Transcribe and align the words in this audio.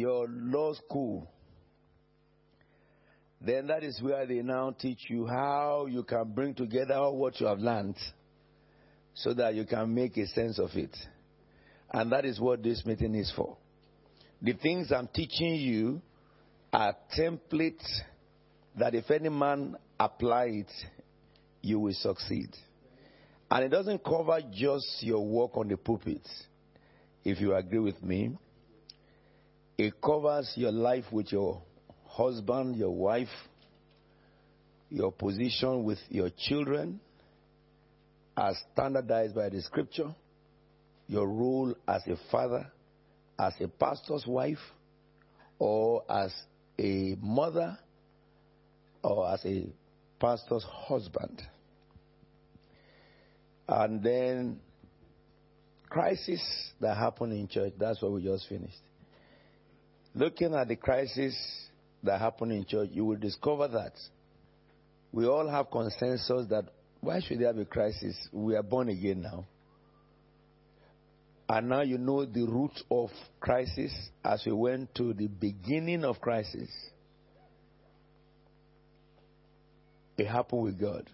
your 0.00 0.26
law 0.28 0.72
school, 0.74 1.30
then 3.40 3.68
that 3.68 3.84
is 3.84 4.00
where 4.02 4.26
they 4.26 4.42
now 4.42 4.74
teach 4.78 5.08
you 5.08 5.26
how 5.26 5.86
you 5.88 6.02
can 6.02 6.32
bring 6.32 6.54
together 6.54 7.10
what 7.10 7.40
you 7.40 7.46
have 7.46 7.58
learned 7.58 7.96
so 9.14 9.32
that 9.34 9.54
you 9.54 9.64
can 9.64 9.94
make 9.94 10.16
a 10.16 10.26
sense 10.26 10.58
of 10.58 10.70
it. 10.74 10.94
And 11.92 12.12
that 12.12 12.24
is 12.24 12.38
what 12.38 12.62
this 12.62 12.84
meeting 12.84 13.14
is 13.14 13.32
for. 13.34 13.56
The 14.42 14.52
things 14.54 14.92
I'm 14.92 15.08
teaching 15.08 15.54
you 15.54 16.02
are 16.72 16.94
templates 17.18 17.86
that 18.78 18.94
if 18.94 19.10
any 19.10 19.28
man 19.28 19.76
apply 19.98 20.44
it, 20.44 20.72
you 21.62 21.80
will 21.80 21.94
succeed. 21.94 22.50
And 23.50 23.64
it 23.64 23.68
doesn't 23.68 24.04
cover 24.04 24.40
just 24.52 25.02
your 25.02 25.26
work 25.26 25.56
on 25.56 25.68
the 25.68 25.76
pulpit, 25.76 26.26
if 27.24 27.40
you 27.40 27.54
agree 27.54 27.80
with 27.80 28.02
me. 28.02 28.36
It 29.80 29.94
covers 30.02 30.52
your 30.56 30.72
life 30.72 31.06
with 31.10 31.32
your 31.32 31.62
husband, 32.06 32.76
your 32.76 32.90
wife, 32.90 33.30
your 34.90 35.10
position 35.10 35.84
with 35.84 35.96
your 36.10 36.28
children, 36.36 37.00
as 38.36 38.62
standardized 38.74 39.34
by 39.34 39.48
the 39.48 39.62
scripture, 39.62 40.14
your 41.06 41.26
role 41.26 41.74
as 41.88 42.02
a 42.08 42.16
father, 42.30 42.70
as 43.38 43.54
a 43.58 43.68
pastor's 43.68 44.26
wife, 44.26 44.58
or 45.58 46.04
as 46.10 46.30
a 46.78 47.16
mother, 47.18 47.78
or 49.02 49.32
as 49.32 49.42
a 49.46 49.66
pastor's 50.20 50.64
husband. 50.64 51.40
And 53.66 54.02
then 54.02 54.60
crisis 55.88 56.42
that 56.82 56.98
happen 56.98 57.32
in 57.32 57.48
church, 57.48 57.72
that's 57.78 58.02
what 58.02 58.12
we 58.12 58.22
just 58.22 58.46
finished. 58.46 58.76
Looking 60.14 60.54
at 60.54 60.68
the 60.68 60.76
crisis 60.76 61.36
that 62.02 62.20
happened 62.20 62.52
in 62.52 62.64
church, 62.64 62.90
you 62.92 63.04
will 63.04 63.16
discover 63.16 63.68
that 63.68 63.92
we 65.12 65.26
all 65.26 65.48
have 65.48 65.70
consensus 65.70 66.46
that 66.50 66.64
why 67.00 67.20
should 67.20 67.40
there 67.40 67.52
be 67.52 67.64
crisis? 67.64 68.16
We 68.32 68.56
are 68.56 68.62
born 68.62 68.88
again 68.88 69.22
now. 69.22 69.46
And 71.48 71.68
now 71.68 71.82
you 71.82 71.98
know 71.98 72.24
the 72.24 72.46
root 72.46 72.78
of 72.90 73.10
crisis 73.40 73.92
as 74.24 74.42
we 74.46 74.52
went 74.52 74.94
to 74.96 75.12
the 75.14 75.26
beginning 75.26 76.04
of 76.04 76.20
crisis. 76.20 76.68
It 80.16 80.26
happened 80.26 80.62
with 80.62 80.78
God. 80.80 81.08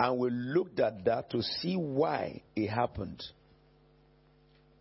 And 0.00 0.18
we 0.18 0.30
looked 0.30 0.80
at 0.80 1.04
that 1.04 1.30
to 1.30 1.42
see 1.42 1.76
why 1.76 2.42
it 2.56 2.68
happened. 2.68 3.22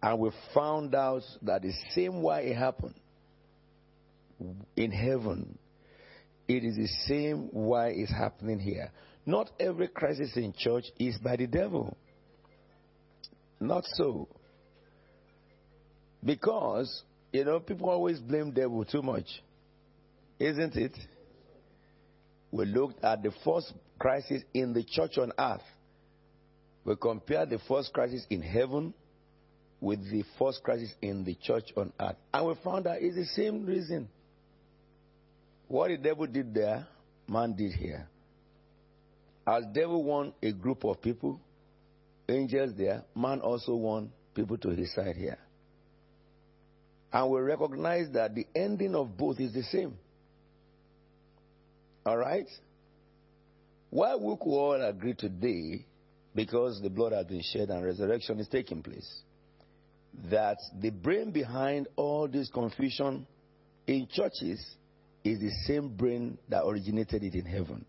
And 0.03 0.19
we 0.19 0.31
found 0.53 0.93
out 0.93 1.21
that 1.43 1.61
the 1.61 1.71
same 1.95 2.21
way 2.21 2.47
it 2.47 2.57
happened 2.57 2.95
in 4.75 4.91
heaven, 4.91 5.57
it 6.45 6.65
is 6.65 6.75
the 6.75 6.89
same 7.07 7.47
way 7.53 7.93
it's 7.95 8.11
happening 8.11 8.59
here. 8.59 8.91
Not 9.25 9.49
every 9.61 9.87
crisis 9.87 10.35
in 10.35 10.53
church 10.57 10.83
is 10.99 11.17
by 11.19 11.37
the 11.37 11.47
devil. 11.47 11.95
Not 13.61 13.85
so. 13.93 14.27
Because, 16.21 17.03
you 17.31 17.45
know, 17.45 17.61
people 17.61 17.89
always 17.89 18.19
blame 18.19 18.51
devil 18.51 18.83
too 18.83 19.01
much. 19.01 19.27
Isn't 20.37 20.75
it? 20.75 20.97
We 22.51 22.65
looked 22.65 23.01
at 23.05 23.23
the 23.23 23.31
first 23.45 23.71
crisis 23.97 24.43
in 24.53 24.73
the 24.73 24.83
church 24.83 25.17
on 25.17 25.31
earth. 25.39 25.61
We 26.83 26.97
compared 26.97 27.51
the 27.51 27.59
first 27.69 27.93
crisis 27.93 28.25
in 28.29 28.41
heaven 28.41 28.93
with 29.83 30.09
the 30.09 30.23
first 30.39 30.63
crisis 30.63 30.93
in 31.01 31.25
the 31.25 31.35
church 31.35 31.73
on 31.75 31.91
earth. 31.99 32.15
And 32.33 32.47
we 32.47 32.55
found 32.63 32.85
that 32.85 33.01
it's 33.01 33.17
the 33.17 33.25
same 33.25 33.65
reason. 33.65 34.07
What 35.67 35.89
the 35.89 35.97
devil 35.97 36.25
did 36.25 36.53
there, 36.53 36.87
man 37.27 37.53
did 37.53 37.73
here. 37.73 38.07
As 39.45 39.65
devil 39.73 40.01
won 40.01 40.33
a 40.41 40.53
group 40.53 40.85
of 40.85 41.01
people, 41.01 41.37
angels 42.29 42.71
there, 42.77 43.03
man 43.13 43.41
also 43.41 43.75
won 43.75 44.09
people 44.33 44.57
to 44.59 44.69
his 44.69 44.93
side 44.93 45.17
here. 45.17 45.37
And 47.11 47.29
we 47.29 47.41
recognize 47.41 48.09
that 48.13 48.33
the 48.33 48.47
ending 48.55 48.95
of 48.95 49.17
both 49.17 49.41
is 49.41 49.53
the 49.53 49.63
same. 49.63 49.97
All 52.05 52.17
right? 52.17 52.47
Why 53.89 54.15
we 54.15 54.33
could 54.37 54.49
all 54.49 54.81
agree 54.81 55.13
today, 55.13 55.85
because 56.33 56.79
the 56.81 56.89
blood 56.89 57.11
has 57.11 57.25
been 57.25 57.41
shed 57.43 57.69
and 57.69 57.83
resurrection 57.83 58.39
is 58.39 58.47
taking 58.47 58.81
place, 58.81 59.23
that 60.29 60.57
the 60.79 60.89
brain 60.89 61.31
behind 61.31 61.87
all 61.95 62.27
this 62.27 62.49
confusion 62.49 63.27
in 63.87 64.07
churches 64.11 64.63
is 65.23 65.39
the 65.39 65.51
same 65.67 65.89
brain 65.95 66.37
that 66.49 66.63
originated 66.63 67.23
it 67.23 67.33
in 67.33 67.45
heaven. 67.45 67.85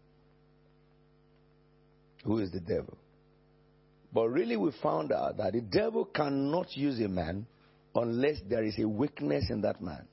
Who 2.24 2.38
is 2.38 2.50
the 2.50 2.60
devil? 2.60 2.96
But 4.12 4.28
really, 4.28 4.56
we 4.56 4.70
found 4.82 5.12
out 5.12 5.36
that 5.38 5.52
the 5.52 5.60
devil 5.60 6.04
cannot 6.04 6.76
use 6.76 7.00
a 7.00 7.08
man 7.08 7.46
unless 7.94 8.36
there 8.48 8.62
is 8.62 8.78
a 8.78 8.88
weakness 8.88 9.50
in 9.50 9.60
that 9.62 9.80
man. 9.80 10.06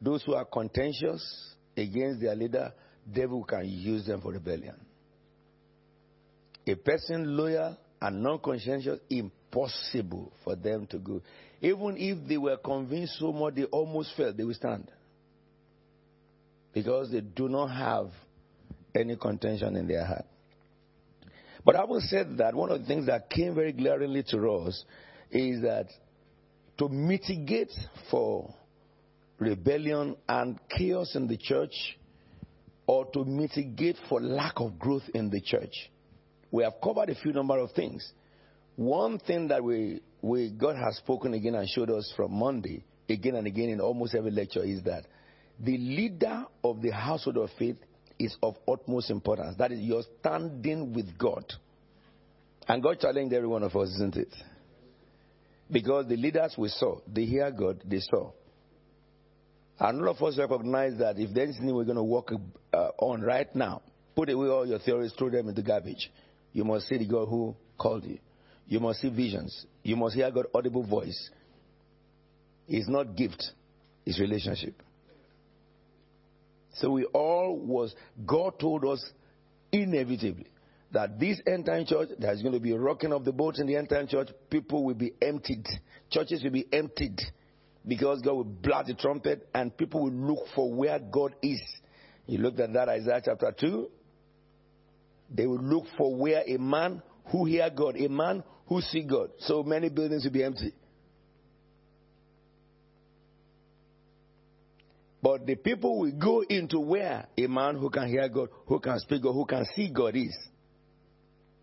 Those 0.00 0.22
who 0.22 0.34
are 0.34 0.44
contentious 0.44 1.54
against 1.76 2.20
their 2.20 2.34
leader, 2.34 2.72
devil 3.12 3.44
can 3.44 3.68
use 3.68 4.06
them 4.06 4.20
for 4.20 4.32
rebellion. 4.32 4.76
A 6.66 6.74
person 6.76 7.36
loyal 7.36 7.76
and 8.00 8.22
non-conscientious, 8.22 9.00
impossible 9.10 10.32
for 10.42 10.56
them 10.56 10.86
to 10.86 10.98
go. 10.98 11.20
Even 11.60 11.96
if 11.98 12.28
they 12.28 12.38
were 12.38 12.56
convinced 12.56 13.18
so 13.18 13.32
much 13.32 13.54
they 13.54 13.64
almost 13.64 14.16
fell, 14.16 14.32
they 14.32 14.44
will 14.44 14.54
stand. 14.54 14.90
Because 16.72 17.10
they 17.10 17.20
do 17.20 17.48
not 17.48 17.66
have 17.68 18.10
any 18.94 19.16
contention 19.16 19.76
in 19.76 19.86
their 19.86 20.04
heart. 20.04 20.24
But 21.64 21.76
I 21.76 21.80
having 21.80 22.00
said 22.00 22.38
that, 22.38 22.54
one 22.54 22.70
of 22.70 22.80
the 22.80 22.86
things 22.86 23.06
that 23.06 23.28
came 23.28 23.54
very 23.54 23.72
glaringly 23.72 24.24
to 24.30 24.50
us 24.50 24.84
is 25.30 25.62
that 25.62 25.88
to 26.78 26.88
mitigate 26.88 27.72
for 28.10 28.54
rebellion 29.38 30.16
and 30.28 30.58
chaos 30.70 31.14
in 31.14 31.28
the 31.28 31.36
church, 31.36 31.98
or 32.86 33.04
to 33.12 33.24
mitigate 33.24 33.96
for 34.08 34.20
lack 34.20 34.54
of 34.56 34.78
growth 34.78 35.02
in 35.14 35.30
the 35.30 35.40
church, 35.40 35.90
we 36.50 36.64
have 36.64 36.74
covered 36.82 37.10
a 37.10 37.14
few 37.14 37.32
number 37.32 37.58
of 37.58 37.72
things. 37.72 38.12
One 38.76 39.18
thing 39.18 39.48
that 39.48 39.62
we, 39.62 40.00
we 40.22 40.50
God 40.50 40.76
has 40.76 40.96
spoken 40.96 41.34
again 41.34 41.54
and 41.54 41.68
showed 41.68 41.90
us 41.90 42.12
from 42.16 42.32
Monday, 42.32 42.84
again 43.08 43.34
and 43.34 43.46
again 43.46 43.68
in 43.68 43.80
almost 43.80 44.14
every 44.14 44.30
lecture, 44.30 44.64
is 44.64 44.82
that 44.84 45.04
the 45.58 45.76
leader 45.76 46.44
of 46.64 46.80
the 46.80 46.90
household 46.90 47.36
of 47.36 47.50
faith 47.58 47.76
is 48.18 48.34
of 48.42 48.56
utmost 48.68 49.10
importance. 49.10 49.56
That 49.58 49.72
is, 49.72 49.80
you're 49.80 50.02
standing 50.20 50.92
with 50.92 51.18
God. 51.18 51.44
And 52.68 52.82
God 52.82 53.00
challenged 53.00 53.34
every 53.34 53.48
one 53.48 53.62
of 53.62 53.74
us, 53.74 53.88
isn't 53.96 54.16
it? 54.16 54.34
Because 55.70 56.06
the 56.08 56.16
leaders 56.16 56.54
we 56.58 56.68
saw, 56.68 56.98
they 57.06 57.24
hear 57.24 57.50
God, 57.50 57.82
they 57.84 58.00
saw. 58.00 58.32
And 59.78 60.00
all 60.02 60.10
of 60.10 60.22
us 60.22 60.36
recognize 60.38 60.98
that 60.98 61.18
if 61.18 61.32
there's 61.32 61.56
anything 61.56 61.74
we're 61.74 61.84
going 61.84 61.96
to 61.96 62.02
work 62.02 62.32
uh, 62.72 62.76
on 62.98 63.22
right 63.22 63.54
now, 63.54 63.80
put 64.14 64.28
away 64.28 64.48
all 64.48 64.66
your 64.66 64.78
theories, 64.78 65.14
throw 65.18 65.30
them 65.30 65.48
in 65.48 65.54
the 65.54 65.62
garbage. 65.62 66.10
You 66.52 66.64
must 66.64 66.88
see 66.88 66.98
the 66.98 67.06
God 67.06 67.26
who 67.26 67.54
called 67.78 68.04
you. 68.04 68.18
You 68.66 68.80
must 68.80 69.00
see 69.00 69.08
visions. 69.08 69.66
You 69.82 69.96
must 69.96 70.14
hear 70.14 70.30
God's 70.30 70.48
audible 70.54 70.86
voice. 70.86 71.30
It's 72.68 72.88
not 72.88 73.16
gift, 73.16 73.42
it's 74.06 74.20
relationship. 74.20 74.80
So 76.74 76.90
we 76.90 77.04
all 77.06 77.58
was, 77.58 77.94
God 78.24 78.58
told 78.60 78.84
us 78.84 79.04
inevitably 79.72 80.46
that 80.92 81.18
this 81.18 81.40
end 81.46 81.66
time 81.66 81.84
church, 81.84 82.10
there's 82.18 82.42
going 82.42 82.54
to 82.54 82.60
be 82.60 82.72
rocking 82.72 83.12
of 83.12 83.24
the 83.24 83.32
boat 83.32 83.58
in 83.58 83.66
the 83.66 83.76
end 83.76 83.88
time 83.88 84.06
church. 84.06 84.28
People 84.50 84.84
will 84.84 84.94
be 84.94 85.12
emptied. 85.20 85.66
Churches 86.10 86.42
will 86.42 86.50
be 86.50 86.66
emptied 86.72 87.20
because 87.86 88.20
God 88.22 88.34
will 88.34 88.44
blow 88.44 88.82
the 88.86 88.94
trumpet 88.94 89.48
and 89.54 89.76
people 89.76 90.04
will 90.04 90.12
look 90.12 90.46
for 90.54 90.72
where 90.72 90.98
God 90.98 91.34
is. 91.42 91.60
You 92.26 92.38
looked 92.38 92.60
at 92.60 92.72
that 92.72 92.88
Isaiah 92.88 93.20
chapter 93.24 93.52
2. 93.58 93.90
They 95.30 95.46
will 95.46 95.62
look 95.62 95.84
for 95.96 96.14
where 96.14 96.42
a 96.46 96.56
man 96.58 97.02
who 97.30 97.44
hear 97.44 97.70
God, 97.70 97.96
a 97.96 98.08
man 98.08 98.42
who 98.66 98.80
see 98.80 99.02
God. 99.02 99.30
So 99.40 99.62
many 99.62 99.88
buildings 99.88 100.24
will 100.24 100.32
be 100.32 100.44
empty. 100.44 100.74
But 105.22 105.46
the 105.46 105.54
people 105.54 105.98
will 106.00 106.12
go 106.12 106.40
into 106.42 106.80
where 106.80 107.26
a 107.36 107.46
man 107.46 107.76
who 107.76 107.90
can 107.90 108.08
hear 108.08 108.28
God, 108.28 108.48
who 108.66 108.80
can 108.80 108.98
speak 109.00 109.22
God, 109.22 109.34
who 109.34 109.44
can 109.44 109.66
see 109.76 109.90
God 109.90 110.16
is. 110.16 110.36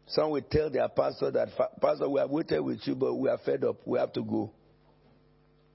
Some 0.08 0.30
will 0.32 0.42
tell 0.50 0.70
their 0.70 0.88
pastor 0.88 1.32
that, 1.32 1.50
Pastor, 1.82 2.08
we 2.08 2.20
have 2.20 2.30
waited 2.30 2.62
with 2.62 2.80
you, 2.86 2.96
but 2.96 3.16
we 3.16 3.30
are 3.30 3.40
fed 3.40 3.64
up. 3.64 3.78
We 3.86 4.00
have 4.00 4.14
to 4.14 4.24
go. 4.24 4.52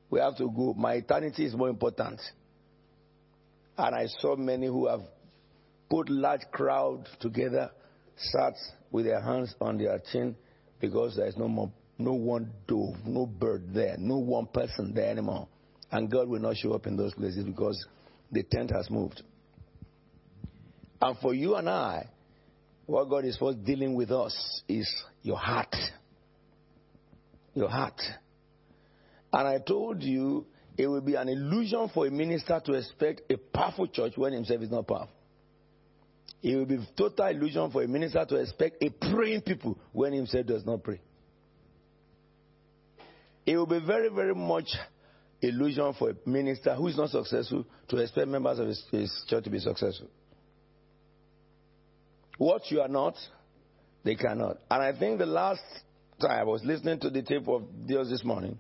We 0.09 0.21
have 0.21 0.37
to 0.39 0.49
go. 0.49 0.75
My 0.75 0.95
eternity 0.95 1.45
is 1.45 1.55
more 1.55 1.69
important. 1.69 2.21
And 3.77 3.95
I 3.95 4.07
saw 4.21 4.37
many 4.37 4.67
who 4.67 4.87
have 4.87 5.01
put 5.91 6.09
large 6.09 6.43
crowd 6.53 7.09
together, 7.21 7.71
sat 8.23 8.55
with 8.91 9.05
their 9.05 9.21
hands 9.21 9.55
on 9.61 9.79
their 9.79 10.01
chin 10.13 10.37
because 10.81 11.17
there 11.17 11.27
is 11.27 11.37
no 11.37 11.49
more 11.49 11.71
no 11.99 12.15
one 12.15 12.51
dove, 12.67 12.97
no 13.07 13.27
bird 13.27 13.73
there, 13.73 13.97
no 13.99 14.17
one 14.17 14.47
person 14.47 14.93
there 14.95 15.11
anymore. 15.11 15.49
And 15.91 16.11
God 16.11 16.29
will 16.29 16.41
not 16.41 16.57
show 16.57 16.73
up 16.73 16.87
in 16.87 16.97
those 16.97 17.15
places 17.15 17.45
because 17.45 17.87
the 18.31 18.43
tent 18.43 18.71
has 18.71 18.91
moved. 18.91 19.23
And 21.01 21.17
for 21.19 21.35
you 21.35 21.55
and 21.57 21.69
I, 21.69 22.09
what 22.87 23.09
God 23.09 23.25
is 23.25 23.37
first 23.37 23.65
dealing 23.65 23.95
with 23.95 24.11
us 24.11 24.63
is 24.69 24.89
your 25.23 25.37
heart. 25.37 25.75
Your 27.55 27.69
heart. 27.69 28.01
And 29.33 29.49
I 29.49 29.59
told 29.59 30.03
you 30.03 30.47
it 30.77 30.87
will 30.87 31.01
be 31.01 31.15
an 31.15 31.29
illusion 31.29 31.91
for 31.93 32.07
a 32.07 32.11
minister 32.11 32.61
to 32.65 32.73
expect 32.73 33.31
a 33.31 33.37
powerful 33.37 33.87
church 33.87 34.15
when 34.17 34.33
himself 34.33 34.63
is 34.63 34.71
not 34.71 34.87
powerful. 34.87 35.15
It 36.43 36.57
will 36.57 36.67
be 36.67 36.79
total 36.97 37.27
illusion 37.27 37.71
for 37.71 37.83
a 37.83 37.89
minister 37.89 38.25
to 38.25 38.37
expect 38.37 38.83
a 38.83 38.91
praying 38.91 39.43
people 39.43 39.79
when 39.93 40.13
himself 40.13 40.47
does 40.47 40.67
not 40.67 40.83
pray. 40.83 41.01
It 43.47 43.57
will 43.57 43.67
be 43.67 43.81
very, 43.81 44.09
very 44.09 44.35
much 44.35 44.69
illusion 45.41 45.93
for 45.99 46.11
a 46.11 46.29
minister 46.29 46.75
who 46.75 46.89
is 46.89 46.97
not 46.97 47.11
successful 47.11 47.65
to 47.89 47.97
expect 47.99 48.29
members 48.29 48.59
of 48.59 48.69
his, 48.69 48.85
his 48.91 49.25
church 49.29 49.45
to 49.45 49.51
be 49.51 49.59
successful. 49.59 50.09
What 52.39 52.71
you 52.71 52.81
are 52.81 52.89
not, 52.89 53.15
they 54.05 54.17
cannot. 54.17 54.59
And 54.71 54.83
I 54.83 54.99
think 54.99 55.19
the 55.19 55.27
last 55.27 55.63
time 56.21 56.41
I 56.41 56.45
was 56.45 56.63
listening 56.65 56.99
to 57.01 57.11
the 57.11 57.23
tape 57.23 57.47
of 57.47 57.63
Dios 57.87 58.09
this 58.09 58.25
morning, 58.25 58.59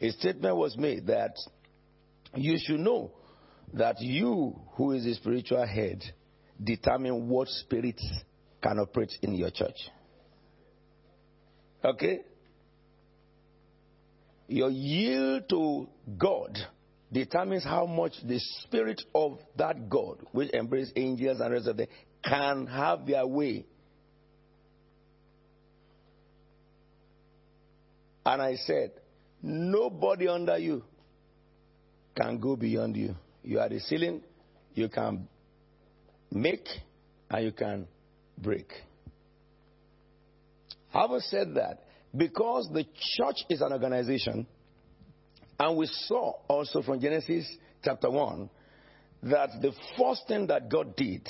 a 0.00 0.10
statement 0.10 0.56
was 0.56 0.76
made 0.76 1.06
that 1.06 1.36
you 2.34 2.58
should 2.58 2.80
know 2.80 3.10
that 3.72 4.00
you, 4.00 4.54
who 4.72 4.92
is 4.92 5.04
the 5.04 5.14
spiritual 5.14 5.66
head, 5.66 6.02
determine 6.62 7.28
what 7.28 7.48
spirits 7.48 8.04
can 8.62 8.78
operate 8.78 9.12
in 9.22 9.34
your 9.34 9.50
church. 9.50 9.76
Okay? 11.84 12.20
Your 14.48 14.70
yield 14.70 15.48
to 15.50 15.88
God 16.18 16.58
determines 17.12 17.64
how 17.64 17.86
much 17.86 18.12
the 18.24 18.38
spirit 18.38 19.02
of 19.14 19.38
that 19.56 19.88
God, 19.88 20.18
which 20.32 20.52
embraces 20.52 20.92
angels 20.96 21.40
and 21.40 21.52
rest 21.52 21.66
of 21.66 21.76
them, 21.76 21.86
can 22.24 22.66
have 22.66 23.06
their 23.06 23.26
way. 23.26 23.66
And 28.26 28.40
I 28.40 28.56
said, 28.56 28.92
nobody 29.42 30.28
under 30.28 30.56
you 30.58 30.82
can 32.16 32.38
go 32.38 32.56
beyond 32.56 32.96
you. 32.96 33.14
You 33.42 33.60
are 33.60 33.68
the 33.68 33.80
ceiling, 33.80 34.22
you 34.74 34.88
can 34.88 35.28
make 36.34 36.66
and 37.30 37.44
you 37.44 37.52
can 37.52 37.86
break. 38.36 38.70
Having 40.90 41.20
said 41.20 41.54
that, 41.54 41.84
because 42.16 42.68
the 42.72 42.84
church 43.16 43.44
is 43.48 43.60
an 43.60 43.72
organization, 43.72 44.46
and 45.58 45.76
we 45.76 45.86
saw 45.86 46.32
also 46.48 46.82
from 46.82 47.00
Genesis 47.00 47.46
chapter 47.82 48.10
1 48.10 48.50
that 49.24 49.50
the 49.62 49.72
first 49.98 50.22
thing 50.28 50.46
that 50.48 50.68
God 50.68 50.96
did 50.96 51.26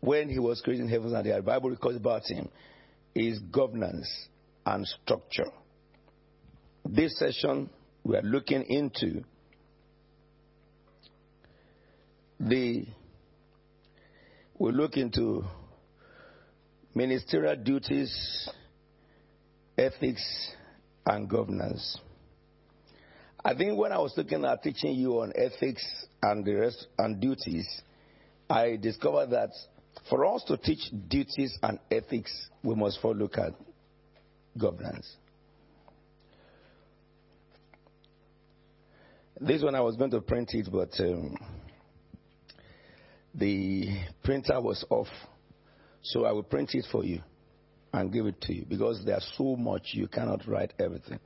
when 0.00 0.28
he 0.28 0.38
was 0.38 0.60
creating 0.62 0.88
heavens 0.88 1.12
and 1.12 1.24
the 1.24 1.32
earth, 1.32 1.44
the 1.44 1.50
Bible 1.50 1.70
records 1.70 1.96
about 1.96 2.22
him, 2.26 2.48
is 3.14 3.38
governance 3.38 4.08
and 4.64 4.86
structure. 4.86 5.50
This 6.84 7.18
session, 7.18 7.70
we 8.04 8.16
are 8.16 8.22
looking 8.22 8.62
into 8.64 9.22
the 12.38 12.86
we 14.58 14.72
look 14.72 14.96
into 14.96 15.44
ministerial 16.94 17.56
duties, 17.56 18.48
ethics, 19.76 20.24
and 21.04 21.28
governance. 21.28 21.98
I 23.44 23.54
think 23.54 23.78
when 23.78 23.92
I 23.92 23.98
was 23.98 24.14
looking 24.16 24.44
at 24.44 24.62
teaching 24.62 24.94
you 24.94 25.20
on 25.20 25.32
ethics 25.36 25.84
and 26.22 26.44
the 26.44 26.54
rest 26.54 26.86
and 26.98 27.20
duties, 27.20 27.66
I 28.48 28.76
discovered 28.76 29.30
that 29.30 29.50
for 30.08 30.24
us 30.26 30.42
to 30.44 30.56
teach 30.56 30.90
duties 31.08 31.56
and 31.62 31.78
ethics, 31.90 32.32
we 32.62 32.74
must 32.74 33.00
first 33.00 33.16
look 33.16 33.38
at 33.38 33.52
governance. 34.58 35.06
This 39.38 39.62
one 39.62 39.74
I 39.74 39.80
was 39.80 39.96
going 39.96 40.10
to 40.12 40.20
print 40.22 40.54
it, 40.54 40.68
but 40.72 40.98
um, 40.98 41.36
the 43.36 43.88
printer 44.24 44.60
was 44.60 44.84
off. 44.90 45.08
So 46.02 46.24
I 46.24 46.32
will 46.32 46.42
print 46.42 46.74
it 46.74 46.86
for 46.90 47.04
you 47.04 47.20
and 47.92 48.12
give 48.12 48.26
it 48.26 48.40
to 48.42 48.54
you 48.54 48.64
because 48.66 49.02
there's 49.04 49.28
so 49.36 49.56
much 49.56 49.90
you 49.92 50.08
cannot 50.08 50.46
write 50.46 50.72
everything. 50.78 51.20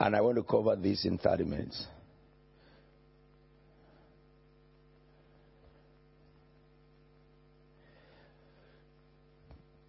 And 0.00 0.16
I 0.16 0.20
want 0.20 0.36
to 0.36 0.42
cover 0.42 0.74
this 0.76 1.04
in 1.04 1.18
30 1.18 1.44
minutes. 1.44 1.86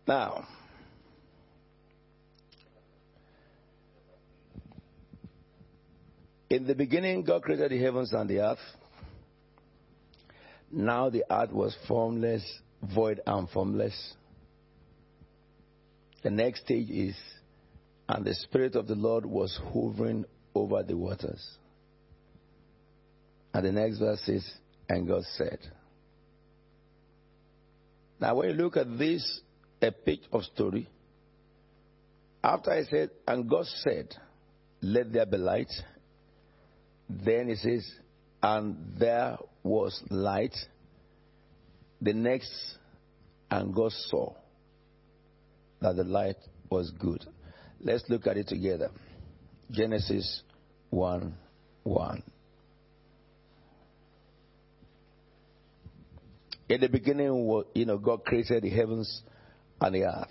Now, 0.05 0.45
in 6.49 6.67
the 6.67 6.75
beginning, 6.75 7.23
God 7.23 7.41
created 7.41 7.71
the 7.71 7.79
heavens 7.79 8.11
and 8.13 8.29
the 8.29 8.39
earth. 8.39 8.59
Now 10.75 11.11
the 11.11 11.23
earth 11.29 11.51
was 11.51 11.77
formless, 11.87 12.43
void, 12.95 13.21
and 13.27 13.47
formless. 13.49 14.15
The 16.23 16.31
next 16.31 16.61
stage 16.61 16.89
is, 16.89 17.15
and 18.09 18.25
the 18.25 18.33
Spirit 18.33 18.75
of 18.75 18.87
the 18.87 18.95
Lord 18.95 19.23
was 19.23 19.59
hovering 19.71 20.25
over 20.55 20.81
the 20.81 20.97
waters. 20.97 21.57
And 23.53 23.65
the 23.65 23.71
next 23.71 23.99
verse 23.99 24.19
says, 24.25 24.51
and 24.89 25.07
God 25.07 25.21
said. 25.37 25.59
Now, 28.19 28.35
when 28.35 28.49
you 28.49 28.55
look 28.55 28.75
at 28.75 28.97
this 28.97 29.41
epic 29.79 30.21
of 30.31 30.43
story, 30.43 30.87
after 32.43 32.71
I 32.71 32.83
said, 32.85 33.11
and 33.27 33.47
God 33.47 33.65
said, 33.83 34.15
let 34.81 35.13
there 35.13 35.27
be 35.27 35.37
light, 35.37 35.71
then 37.07 37.49
he 37.49 37.55
says, 37.55 37.87
and 38.41 38.95
there 38.97 39.37
was 39.63 40.01
light. 40.09 40.55
The 42.01 42.13
next, 42.13 42.53
and 43.49 43.73
God 43.73 43.91
saw 44.09 44.33
that 45.81 45.95
the 45.95 46.03
light 46.03 46.37
was 46.69 46.91
good. 46.91 47.25
Let's 47.79 48.03
look 48.09 48.27
at 48.27 48.37
it 48.37 48.47
together. 48.47 48.89
Genesis 49.71 50.41
1 50.89 51.35
1. 51.83 52.23
In 56.69 56.81
the 56.81 56.87
beginning, 56.87 57.63
you 57.73 57.85
know, 57.85 57.97
God 57.97 58.23
created 58.23 58.63
the 58.63 58.69
heavens 58.69 59.21
and 59.79 59.95
the 59.95 60.03
earth. 60.05 60.29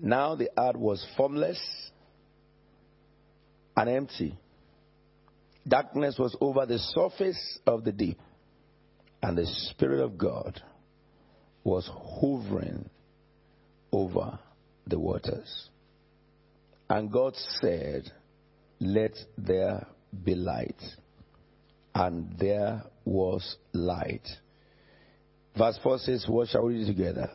Now 0.00 0.36
the 0.36 0.50
earth 0.56 0.76
was 0.76 1.04
formless 1.16 1.60
and 3.76 3.90
empty. 3.90 4.38
Darkness 5.68 6.16
was 6.18 6.36
over 6.40 6.64
the 6.64 6.78
surface 6.78 7.58
of 7.66 7.84
the 7.84 7.92
deep, 7.92 8.18
and 9.22 9.36
the 9.36 9.46
Spirit 9.70 10.00
of 10.00 10.16
God 10.16 10.62
was 11.62 11.88
hovering 11.92 12.88
over 13.92 14.38
the 14.86 14.98
waters. 14.98 15.68
And 16.88 17.12
God 17.12 17.34
said, 17.60 18.10
Let 18.80 19.12
there 19.36 19.86
be 20.24 20.34
light. 20.34 20.80
And 21.94 22.38
there 22.38 22.82
was 23.04 23.56
light. 23.72 24.26
Verse 25.56 25.78
4 25.82 25.98
says, 25.98 26.24
What 26.28 26.48
shall 26.48 26.64
we 26.66 26.74
read 26.78 26.86
together? 26.86 27.30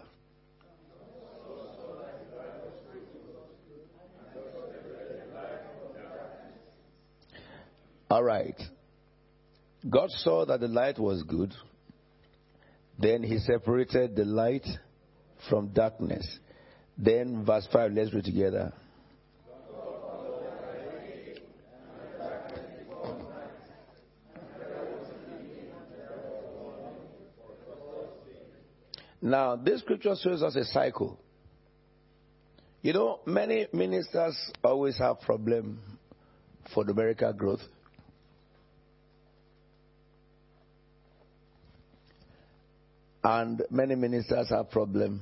All 8.13 8.23
right. 8.23 8.61
God 9.89 10.11
saw 10.11 10.45
that 10.45 10.59
the 10.59 10.67
light 10.67 10.99
was 10.99 11.23
good. 11.23 11.51
Then 12.99 13.23
he 13.23 13.39
separated 13.39 14.15
the 14.15 14.23
light 14.23 14.67
from 15.49 15.69
darkness. 15.69 16.37
Then, 16.95 17.43
verse 17.43 17.67
5, 17.73 17.91
let's 17.91 18.13
read 18.13 18.25
together. 18.25 18.71
Now, 29.23 29.55
this 29.55 29.79
scripture 29.79 30.13
shows 30.21 30.43
us 30.43 30.55
a 30.55 30.65
cycle. 30.65 31.19
You 32.83 32.93
know, 32.93 33.21
many 33.25 33.65
ministers 33.73 34.37
always 34.63 34.99
have 34.99 35.19
problem 35.21 35.79
for 36.75 36.85
numerical 36.85 37.33
growth. 37.33 37.61
And 43.23 43.61
many 43.69 43.95
ministers 43.95 44.49
have 44.49 44.69
problem 44.69 45.21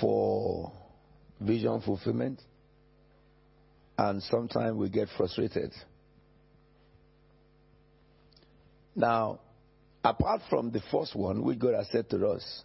for 0.00 0.72
vision 1.40 1.80
fulfillment, 1.80 2.40
and 3.96 4.22
sometimes 4.24 4.76
we 4.76 4.90
get 4.90 5.08
frustrated. 5.16 5.72
Now, 8.94 9.40
apart 10.04 10.42
from 10.50 10.70
the 10.70 10.82
first 10.90 11.16
one, 11.16 11.42
which 11.42 11.58
God 11.58 11.74
has 11.74 11.88
said 11.90 12.10
to 12.10 12.26
us, 12.28 12.62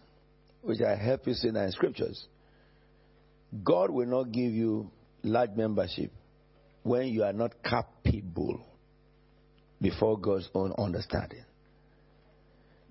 which 0.60 0.80
I 0.82 0.96
help 0.96 1.26
you 1.26 1.34
see 1.34 1.48
in 1.48 1.72
scriptures, 1.72 2.26
God 3.64 3.90
will 3.90 4.06
not 4.06 4.32
give 4.32 4.52
you 4.52 4.90
large 5.22 5.50
membership 5.56 6.10
when 6.82 7.08
you 7.08 7.24
are 7.24 7.32
not 7.32 7.52
capable 7.62 8.60
before 9.80 10.18
God's 10.18 10.48
own 10.54 10.72
understanding. 10.76 11.44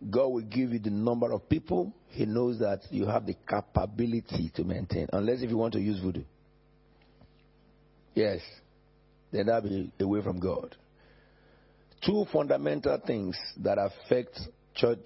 God 0.09 0.27
will 0.27 0.41
give 0.41 0.71
you 0.71 0.79
the 0.79 0.89
number 0.89 1.31
of 1.31 1.49
people 1.49 1.93
He 2.09 2.25
knows 2.25 2.59
that 2.59 2.81
you 2.91 3.05
have 3.05 3.25
the 3.25 3.35
capability 3.47 4.51
to 4.55 4.63
maintain, 4.63 5.07
unless 5.13 5.41
if 5.41 5.49
you 5.49 5.57
want 5.57 5.73
to 5.73 5.79
use 5.79 5.99
voodoo. 5.99 6.23
Yes, 8.13 8.39
then 9.31 9.47
that'll 9.47 9.69
be 9.69 9.91
away 9.99 10.21
from 10.21 10.39
God. 10.39 10.75
Two 12.05 12.25
fundamental 12.31 13.01
things 13.05 13.37
that 13.57 13.77
affect 13.77 14.39
church 14.75 14.99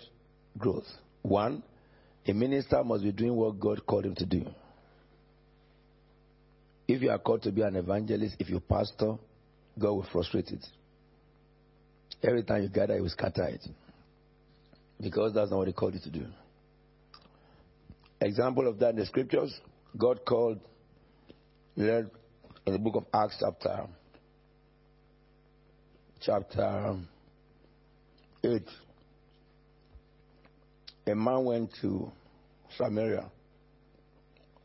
growth. 0.57 0.87
One, 1.21 1.63
a 2.27 2.33
minister 2.33 2.83
must 2.83 3.03
be 3.03 3.11
doing 3.11 3.35
what 3.35 3.59
God 3.59 3.85
called 3.85 4.05
him 4.05 4.15
to 4.15 4.25
do. 4.25 4.45
If 6.87 7.01
you 7.01 7.11
are 7.11 7.19
called 7.19 7.43
to 7.43 7.51
be 7.51 7.61
an 7.61 7.75
evangelist, 7.75 8.35
if 8.39 8.49
you 8.49 8.59
pastor, 8.59 9.15
God 9.77 9.91
will 9.91 10.07
frustrate 10.11 10.49
it. 10.49 10.65
Every 12.21 12.43
time 12.43 12.63
you 12.63 12.69
gather, 12.69 12.95
He 12.95 13.01
will 13.01 13.09
scatter 13.09 13.45
it. 13.45 13.61
Because 15.01 15.33
that's 15.33 15.51
not 15.51 15.57
what 15.57 15.67
He 15.67 15.73
called 15.73 15.93
you 15.93 15.99
to 16.01 16.09
do. 16.09 16.25
Example 18.21 18.67
of 18.67 18.79
that 18.79 18.91
in 18.91 18.95
the 18.97 19.05
scriptures, 19.05 19.57
God 19.97 20.25
called, 20.25 20.59
read 21.77 22.09
in 22.65 22.73
the 22.73 22.79
book 22.79 22.95
of 22.95 23.05
Acts, 23.13 23.37
chapter, 23.39 23.87
chapter 26.19 26.97
8. 28.43 28.61
A 31.07 31.15
man 31.15 31.45
went 31.45 31.71
to 31.81 32.11
Samaria. 32.77 33.25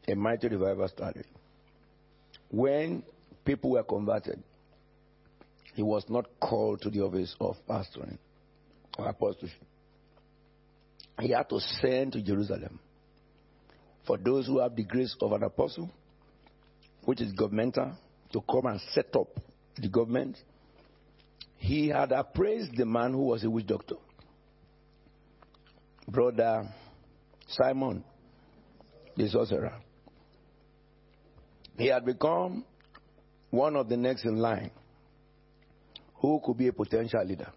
A 0.08 0.14
mighty 0.14 0.48
revival 0.48 0.88
started. 0.88 1.24
When 2.50 3.02
people 3.44 3.70
were 3.70 3.82
converted, 3.84 4.42
he 5.74 5.82
was 5.82 6.04
not 6.08 6.26
called 6.40 6.82
to 6.82 6.90
the 6.90 7.00
office 7.00 7.34
of 7.40 7.56
pastoring 7.68 8.18
or 8.98 9.08
apostleship. 9.08 9.58
He 11.21 11.30
had 11.30 11.49
to 11.50 11.61
send 11.61 12.12
to 12.12 12.23
Jerusalem 12.23 12.80
for 14.06 14.18
those 14.18 14.47
who 14.47 14.59
have 14.59 14.75
the 14.76 14.85
grace 14.85 15.14
of 15.21 15.33
an 15.33 15.42
apostle, 15.42 15.90
which 17.04 17.21
is 17.21 17.33
governmental, 17.33 17.92
to 18.33 18.40
come 18.50 18.66
and 18.66 18.80
set 18.92 19.14
up 19.14 19.28
the 19.76 19.88
government. 19.88 20.37
He 21.56 21.88
had 21.88 22.12
appraised 22.12 22.76
the 22.76 22.85
man 22.85 23.12
who 23.12 23.26
was 23.26 23.44
a 23.44 23.50
witch 23.50 23.66
doctor, 23.66 23.97
brother 26.09 26.68
Simon, 27.49 28.04
the 29.16 29.28
sorcerer. 29.28 29.80
He 31.78 31.87
had 31.87 32.04
become 32.04 32.64
one 33.50 33.76
of 33.76 33.88
the 33.88 33.97
next 33.97 34.25
in 34.25 34.37
line 34.37 34.71
who 36.16 36.40
could 36.44 36.56
be 36.56 36.68
a 36.68 36.73
potential 36.73 37.25
leader 37.25 37.52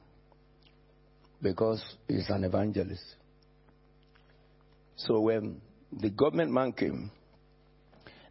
because 1.41 1.83
he's 2.07 2.29
an 2.29 2.43
evangelist. 2.43 3.03
So 4.97 5.21
when 5.21 5.61
the 5.91 6.09
government 6.09 6.51
man 6.51 6.73
came, 6.73 7.11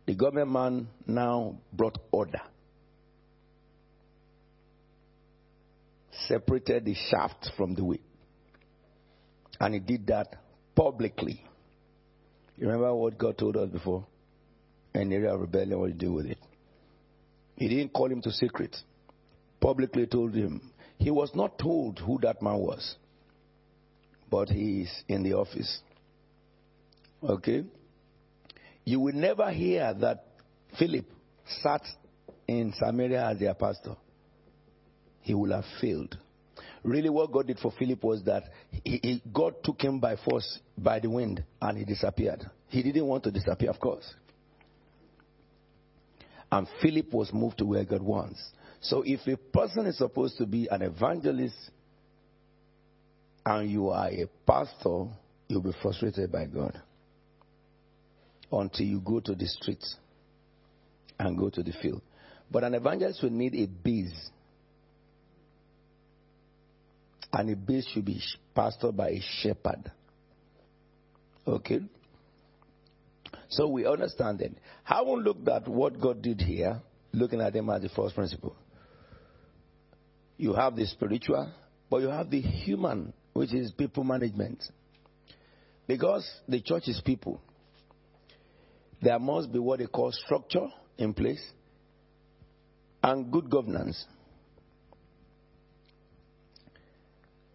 the 0.06 0.14
government 0.14 0.50
man 0.50 0.88
now 1.06 1.56
brought 1.72 1.98
order, 2.10 2.42
separated 6.28 6.84
the 6.84 6.94
shaft 6.94 7.50
from 7.56 7.74
the 7.74 7.84
wheat. 7.84 8.02
And 9.58 9.74
he 9.74 9.80
did 9.80 10.06
that 10.08 10.36
publicly. 10.74 11.42
You 12.58 12.66
remember 12.66 12.94
what 12.94 13.16
God 13.16 13.38
told 13.38 13.56
us 13.56 13.70
before? 13.70 14.06
An 14.94 15.12
area 15.12 15.32
of 15.32 15.40
rebellion, 15.40 15.78
what 15.80 15.88
to 15.88 15.92
do 15.94 16.12
with 16.12 16.26
it. 16.26 16.38
He 17.56 17.68
didn't 17.68 17.92
call 17.92 18.10
him 18.10 18.20
to 18.22 18.30
secret 18.30 18.76
publicly 19.60 20.06
told 20.06 20.32
him. 20.32 20.60
He 20.98 21.10
was 21.10 21.30
not 21.34 21.58
told 21.58 21.98
who 21.98 22.18
that 22.22 22.40
man 22.40 22.58
was, 22.58 22.96
but 24.30 24.48
he 24.48 24.82
is 24.82 25.02
in 25.08 25.22
the 25.22 25.34
office. 25.34 25.80
Okay? 27.22 27.64
You 28.84 29.00
will 29.00 29.14
never 29.14 29.50
hear 29.50 29.92
that 29.94 30.24
Philip 30.78 31.06
sat 31.62 31.82
in 32.46 32.72
Samaria 32.78 33.30
as 33.30 33.38
their 33.38 33.54
pastor. 33.54 33.96
He 35.22 35.34
will 35.34 35.52
have 35.52 35.64
failed. 35.80 36.16
Really, 36.84 37.08
what 37.10 37.32
God 37.32 37.48
did 37.48 37.58
for 37.58 37.72
Philip 37.76 38.02
was 38.04 38.22
that 38.24 38.44
he, 38.70 39.00
he, 39.02 39.22
God 39.32 39.54
took 39.64 39.80
him 39.80 39.98
by 39.98 40.14
force 40.16 40.60
by 40.78 41.00
the 41.00 41.10
wind 41.10 41.42
and 41.60 41.76
he 41.76 41.84
disappeared. 41.84 42.48
He 42.68 42.82
didn't 42.82 43.06
want 43.06 43.24
to 43.24 43.32
disappear, 43.32 43.70
of 43.70 43.80
course. 43.80 44.14
And 46.52 46.68
Philip 46.80 47.12
was 47.12 47.32
moved 47.32 47.58
to 47.58 47.64
where 47.64 47.84
God 47.84 48.02
wants. 48.02 48.40
So 48.80 49.02
if 49.04 49.26
a 49.26 49.36
person 49.36 49.86
is 49.86 49.98
supposed 49.98 50.38
to 50.38 50.46
be 50.46 50.68
an 50.70 50.82
evangelist 50.82 51.56
and 53.44 53.68
you 53.68 53.88
are 53.88 54.08
a 54.08 54.26
pastor, 54.46 55.06
you'll 55.48 55.62
be 55.62 55.72
frustrated 55.82 56.30
by 56.30 56.46
God 56.46 56.80
until 58.52 58.86
you 58.86 59.00
go 59.00 59.20
to 59.20 59.34
the 59.34 59.46
streets 59.46 59.96
and 61.18 61.36
go 61.38 61.50
to 61.50 61.62
the 61.62 61.72
field. 61.82 62.02
But 62.50 62.64
an 62.64 62.74
evangelist 62.74 63.22
will 63.22 63.30
need 63.30 63.54
a 63.54 63.66
base. 63.66 64.30
And 67.32 67.50
a 67.50 67.56
base 67.56 67.86
should 67.92 68.04
be 68.04 68.20
pastored 68.56 68.96
by 68.96 69.10
a 69.10 69.20
shepherd. 69.42 69.90
Okay? 71.46 71.80
So 73.48 73.68
we 73.68 73.86
understand 73.86 74.40
then. 74.40 74.56
Having 74.84 75.18
looked 75.18 75.48
at 75.48 75.68
what 75.68 76.00
God 76.00 76.22
did 76.22 76.40
here, 76.40 76.80
looking 77.12 77.40
at 77.40 77.52
them 77.52 77.70
as 77.70 77.82
the 77.82 77.88
first 77.88 78.14
principle. 78.14 78.56
You 80.36 80.52
have 80.52 80.76
the 80.76 80.86
spiritual, 80.86 81.50
but 81.90 81.98
you 81.98 82.08
have 82.08 82.30
the 82.30 82.40
human, 82.40 83.12
which 83.32 83.54
is 83.54 83.72
people 83.72 84.04
management. 84.04 84.62
Because 85.86 86.28
the 86.48 86.60
church 86.60 86.88
is 86.88 87.00
people, 87.04 87.40
there 89.02 89.18
must 89.18 89.52
be 89.52 89.58
what 89.58 89.78
they 89.78 89.86
call 89.86 90.12
structure 90.12 90.66
in 90.98 91.14
place 91.14 91.44
and 93.02 93.30
good 93.30 93.50
governance. 93.50 94.04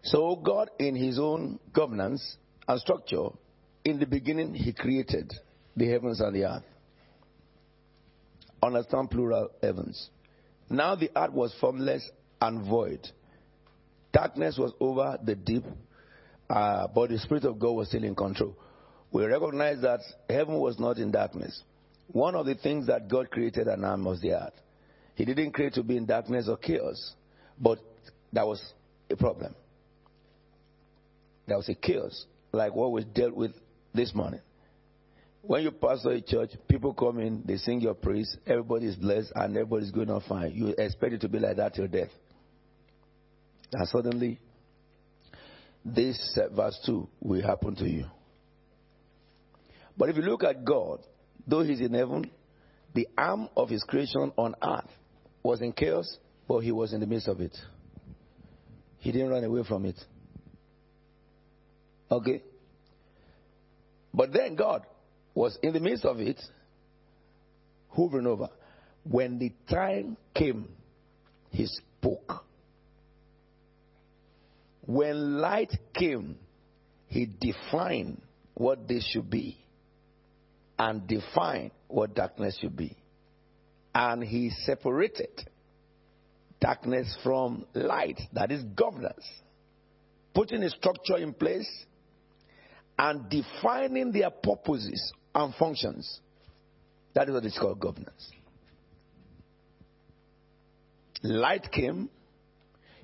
So, 0.04 0.36
God, 0.36 0.70
in 0.78 0.96
His 0.96 1.18
own 1.18 1.58
governance 1.72 2.36
and 2.66 2.80
structure, 2.80 3.28
in 3.84 3.98
the 3.98 4.06
beginning, 4.06 4.54
He 4.54 4.72
created 4.72 5.32
the 5.76 5.88
heavens 5.88 6.20
and 6.20 6.34
the 6.34 6.44
earth. 6.44 6.64
Understand 8.62 9.10
plural 9.10 9.50
heavens. 9.60 10.10
Now 10.70 10.94
the 10.94 11.10
earth 11.16 11.32
was 11.32 11.54
formless 11.60 12.08
and 12.40 12.66
void. 12.68 13.06
Darkness 14.12 14.56
was 14.58 14.72
over 14.80 15.18
the 15.22 15.34
deep, 15.34 15.64
uh, 16.48 16.86
but 16.94 17.10
the 17.10 17.18
Spirit 17.18 17.44
of 17.44 17.58
God 17.58 17.72
was 17.72 17.88
still 17.88 18.04
in 18.04 18.14
control. 18.14 18.56
We 19.12 19.26
recognize 19.26 19.82
that 19.82 20.00
heaven 20.28 20.58
was 20.58 20.78
not 20.78 20.96
in 20.96 21.10
darkness. 21.10 21.62
One 22.08 22.34
of 22.34 22.46
the 22.46 22.54
things 22.54 22.86
that 22.86 23.08
God 23.08 23.30
created 23.30 23.68
and 23.68 23.82
man 23.82 24.02
was 24.04 24.20
the 24.20 24.32
earth. 24.32 24.54
He 25.14 25.24
didn't 25.26 25.52
create 25.52 25.74
to 25.74 25.82
be 25.82 25.96
in 25.96 26.06
darkness 26.06 26.48
or 26.48 26.56
chaos, 26.56 27.14
but 27.60 27.78
that 28.32 28.46
was 28.46 28.62
a 29.10 29.16
problem. 29.16 29.54
That 31.46 31.56
was 31.56 31.68
a 31.68 31.74
chaos, 31.74 32.24
like 32.52 32.74
what 32.74 32.92
was 32.92 33.04
dealt 33.04 33.34
with 33.34 33.52
this 33.94 34.14
morning. 34.14 34.40
When 35.42 35.62
you 35.64 35.72
pastor 35.72 36.12
a 36.12 36.20
church, 36.20 36.50
people 36.68 36.94
come 36.94 37.18
in, 37.18 37.42
they 37.44 37.56
sing 37.56 37.80
your 37.80 37.94
praise, 37.94 38.36
everybody 38.46 38.86
is 38.86 38.96
blessed, 38.96 39.32
and 39.34 39.56
everybody's 39.56 39.90
going 39.90 40.08
on 40.08 40.22
fine. 40.26 40.52
You 40.52 40.68
expect 40.68 41.14
it 41.14 41.20
to 41.22 41.28
be 41.28 41.38
like 41.38 41.56
that 41.56 41.74
till 41.74 41.88
death. 41.88 42.10
And 43.72 43.88
suddenly, 43.88 44.38
this 45.84 46.38
verse 46.54 46.78
2 46.86 47.08
will 47.20 47.42
happen 47.42 47.74
to 47.76 47.88
you. 47.88 48.04
But 49.96 50.08
if 50.08 50.16
you 50.16 50.22
look 50.22 50.44
at 50.44 50.64
God, 50.64 51.00
though 51.46 51.62
He's 51.62 51.80
in 51.80 51.94
heaven, 51.94 52.30
the 52.94 53.08
arm 53.16 53.48
of 53.56 53.68
His 53.68 53.82
creation 53.84 54.32
on 54.36 54.54
earth 54.62 54.90
was 55.42 55.60
in 55.60 55.72
chaos, 55.72 56.16
but 56.48 56.60
He 56.60 56.72
was 56.72 56.92
in 56.92 57.00
the 57.00 57.06
midst 57.06 57.28
of 57.28 57.40
it. 57.40 57.56
He 58.98 59.12
didn't 59.12 59.30
run 59.30 59.44
away 59.44 59.62
from 59.66 59.84
it. 59.84 59.98
Okay? 62.10 62.42
But 64.14 64.32
then 64.32 64.54
God 64.54 64.86
was 65.34 65.58
in 65.62 65.72
the 65.72 65.80
midst 65.80 66.04
of 66.04 66.20
it, 66.20 66.40
hovering 67.88 68.26
over. 68.26 68.48
When 69.04 69.38
the 69.38 69.52
time 69.68 70.16
came, 70.34 70.68
He 71.50 71.66
spoke. 71.66 72.44
When 74.86 75.38
light 75.38 75.72
came, 75.94 76.36
he 77.06 77.26
defined 77.26 78.20
what 78.54 78.88
this 78.88 79.06
should 79.12 79.30
be. 79.30 79.56
And 80.78 81.06
define 81.06 81.70
what 81.88 82.14
darkness 82.14 82.58
should 82.60 82.76
be. 82.76 82.96
And 83.94 84.22
he 84.22 84.50
separated 84.64 85.30
darkness 86.60 87.14
from 87.22 87.66
light, 87.74 88.20
that 88.32 88.50
is 88.50 88.62
governance, 88.62 89.26
putting 90.34 90.62
a 90.62 90.70
structure 90.70 91.16
in 91.16 91.34
place 91.34 91.68
and 92.98 93.28
defining 93.28 94.12
their 94.12 94.30
purposes 94.30 95.12
and 95.34 95.54
functions. 95.54 96.20
That 97.14 97.28
is 97.28 97.34
what 97.34 97.44
is 97.44 97.58
called 97.58 97.80
governance. 97.80 98.30
Light 101.22 101.70
came, 101.70 102.08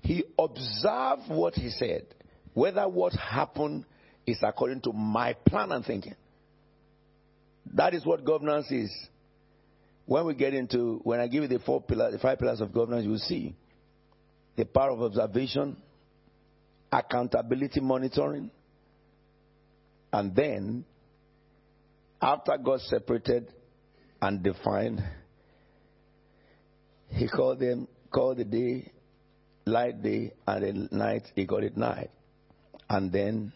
he 0.03 0.25
observed 0.39 1.29
what 1.29 1.55
he 1.55 1.71
said, 1.71 2.07
whether 2.55 2.89
what 2.89 3.13
happened 3.13 3.85
is 4.27 4.39
according 4.43 4.81
to 4.83 4.93
my 4.93 5.35
plan 5.35 5.73
and 5.73 5.85
thinking. 5.85 6.15
That 7.75 7.95
is 7.95 8.05
what 8.05 8.25
governance 8.25 8.71
is. 8.71 8.91
When 10.07 10.25
we 10.27 10.35
get 10.35 10.55
into, 10.55 11.01
when 11.05 11.21
I 11.21 11.27
give 11.27 11.43
you 11.43 11.49
the 11.49 11.59
four 11.59 11.83
pillars, 11.83 12.13
the 12.13 12.19
five 12.19 12.39
pillars 12.39 12.61
of 12.61 12.73
governance, 12.73 13.05
you 13.05 13.11
will 13.11 13.19
see 13.19 13.55
the 14.57 14.65
power 14.65 14.91
of 14.91 15.03
observation, 15.03 15.77
accountability 16.91 17.81
monitoring, 17.81 18.51
and 20.13 20.35
then, 20.35 20.85
after 22.21 22.57
God 22.57 22.81
separated 22.81 23.53
and 24.21 24.43
defined, 24.43 25.03
He 27.11 27.29
called 27.29 27.61
them, 27.61 27.87
called 28.11 28.39
the 28.39 28.45
day 28.45 28.91
light 29.67 30.03
day, 30.03 30.33
and 30.47 30.91
the 30.91 30.97
night 30.97 31.25
He 31.35 31.47
called 31.47 31.65
it 31.65 31.77
night. 31.77 32.11
And 32.89 33.13
then 33.13 33.53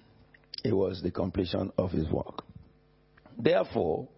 it 0.63 0.75
was 0.75 1.03
the 1.03 1.11
completion 1.11 1.73
of 1.79 1.91
His 1.91 2.09
work. 2.11 2.45
Therefore, 3.39 4.09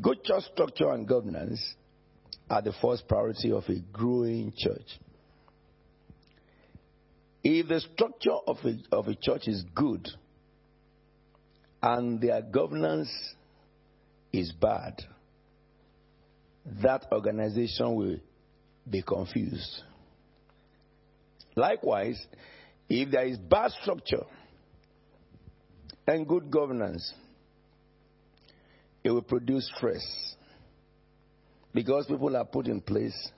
good 0.00 0.22
church 0.24 0.44
structure 0.52 0.90
and 0.90 1.06
governance 1.06 1.60
are 2.48 2.62
the 2.62 2.72
first 2.80 3.06
priority 3.08 3.52
of 3.52 3.64
a 3.68 3.78
growing 3.92 4.52
church. 4.56 4.98
If 7.42 7.68
the 7.68 7.80
structure 7.80 8.36
of 8.46 8.56
a, 8.64 8.96
of 8.96 9.08
a 9.08 9.14
church 9.14 9.48
is 9.48 9.64
good 9.74 10.08
and 11.82 12.20
their 12.20 12.40
governance 12.40 13.10
is 14.32 14.50
bad, 14.52 15.02
that 16.82 17.06
organization 17.12 17.94
will 17.94 18.16
be 18.88 19.02
confused. 19.02 19.82
Likewise, 21.54 22.24
if 22.88 23.10
there 23.10 23.26
is 23.26 23.38
bad 23.38 23.70
structure 23.82 24.24
and 26.06 26.26
good 26.26 26.50
governance, 26.50 27.12
it 29.02 29.10
will 29.10 29.22
produce 29.22 29.70
stress 29.76 30.02
because 31.72 32.06
people 32.06 32.36
are 32.36 32.44
put 32.44 32.66
in 32.66 32.80
place, 32.80 33.30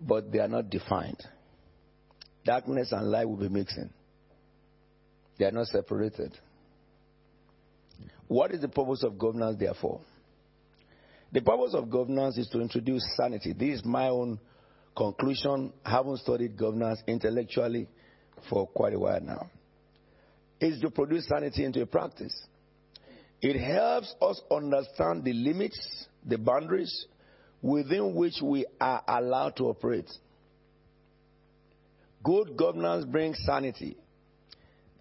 but 0.00 0.30
they 0.30 0.38
are 0.38 0.48
not 0.48 0.70
defined. 0.70 1.22
Darkness 2.44 2.92
and 2.92 3.10
light 3.10 3.28
will 3.28 3.36
be 3.36 3.48
mixing, 3.48 3.90
they 5.38 5.44
are 5.46 5.52
not 5.52 5.66
separated. 5.66 6.36
What 8.28 8.52
is 8.52 8.60
the 8.60 8.68
purpose 8.68 9.02
of 9.02 9.18
governance, 9.18 9.56
therefore? 9.58 10.00
The 11.32 11.40
purpose 11.40 11.74
of 11.74 11.90
governance 11.90 12.38
is 12.38 12.48
to 12.48 12.60
introduce 12.60 13.02
sanity. 13.16 13.52
This 13.52 13.80
is 13.80 13.84
my 13.84 14.08
own 14.08 14.38
conclusion. 14.96 15.72
Haven't 15.84 16.18
studied 16.18 16.56
governance 16.56 17.00
intellectually 17.06 17.88
for 18.48 18.66
quite 18.68 18.94
a 18.94 18.98
while 18.98 19.20
now. 19.20 19.50
Is 20.60 20.80
to 20.82 20.90
produce 20.90 21.26
sanity 21.26 21.64
into 21.64 21.80
a 21.80 21.86
practice. 21.86 22.34
It 23.40 23.58
helps 23.58 24.14
us 24.20 24.40
understand 24.50 25.24
the 25.24 25.32
limits, 25.32 26.06
the 26.26 26.36
boundaries 26.36 27.06
within 27.62 28.14
which 28.14 28.40
we 28.42 28.66
are 28.80 29.02
allowed 29.08 29.56
to 29.56 29.64
operate. 29.64 30.10
Good 32.22 32.56
governance 32.56 33.06
brings 33.06 33.38
sanity. 33.46 33.96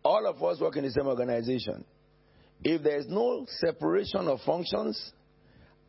All 0.04 0.26
of 0.26 0.42
us 0.42 0.62
work 0.62 0.78
in 0.78 0.86
the 0.86 0.92
same 0.92 1.08
organization. 1.08 1.84
If 2.64 2.82
there 2.84 2.98
is 2.98 3.08
no 3.08 3.46
separation 3.60 4.28
of 4.28 4.40
functions 4.46 5.12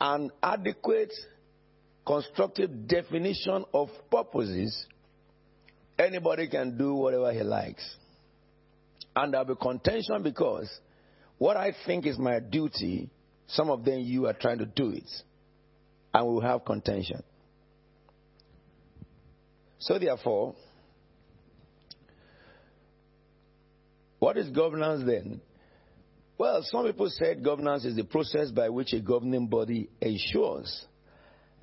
and 0.00 0.32
adequate 0.42 1.12
constructive 2.04 2.88
definition 2.88 3.64
of 3.72 3.88
purposes, 4.10 4.86
anybody 5.98 6.48
can 6.48 6.76
do 6.76 6.94
whatever 6.94 7.32
he 7.32 7.42
likes. 7.42 7.96
And 9.20 9.34
there'll 9.34 9.44
be 9.44 9.54
contention 9.60 10.22
because 10.22 10.66
what 11.36 11.54
I 11.54 11.74
think 11.84 12.06
is 12.06 12.18
my 12.18 12.40
duty, 12.40 13.10
some 13.48 13.68
of 13.68 13.84
them 13.84 14.00
you 14.00 14.26
are 14.26 14.32
trying 14.32 14.56
to 14.60 14.64
do 14.64 14.92
it. 14.92 15.10
And 16.14 16.26
we 16.26 16.32
will 16.32 16.40
have 16.40 16.64
contention. 16.64 17.22
So 19.78 19.98
therefore, 19.98 20.54
what 24.20 24.38
is 24.38 24.48
governance 24.48 25.02
then? 25.04 25.42
Well, 26.38 26.62
some 26.62 26.86
people 26.86 27.10
said 27.10 27.44
governance 27.44 27.84
is 27.84 27.96
the 27.96 28.04
process 28.04 28.50
by 28.50 28.70
which 28.70 28.94
a 28.94 29.00
governing 29.00 29.48
body 29.48 29.90
ensures 30.00 30.86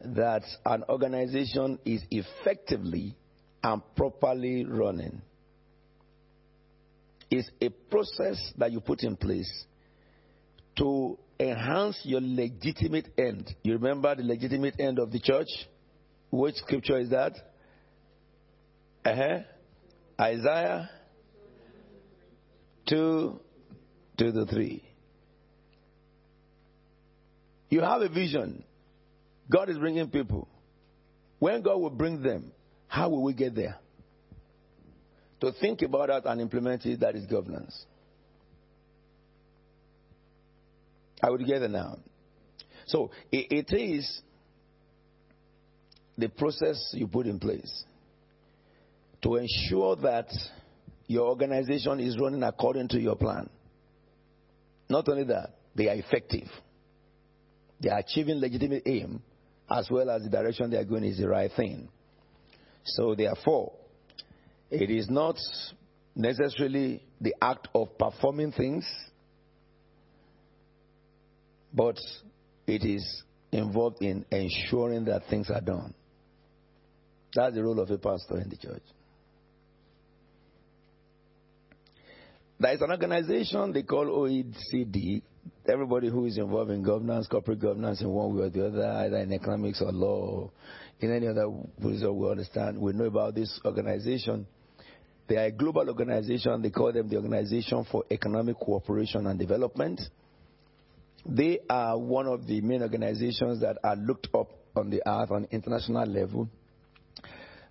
that 0.05 0.43
an 0.63 0.83
organization 0.89 1.79
is 1.85 2.03
effectively 2.11 3.15
and 3.63 3.81
properly 3.95 4.63
running. 4.63 5.23
It's 7.29 7.49
a 7.61 7.69
process 7.69 8.53
that 8.57 8.71
you 8.71 8.79
put 8.79 9.03
in 9.03 9.17
place 9.17 9.51
to 10.77 11.17
enhance 11.39 11.99
your 12.03 12.21
legitimate 12.21 13.07
end. 13.17 13.53
You 13.63 13.73
remember 13.73 14.15
the 14.15 14.23
legitimate 14.23 14.79
end 14.79 14.99
of 14.99 15.11
the 15.11 15.19
church? 15.19 15.47
Which 16.31 16.55
scripture 16.55 16.99
is 16.99 17.09
that? 17.09 17.33
Uh-huh. 19.05 19.39
Isaiah 20.19 20.89
2 22.89 23.39
to 24.17 24.31
the 24.31 24.45
3. 24.45 24.83
You 27.69 27.81
have 27.81 28.01
a 28.01 28.09
vision. 28.09 28.63
God 29.49 29.69
is 29.69 29.77
bringing 29.77 30.09
people. 30.09 30.47
When 31.39 31.61
God 31.61 31.77
will 31.77 31.89
bring 31.89 32.21
them, 32.21 32.51
how 32.87 33.09
will 33.09 33.23
we 33.23 33.33
get 33.33 33.55
there? 33.55 33.77
To 35.41 35.51
think 35.51 35.81
about 35.83 36.07
that 36.07 36.25
and 36.25 36.41
implement 36.41 36.85
it, 36.85 36.99
that 37.01 37.15
is 37.15 37.25
governance. 37.25 37.85
I 41.21 41.29
would 41.29 41.45
get 41.45 41.61
it 41.61 41.71
now. 41.71 41.97
So 42.87 43.11
it, 43.31 43.67
it 43.69 43.75
is 43.75 44.21
the 46.17 46.29
process 46.29 46.91
you 46.93 47.07
put 47.07 47.27
in 47.27 47.39
place 47.39 47.83
to 49.21 49.35
ensure 49.35 49.95
that 49.97 50.29
your 51.07 51.27
organization 51.27 51.99
is 51.99 52.17
running 52.19 52.43
according 52.43 52.87
to 52.89 52.99
your 52.99 53.15
plan. 53.15 53.49
Not 54.89 55.07
only 55.09 55.25
that, 55.25 55.55
they 55.75 55.89
are 55.89 55.95
effective. 55.95 56.47
They 57.79 57.89
are 57.89 57.99
achieving 57.99 58.39
legitimate 58.39 58.83
aim 58.85 59.21
as 59.69 59.89
well 59.91 60.09
as 60.09 60.23
the 60.23 60.29
direction 60.29 60.69
they 60.69 60.77
are 60.77 60.85
going 60.85 61.03
is 61.03 61.17
the 61.17 61.27
right 61.27 61.51
thing. 61.55 61.89
So, 62.85 63.15
therefore, 63.15 63.73
it 64.69 64.89
is 64.89 65.09
not 65.09 65.37
necessarily 66.15 67.01
the 67.21 67.35
act 67.41 67.67
of 67.73 67.97
performing 67.97 68.51
things, 68.51 68.85
but 71.73 71.97
it 72.65 72.83
is 72.83 73.23
involved 73.51 74.01
in 74.01 74.25
ensuring 74.31 75.05
that 75.05 75.23
things 75.29 75.49
are 75.49 75.61
done. 75.61 75.93
That's 77.33 77.55
the 77.55 77.63
role 77.63 77.79
of 77.79 77.89
a 77.89 77.97
pastor 77.97 78.39
in 78.39 78.49
the 78.49 78.57
church. 78.57 78.83
There 82.59 82.73
is 82.73 82.81
an 82.81 82.89
organization 82.89 83.71
they 83.71 83.83
call 83.83 84.05
OECD. 84.05 85.21
Everybody 85.69 86.09
who 86.09 86.25
is 86.25 86.37
involved 86.37 86.71
in 86.71 86.81
governance, 86.81 87.27
corporate 87.27 87.59
governance 87.59 88.01
in 88.01 88.09
one 88.09 88.35
way 88.35 88.45
or 88.45 88.49
the 88.49 88.67
other, 88.67 88.85
either 88.85 89.17
in 89.17 89.31
economics 89.31 89.81
or 89.81 89.91
law, 89.91 90.25
or 90.25 90.51
in 90.99 91.13
any 91.13 91.27
other 91.27 91.45
position 91.79 92.17
we 92.17 92.29
understand, 92.29 92.79
we 92.79 92.93
know 92.93 93.05
about 93.05 93.35
this 93.35 93.59
organization. 93.63 94.47
They 95.27 95.35
are 95.37 95.45
a 95.45 95.51
global 95.51 95.89
organization. 95.89 96.61
They 96.61 96.69
call 96.69 96.93
them 96.93 97.09
the 97.09 97.17
Organization 97.17 97.85
for 97.91 98.05
Economic 98.09 98.57
Cooperation 98.57 99.27
and 99.27 99.37
Development. 99.37 99.99
They 101.25 101.59
are 101.69 101.97
one 101.97 102.27
of 102.27 102.47
the 102.47 102.61
main 102.61 102.81
organizations 102.81 103.59
that 103.61 103.77
are 103.83 103.95
looked 103.97 104.29
up 104.33 104.49
on 104.75 104.89
the 104.89 105.01
earth 105.05 105.31
on 105.31 105.47
international 105.51 106.07
level 106.07 106.47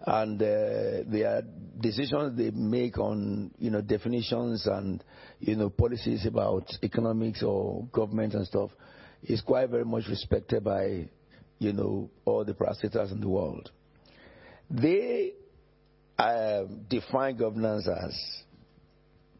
and 0.06 0.40
uh, 0.40 0.44
their 1.10 1.42
decisions 1.80 2.36
they 2.36 2.50
make 2.50 2.98
on 2.98 3.50
you 3.58 3.70
know 3.70 3.80
definitions 3.80 4.66
and 4.66 5.02
you 5.40 5.56
know 5.56 5.70
policies 5.70 6.26
about 6.26 6.70
economics 6.82 7.42
or 7.42 7.84
government 7.92 8.34
and 8.34 8.46
stuff 8.46 8.70
is 9.22 9.40
quite 9.40 9.70
very 9.70 9.84
much 9.84 10.04
respected 10.08 10.62
by 10.62 11.08
you 11.58 11.72
know 11.72 12.10
all 12.24 12.44
the 12.44 12.54
prosecutors 12.54 13.10
in 13.10 13.20
the 13.20 13.28
world. 13.28 13.70
They 14.70 15.32
uh, 16.18 16.64
define 16.88 17.36
governance 17.36 17.88
as 17.88 18.18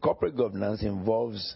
corporate 0.01 0.37
governance 0.37 0.83
involves 0.83 1.55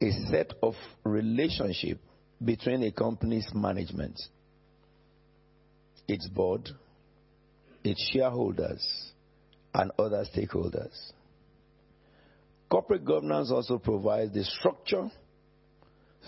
a 0.00 0.10
set 0.30 0.52
of 0.62 0.74
relationship 1.04 1.98
between 2.44 2.82
a 2.82 2.90
company's 2.92 3.48
management, 3.54 4.20
its 6.08 6.28
board, 6.28 6.68
its 7.84 8.10
shareholders, 8.12 9.12
and 9.74 9.90
other 9.98 10.24
stakeholders. 10.34 11.12
Corporate 12.70 13.04
governance 13.04 13.50
also 13.50 13.78
provides 13.78 14.32
the 14.34 14.44
structure 14.44 15.10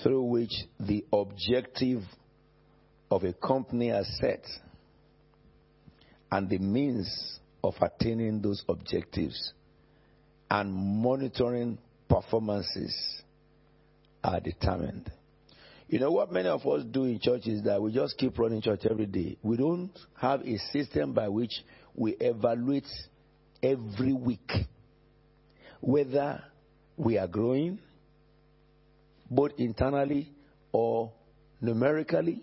through 0.03 0.23
which 0.25 0.53
the 0.81 1.05
objective 1.12 2.03
of 3.11 3.25
a 3.25 3.33
company 3.33 3.90
are 3.90 4.05
set 4.20 4.44
and 6.31 6.49
the 6.49 6.59
means 6.59 7.38
of 7.64 7.74
attaining 7.81 8.42
those 8.42 8.62
objectives 8.68 9.55
and 10.50 10.72
monitoring 10.72 11.79
performances 12.09 12.94
are 14.22 14.38
determined. 14.38 15.11
You 15.88 15.98
know 15.98 16.11
what 16.11 16.31
many 16.31 16.48
of 16.48 16.66
us 16.66 16.85
do 16.90 17.05
in 17.05 17.18
church 17.20 17.46
is 17.46 17.62
that 17.64 17.81
we 17.81 17.92
just 17.92 18.18
keep 18.18 18.38
running 18.38 18.61
church 18.61 18.81
every 18.88 19.07
day. 19.07 19.38
We 19.42 19.57
don't 19.57 19.90
have 20.20 20.42
a 20.42 20.59
system 20.72 21.14
by 21.14 21.29
which 21.29 21.53
we 21.94 22.12
evaluate 22.20 22.87
every 23.62 24.12
week 24.12 24.50
whether 25.81 26.42
we 26.96 27.18
are 27.18 27.27
growing, 27.29 27.79
both 29.31 29.53
internally 29.59 30.31
or 30.72 31.12
numerically 31.61 32.42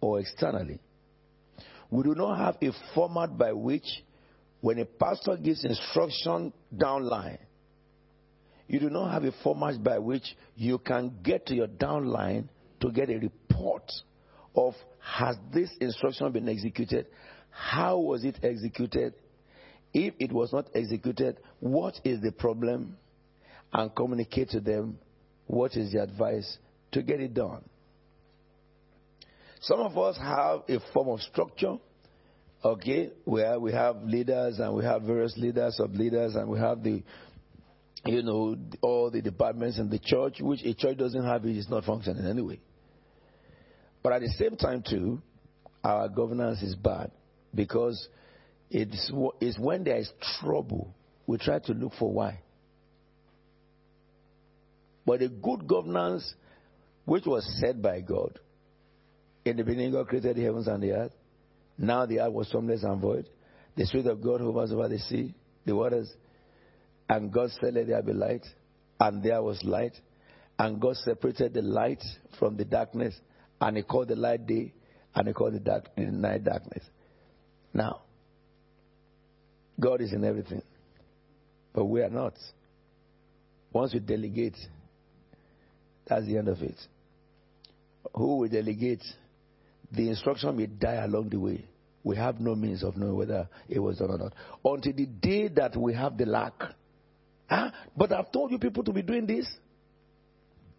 or 0.00 0.20
externally. 0.20 0.80
We 1.90 2.02
do 2.02 2.14
not 2.14 2.38
have 2.38 2.56
a 2.62 2.72
format 2.94 3.36
by 3.38 3.52
which, 3.52 3.86
when 4.64 4.78
a 4.78 4.84
pastor 4.86 5.36
gives 5.36 5.62
instruction 5.62 6.50
downline, 6.74 7.36
you 8.66 8.80
do 8.80 8.88
not 8.88 9.12
have 9.12 9.22
a 9.22 9.32
format 9.42 9.84
by 9.84 9.98
which 9.98 10.24
you 10.56 10.78
can 10.78 11.12
get 11.22 11.44
to 11.44 11.54
your 11.54 11.66
downline 11.66 12.48
to 12.80 12.90
get 12.90 13.10
a 13.10 13.18
report 13.18 13.92
of 14.56 14.72
has 15.00 15.36
this 15.52 15.70
instruction 15.82 16.32
been 16.32 16.48
executed? 16.48 17.04
How 17.50 17.98
was 17.98 18.24
it 18.24 18.38
executed? 18.42 19.12
If 19.92 20.14
it 20.18 20.32
was 20.32 20.50
not 20.50 20.70
executed, 20.74 21.36
what 21.60 22.00
is 22.02 22.22
the 22.22 22.32
problem? 22.32 22.96
And 23.70 23.94
communicate 23.94 24.48
to 24.52 24.60
them 24.60 24.98
what 25.46 25.76
is 25.76 25.92
the 25.92 26.02
advice 26.02 26.56
to 26.92 27.02
get 27.02 27.20
it 27.20 27.34
done. 27.34 27.68
Some 29.60 29.80
of 29.80 29.98
us 29.98 30.16
have 30.16 30.62
a 30.70 30.80
form 30.94 31.10
of 31.10 31.20
structure, 31.20 31.76
okay, 32.64 33.10
where 33.24 33.60
we 33.60 33.72
have 33.72 34.02
leaders 34.04 34.58
and 34.58 34.74
we 34.74 34.84
have 34.84 35.02
various 35.02 35.36
leaders, 35.36 35.78
of 35.78 35.92
leaders, 35.92 36.34
and 36.34 36.48
we 36.48 36.58
have 36.58 36.82
the, 36.82 37.02
you 38.06 38.22
know, 38.22 38.56
all 38.80 39.10
the 39.10 39.20
departments 39.20 39.78
in 39.78 39.90
the 39.90 39.98
church, 39.98 40.38
which 40.40 40.62
a 40.64 40.74
church 40.74 40.96
doesn't 40.96 41.24
have, 41.24 41.44
it 41.44 41.56
is 41.56 41.68
not 41.68 41.84
functioning 41.84 42.26
anyway. 42.26 42.58
But 44.02 44.14
at 44.14 44.22
the 44.22 44.30
same 44.38 44.56
time, 44.56 44.82
too, 44.88 45.20
our 45.82 46.08
governance 46.08 46.62
is 46.62 46.74
bad 46.74 47.10
because 47.54 48.08
it's, 48.70 49.12
it's 49.40 49.58
when 49.58 49.84
there 49.84 49.98
is 49.98 50.10
trouble, 50.40 50.94
we 51.26 51.38
try 51.38 51.58
to 51.58 51.72
look 51.72 51.92
for 51.98 52.12
why. 52.12 52.40
But 55.06 55.20
a 55.20 55.28
good 55.28 55.66
governance, 55.66 56.34
which 57.04 57.26
was 57.26 57.46
set 57.60 57.80
by 57.80 58.00
God, 58.00 58.38
in 59.44 59.58
the 59.58 59.64
beginning, 59.64 59.92
God 59.92 60.08
created 60.08 60.36
the 60.36 60.42
heavens 60.42 60.66
and 60.66 60.82
the 60.82 60.92
earth. 60.92 61.12
Now 61.78 62.06
the 62.06 62.20
earth 62.20 62.32
was 62.32 62.50
formless 62.50 62.82
and 62.82 63.00
void. 63.00 63.28
The 63.76 63.86
Spirit 63.86 64.06
of 64.06 64.22
God 64.22 64.40
hovers 64.40 64.72
over 64.72 64.88
the 64.88 64.98
sea, 64.98 65.34
the 65.64 65.74
waters. 65.74 66.12
And 67.08 67.32
God 67.32 67.50
said, 67.60 67.74
Let 67.74 67.88
there 67.88 68.02
be 68.02 68.12
light. 68.12 68.46
And 69.00 69.22
there 69.22 69.42
was 69.42 69.62
light. 69.64 69.94
And 70.58 70.80
God 70.80 70.96
separated 70.96 71.54
the 71.54 71.62
light 71.62 72.02
from 72.38 72.56
the 72.56 72.64
darkness. 72.64 73.14
And 73.60 73.76
He 73.76 73.82
called 73.82 74.08
the 74.08 74.16
light 74.16 74.46
day. 74.46 74.72
And 75.14 75.28
He 75.28 75.34
called 75.34 75.54
the, 75.54 75.60
dark, 75.60 75.94
the 75.96 76.02
night 76.02 76.44
darkness. 76.44 76.84
Now, 77.72 78.02
God 79.78 80.00
is 80.00 80.12
in 80.12 80.24
everything. 80.24 80.62
But 81.72 81.86
we 81.86 82.02
are 82.02 82.10
not. 82.10 82.34
Once 83.72 83.92
we 83.92 83.98
delegate, 83.98 84.56
that's 86.06 86.26
the 86.26 86.38
end 86.38 86.46
of 86.48 86.62
it. 86.62 86.78
Who 88.14 88.38
will 88.38 88.48
delegate? 88.48 89.02
The 89.92 90.08
instruction 90.08 90.56
may 90.56 90.66
die 90.66 91.04
along 91.04 91.30
the 91.30 91.38
way. 91.38 91.64
We 92.02 92.16
have 92.16 92.38
no 92.38 92.54
means 92.54 92.82
of 92.82 92.96
knowing 92.96 93.16
whether 93.16 93.48
it 93.68 93.78
was 93.78 93.98
done 93.98 94.10
or 94.10 94.18
not. 94.18 94.34
Until 94.64 94.92
the 94.92 95.06
day 95.06 95.48
that 95.48 95.76
we 95.76 95.94
have 95.94 96.18
the 96.18 96.26
lack. 96.26 96.52
Huh? 97.48 97.70
But 97.96 98.12
I've 98.12 98.30
told 98.30 98.50
you 98.50 98.58
people 98.58 98.84
to 98.84 98.92
be 98.92 99.02
doing 99.02 99.26
this. 99.26 99.46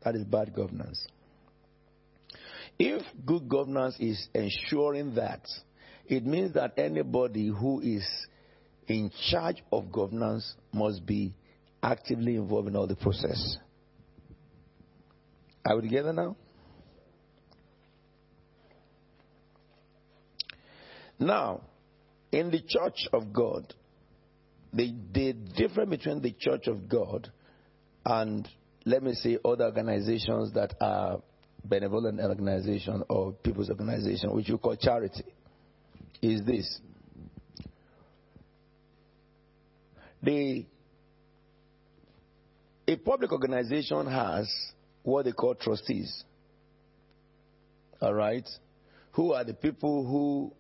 That 0.03 0.15
is 0.15 0.23
bad 0.23 0.53
governance. 0.53 1.05
If 2.77 3.03
good 3.25 3.49
governance 3.49 3.95
is 3.99 4.27
ensuring 4.33 5.15
that, 5.15 5.47
it 6.05 6.25
means 6.25 6.53
that 6.53 6.73
anybody 6.77 7.47
who 7.47 7.81
is 7.81 8.05
in 8.87 9.11
charge 9.31 9.63
of 9.71 9.91
governance 9.91 10.53
must 10.71 11.05
be 11.05 11.33
actively 11.81 12.35
involved 12.35 12.67
in 12.67 12.75
all 12.75 12.85
the 12.85 12.95
process. 12.95 13.57
Are 15.65 15.75
we 15.77 15.83
together 15.83 16.13
now? 16.13 16.35
Now, 21.19 21.61
in 22.31 22.51
the 22.51 22.61
church 22.67 23.07
of 23.13 23.31
God, 23.31 23.73
the, 24.73 24.93
the 25.13 25.33
difference 25.33 25.89
between 25.89 26.21
the 26.21 26.35
church 26.37 26.67
of 26.67 26.89
God 26.89 27.31
and, 28.05 28.47
let 28.85 29.01
me 29.01 29.13
say, 29.13 29.37
other 29.43 29.65
organizations 29.65 30.53
that 30.53 30.73
are 30.81 31.21
benevolent 31.63 32.19
organization 32.19 33.03
or 33.09 33.31
people's 33.31 33.69
organization, 33.69 34.33
which 34.33 34.49
you 34.49 34.57
call 34.57 34.75
charity, 34.75 35.23
is 36.21 36.43
this. 36.45 36.79
The, 40.21 40.65
a 42.87 42.95
public 42.97 43.31
organization 43.31 44.07
has 44.07 44.51
what 45.03 45.25
they 45.25 45.31
call 45.31 45.55
trustees. 45.55 46.23
All 48.01 48.13
right? 48.13 48.47
Who 49.13 49.33
are 49.33 49.43
the 49.43 49.53
people 49.53 50.05
who, 50.05 50.51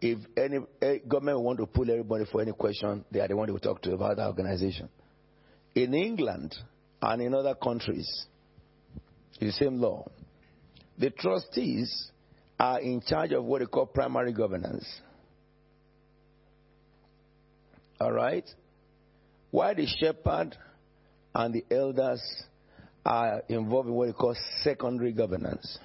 if 0.00 0.18
any, 0.36 0.58
eh, 0.80 0.98
government 1.06 1.40
want 1.40 1.58
to 1.58 1.66
pull 1.66 1.90
everybody 1.90 2.24
for 2.30 2.40
any 2.40 2.52
question, 2.52 3.04
they 3.10 3.20
are 3.20 3.28
the 3.28 3.36
one 3.36 3.46
they 3.46 3.52
will 3.52 3.60
talk 3.60 3.82
to 3.82 3.92
about 3.92 4.16
the 4.16 4.26
organization. 4.26 4.88
In 5.74 5.94
England 5.94 6.54
and 7.02 7.22
in 7.22 7.34
other 7.34 7.54
countries, 7.54 8.26
the 9.38 9.52
same 9.52 9.80
law. 9.80 10.06
The 10.98 11.10
trustees 11.10 12.10
are 12.58 12.80
in 12.80 13.00
charge 13.00 13.32
of 13.32 13.44
what 13.44 13.60
they 13.60 13.66
call 13.66 13.86
primary 13.86 14.32
governance. 14.32 14.86
All 18.00 18.12
right? 18.12 18.48
Why 19.50 19.74
the 19.74 19.86
shepherd 19.86 20.56
and 21.34 21.54
the 21.54 21.64
elders 21.74 22.22
are 23.04 23.42
involved 23.48 23.88
in 23.88 23.94
what 23.94 24.08
we 24.08 24.12
call 24.12 24.36
secondary 24.62 25.12
governance. 25.12 25.78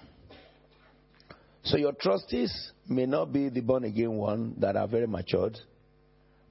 So 1.65 1.77
your 1.77 1.93
trustees 1.93 2.71
may 2.87 3.07
not 3.07 3.33
be 3.33 3.49
the 3.49 3.61
born 3.61 3.85
again 3.85 4.11
one 4.11 4.53
that 4.59 4.75
are 4.75 4.87
very 4.87 5.07
matured, 5.07 5.57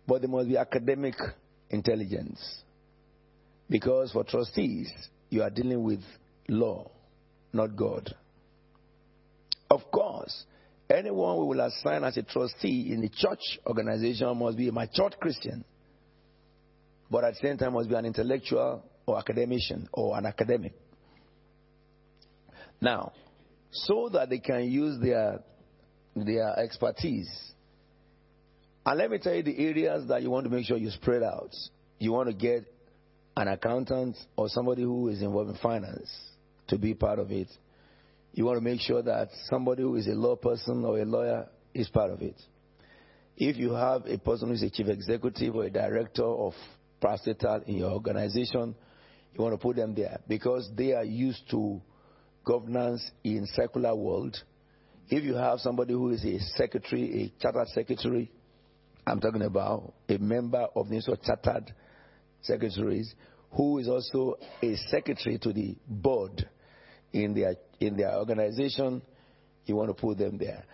but 0.08 0.20
they 0.20 0.26
must 0.26 0.48
be 0.48 0.56
academic 0.56 1.14
intelligence. 1.70 2.62
Because 3.70 4.10
for 4.10 4.24
trustees, 4.24 4.92
you 5.30 5.42
are 5.42 5.50
dealing 5.50 5.84
with 5.84 6.00
law, 6.48 6.90
not 7.52 7.76
God. 7.76 8.12
Of 9.70 9.82
course, 9.92 10.44
anyone 10.90 11.38
we 11.38 11.46
will 11.46 11.60
assign 11.60 12.02
as 12.02 12.16
a 12.16 12.22
trustee 12.24 12.92
in 12.92 13.00
the 13.00 13.08
church 13.08 13.60
organization 13.68 14.36
must 14.36 14.56
be 14.56 14.68
a 14.68 14.72
matured 14.72 15.16
Christian, 15.20 15.64
but 17.08 17.22
at 17.22 17.34
the 17.34 17.40
same 17.40 17.56
time 17.56 17.74
must 17.74 17.88
be 17.88 17.94
an 17.94 18.04
intellectual 18.04 18.82
or 19.06 19.16
academician 19.16 19.88
or 19.92 20.18
an 20.18 20.26
academic. 20.26 20.74
Now, 22.80 23.12
so 23.74 24.08
that 24.12 24.30
they 24.30 24.38
can 24.38 24.70
use 24.70 25.00
their, 25.00 25.40
their 26.14 26.58
expertise. 26.58 27.28
And 28.86 28.98
let 28.98 29.10
me 29.10 29.18
tell 29.18 29.34
you 29.34 29.42
the 29.42 29.58
areas 29.58 30.08
that 30.08 30.22
you 30.22 30.30
want 30.30 30.44
to 30.44 30.50
make 30.50 30.66
sure 30.66 30.76
you 30.76 30.90
spread 30.90 31.22
out. 31.22 31.50
You 31.98 32.12
want 32.12 32.28
to 32.28 32.34
get 32.34 32.64
an 33.36 33.48
accountant 33.48 34.16
or 34.36 34.48
somebody 34.48 34.82
who 34.82 35.08
is 35.08 35.22
involved 35.22 35.50
in 35.50 35.56
finance 35.56 36.08
to 36.68 36.78
be 36.78 36.94
part 36.94 37.18
of 37.18 37.32
it. 37.32 37.48
You 38.32 38.44
want 38.44 38.58
to 38.58 38.64
make 38.64 38.80
sure 38.80 39.02
that 39.02 39.28
somebody 39.48 39.82
who 39.82 39.96
is 39.96 40.06
a 40.06 40.12
law 40.12 40.36
person 40.36 40.84
or 40.84 40.98
a 40.98 41.04
lawyer 41.04 41.48
is 41.72 41.88
part 41.88 42.10
of 42.10 42.22
it. 42.22 42.40
If 43.36 43.56
you 43.56 43.72
have 43.72 44.06
a 44.06 44.18
person 44.18 44.48
who 44.48 44.54
is 44.54 44.62
a 44.62 44.70
chief 44.70 44.86
executive 44.86 45.56
or 45.56 45.64
a 45.64 45.70
director 45.70 46.24
of 46.24 46.52
parastatal 47.02 47.64
in 47.64 47.78
your 47.78 47.90
organization, 47.90 48.76
you 49.32 49.42
want 49.42 49.54
to 49.54 49.58
put 49.58 49.76
them 49.76 49.94
there 49.94 50.20
because 50.28 50.70
they 50.76 50.92
are 50.92 51.04
used 51.04 51.48
to 51.50 51.80
governance 52.44 53.10
in 53.22 53.46
secular 53.46 53.94
world. 53.94 54.36
If 55.08 55.24
you 55.24 55.34
have 55.34 55.60
somebody 55.60 55.92
who 55.92 56.10
is 56.10 56.24
a 56.24 56.38
secretary, 56.56 57.32
a 57.38 57.42
chartered 57.42 57.68
secretary, 57.68 58.30
I'm 59.06 59.20
talking 59.20 59.42
about 59.42 59.92
a 60.08 60.18
member 60.18 60.66
of 60.74 60.88
the 60.88 60.94
Institute 60.96 61.18
of 61.18 61.24
Chartered 61.24 61.74
Secretaries 62.42 63.14
who 63.52 63.78
is 63.78 63.88
also 63.88 64.36
a 64.62 64.76
secretary 64.88 65.38
to 65.38 65.52
the 65.52 65.76
board 65.86 66.48
in 67.12 67.34
their 67.34 67.54
in 67.80 67.96
their 67.96 68.14
organization. 68.14 69.02
You 69.66 69.76
want 69.76 69.88
to 69.88 69.94
put 69.94 70.18
them 70.18 70.38
there. 70.38 70.64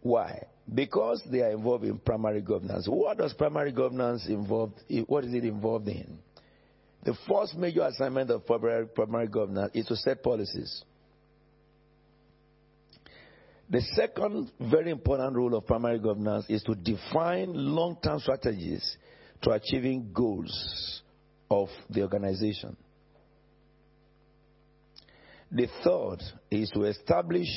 Why? 0.00 0.46
Because 0.72 1.22
they 1.30 1.42
are 1.42 1.50
involved 1.50 1.84
in 1.84 1.98
primary 1.98 2.40
governance. 2.40 2.86
What 2.88 3.18
does 3.18 3.32
primary 3.34 3.72
governance 3.72 4.26
involve? 4.28 4.72
What 5.06 5.24
is 5.24 5.34
it 5.34 5.44
involved 5.44 5.88
in? 5.88 6.18
The 7.04 7.16
first 7.28 7.56
major 7.56 7.82
assignment 7.82 8.30
of 8.30 8.46
primary, 8.46 8.86
primary 8.86 9.26
governance 9.26 9.72
is 9.74 9.86
to 9.86 9.96
set 9.96 10.22
policies. 10.22 10.84
The 13.72 13.80
second 13.96 14.50
very 14.60 14.90
important 14.90 15.34
role 15.34 15.54
of 15.54 15.66
primary 15.66 15.98
governance 15.98 16.44
is 16.50 16.62
to 16.64 16.74
define 16.74 17.54
long 17.54 17.96
term 18.04 18.20
strategies 18.20 18.98
to 19.40 19.52
achieving 19.52 20.10
goals 20.12 21.00
of 21.50 21.68
the 21.88 22.02
organization. 22.02 22.76
The 25.50 25.68
third 25.82 26.18
is 26.50 26.68
to 26.74 26.84
establish 26.84 27.48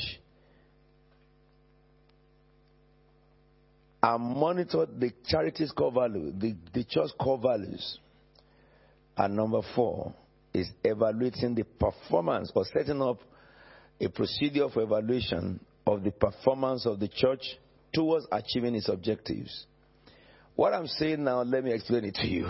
and 4.01 4.23
monitor 4.23 4.85
the 4.85 5.11
charity's 5.27 5.71
core 5.73 5.91
value, 5.91 6.31
the, 6.31 6.55
the 6.73 6.85
church 6.85 7.09
core 7.19 7.39
values. 7.39 7.99
And 9.17 9.35
number 9.35 9.59
four 9.75 10.13
is 10.53 10.69
evaluating 10.81 11.55
the 11.55 11.63
performance 11.63 12.53
or 12.55 12.63
setting 12.73 13.01
up 13.01 13.19
a 13.99 14.07
procedure 14.07 14.69
for 14.69 14.83
evaluation 14.83 15.59
of 15.87 16.03
the 16.03 16.11
performance 16.11 16.85
of 16.85 16.99
the 16.99 17.07
church 17.07 17.57
towards 17.93 18.25
achieving 18.31 18.75
its 18.75 18.89
objectives. 18.89 19.65
What 20.55 20.73
I'm 20.73 20.87
saying 20.87 21.23
now, 21.23 21.41
let 21.43 21.63
me 21.63 21.73
explain 21.73 22.05
it 22.05 22.15
to 22.15 22.27
you. 22.27 22.47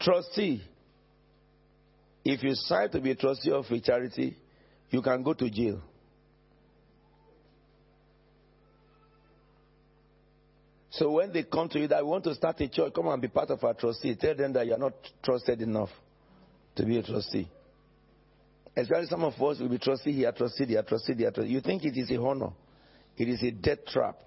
Trustee, 0.00 0.62
if 2.24 2.42
you 2.42 2.54
sign 2.54 2.90
to 2.90 3.00
be 3.00 3.12
a 3.12 3.14
trustee 3.14 3.52
of 3.52 3.64
a 3.70 3.80
charity, 3.80 4.36
you 4.90 5.00
can 5.00 5.22
go 5.22 5.32
to 5.32 5.48
jail. 5.48 5.80
So 10.90 11.10
when 11.12 11.32
they 11.32 11.44
come 11.44 11.68
to 11.70 11.78
you 11.78 11.88
that 11.88 12.04
want 12.04 12.24
to 12.24 12.34
start 12.34 12.60
a 12.60 12.68
church, 12.68 12.92
come 12.94 13.08
and 13.08 13.22
be 13.22 13.28
part 13.28 13.50
of 13.50 13.64
our 13.64 13.74
trustee. 13.74 14.14
Tell 14.14 14.34
them 14.34 14.52
that 14.52 14.66
you're 14.66 14.76
not 14.76 14.92
trusted 15.22 15.62
enough 15.62 15.88
to 16.76 16.84
be 16.84 16.98
a 16.98 17.02
trustee. 17.02 17.48
Especially 18.76 19.06
some 19.06 19.24
of 19.24 19.34
us 19.34 19.60
will 19.60 19.68
be 19.68 19.78
trustee 19.78 20.12
here, 20.12 20.32
trustee 20.32 20.64
here, 20.64 20.82
trustee 20.82 21.14
here. 21.14 21.30
Trustee. 21.30 21.52
You 21.52 21.60
think 21.60 21.84
it 21.84 21.96
is 21.96 22.10
a 22.10 22.18
honor. 22.20 22.52
It 23.16 23.28
is 23.28 23.42
a 23.42 23.50
death 23.50 23.84
trap 23.86 24.18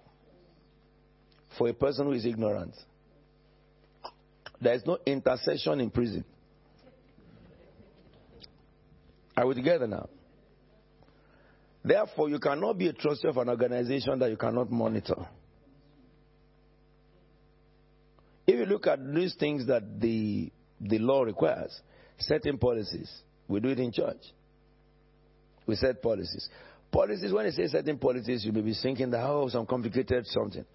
for 1.58 1.68
a 1.68 1.74
person 1.74 2.06
who 2.06 2.12
is 2.12 2.26
ignorant. 2.26 2.74
There 4.62 4.74
is 4.74 4.86
no 4.86 5.00
intercession 5.06 5.80
in 5.82 5.90
prison. 5.90 6.24
Are 9.36 9.48
we 9.48 9.56
together 9.56 9.88
now? 9.88 10.08
Therefore, 11.84 12.30
you 12.30 12.40
cannot 12.40 12.78
be 12.78 12.88
a 12.88 12.94
trustee 12.94 13.28
of 13.28 13.38
an 13.38 13.50
organization 13.50 14.18
that 14.20 14.30
you 14.30 14.38
cannot 14.38 14.72
monitor. 14.72 15.28
If 18.48 18.56
you 18.56 18.66
look 18.66 18.88
at 18.88 19.00
these 19.14 19.36
things 19.36 19.68
that 19.68 20.00
the, 20.00 20.52
the 20.80 21.00
law 21.00 21.24
requires, 21.24 21.80
setting 22.19 22.58
policies, 22.58 23.12
we 23.47 23.60
do 23.60 23.69
it 23.69 23.80
in 23.80 23.91
church. 23.91 24.21
We 25.67 25.75
set 25.75 26.01
policies. 26.01 26.49
Policies, 26.91 27.34
when 27.34 27.45
you 27.45 27.51
say 27.51 27.67
setting 27.67 27.97
policies, 27.97 28.45
you 28.45 28.51
may 28.51 28.62
be 28.62 28.73
thinking 28.82 29.10
that, 29.12 29.23
oh, 29.25 29.49
some 29.49 29.65
complicated 29.65 30.25
something. 30.28 30.65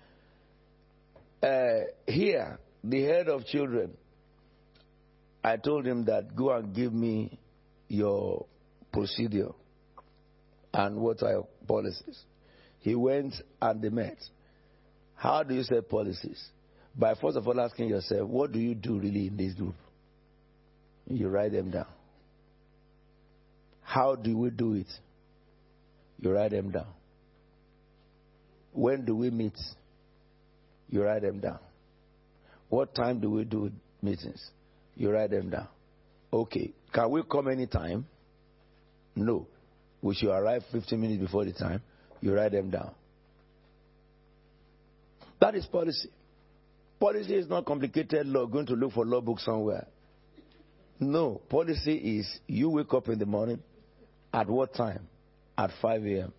Uh, 1.42 1.80
here, 2.06 2.58
the 2.84 3.02
head 3.02 3.28
of 3.28 3.44
children, 3.46 3.96
I 5.42 5.56
told 5.56 5.86
him 5.86 6.04
that 6.06 6.36
go 6.36 6.52
and 6.52 6.74
give 6.74 6.92
me 6.92 7.38
your 7.88 8.46
procedure 8.92 9.52
and 10.74 10.96
what 10.96 11.22
are 11.22 11.30
your 11.30 11.48
policies. 11.66 12.18
He 12.80 12.94
went 12.94 13.34
and 13.60 13.80
they 13.80 13.88
met. 13.88 14.18
How 15.14 15.42
do 15.42 15.54
you 15.54 15.62
set 15.62 15.88
policies? 15.88 16.42
By 16.96 17.14
first 17.14 17.36
of 17.36 17.46
all 17.46 17.60
asking 17.60 17.88
yourself, 17.88 18.28
what 18.28 18.52
do 18.52 18.58
you 18.58 18.74
do 18.74 18.98
really 18.98 19.28
in 19.28 19.36
this 19.36 19.54
group? 19.54 19.74
You 21.10 21.28
write 21.28 21.52
them 21.52 21.70
down. 21.70 21.86
How 23.82 24.14
do 24.14 24.38
we 24.38 24.50
do 24.50 24.74
it? 24.74 24.86
You 26.20 26.30
write 26.30 26.52
them 26.52 26.70
down. 26.70 26.86
When 28.72 29.04
do 29.04 29.16
we 29.16 29.30
meet? 29.30 29.58
You 30.88 31.02
write 31.02 31.22
them 31.22 31.40
down. 31.40 31.58
What 32.68 32.94
time 32.94 33.18
do 33.20 33.30
we 33.30 33.44
do 33.44 33.72
meetings? 34.00 34.50
You 34.94 35.10
write 35.10 35.30
them 35.30 35.50
down. 35.50 35.66
Okay. 36.32 36.70
Can 36.92 37.10
we 37.10 37.22
come 37.28 37.48
anytime? 37.48 38.06
No. 39.16 39.48
We 40.00 40.14
should 40.14 40.30
arrive 40.30 40.62
15 40.70 41.00
minutes 41.00 41.20
before 41.20 41.44
the 41.44 41.52
time. 41.52 41.82
You 42.20 42.34
write 42.34 42.52
them 42.52 42.70
down. 42.70 42.92
That 45.40 45.56
is 45.56 45.66
policy. 45.66 46.10
Policy 47.00 47.34
is 47.34 47.48
not 47.48 47.64
complicated 47.64 48.26
law, 48.28 48.46
going 48.46 48.66
to 48.66 48.74
look 48.74 48.92
for 48.92 49.04
law 49.04 49.20
book 49.20 49.40
somewhere. 49.40 49.86
No, 51.00 51.40
policy 51.48 52.18
is 52.18 52.28
you 52.46 52.68
wake 52.68 52.92
up 52.92 53.08
in 53.08 53.18
the 53.18 53.24
morning 53.24 53.62
at 54.34 54.48
what 54.48 54.74
time? 54.74 55.08
At 55.56 55.70
5 55.80 56.04
a.m. 56.04 56.32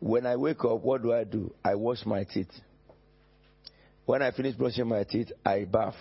When 0.00 0.26
I 0.26 0.34
wake 0.34 0.64
up, 0.64 0.82
what 0.82 1.02
do 1.02 1.12
I 1.12 1.22
do? 1.22 1.54
I 1.64 1.76
wash 1.76 2.04
my 2.04 2.24
teeth. 2.24 2.50
When 4.04 4.22
I 4.22 4.32
finish 4.32 4.56
brushing 4.56 4.88
my 4.88 5.04
teeth, 5.04 5.30
I 5.44 5.64
bath. 5.64 5.94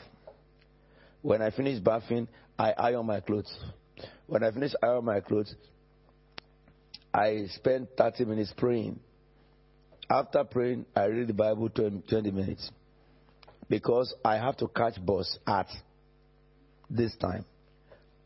When 1.22 1.44
I 1.44 1.52
finish 1.52 1.80
bathing, 1.80 2.28
I 2.58 2.72
iron 2.72 3.06
my 3.06 3.20
clothes. 3.20 3.56
When 4.26 4.44
I 4.44 4.52
finish 4.52 4.74
iron 4.82 5.06
my 5.06 5.20
clothes, 5.20 5.54
I 7.14 7.46
spend 7.54 7.88
30 7.98 8.26
minutes 8.26 8.54
praying. 8.58 9.00
After 10.10 10.44
praying, 10.44 10.86
I 10.96 11.06
read 11.06 11.28
the 11.28 11.34
Bible 11.34 11.70
20 11.70 12.32
minutes 12.32 12.70
because 13.70 14.14
I 14.24 14.36
have 14.36 14.58
to 14.58 14.68
catch 14.68 15.04
bus 15.04 15.38
at 15.48 15.68
this 16.90 17.16
time. 17.18 17.46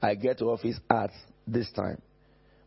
I 0.01 0.15
get 0.15 0.37
to 0.39 0.45
office 0.45 0.79
at 0.89 1.11
this 1.47 1.71
time. 1.71 2.01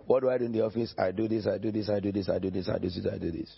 What 0.06 0.20
do 0.20 0.30
I 0.30 0.38
do 0.38 0.44
in 0.44 0.52
the 0.52 0.64
office? 0.64 0.94
I 0.98 1.12
do 1.12 1.28
this, 1.28 1.46
I 1.46 1.58
do 1.58 1.70
this, 1.70 1.88
I 1.88 2.00
do 2.00 2.12
this, 2.12 2.28
I 2.28 2.38
do 2.38 2.50
this, 2.50 2.68
I 2.68 2.78
do 2.78 2.88
this, 2.90 3.06
I 3.06 3.18
do 3.18 3.30
this. 3.30 3.50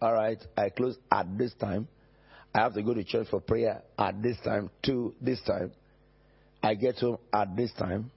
All 0.00 0.12
right, 0.12 0.38
I 0.56 0.70
close 0.70 0.96
at 1.10 1.36
this 1.36 1.52
time. 1.54 1.88
I 2.54 2.60
have 2.60 2.74
to 2.74 2.82
go 2.82 2.94
to 2.94 3.04
church 3.04 3.28
for 3.30 3.40
prayer 3.40 3.82
at 3.98 4.22
this 4.22 4.36
time 4.44 4.70
to 4.84 5.14
this 5.20 5.40
time. 5.42 5.72
I 6.62 6.74
get 6.74 6.98
home 6.98 7.18
at 7.32 7.56
this 7.56 7.72
time. 7.72 8.10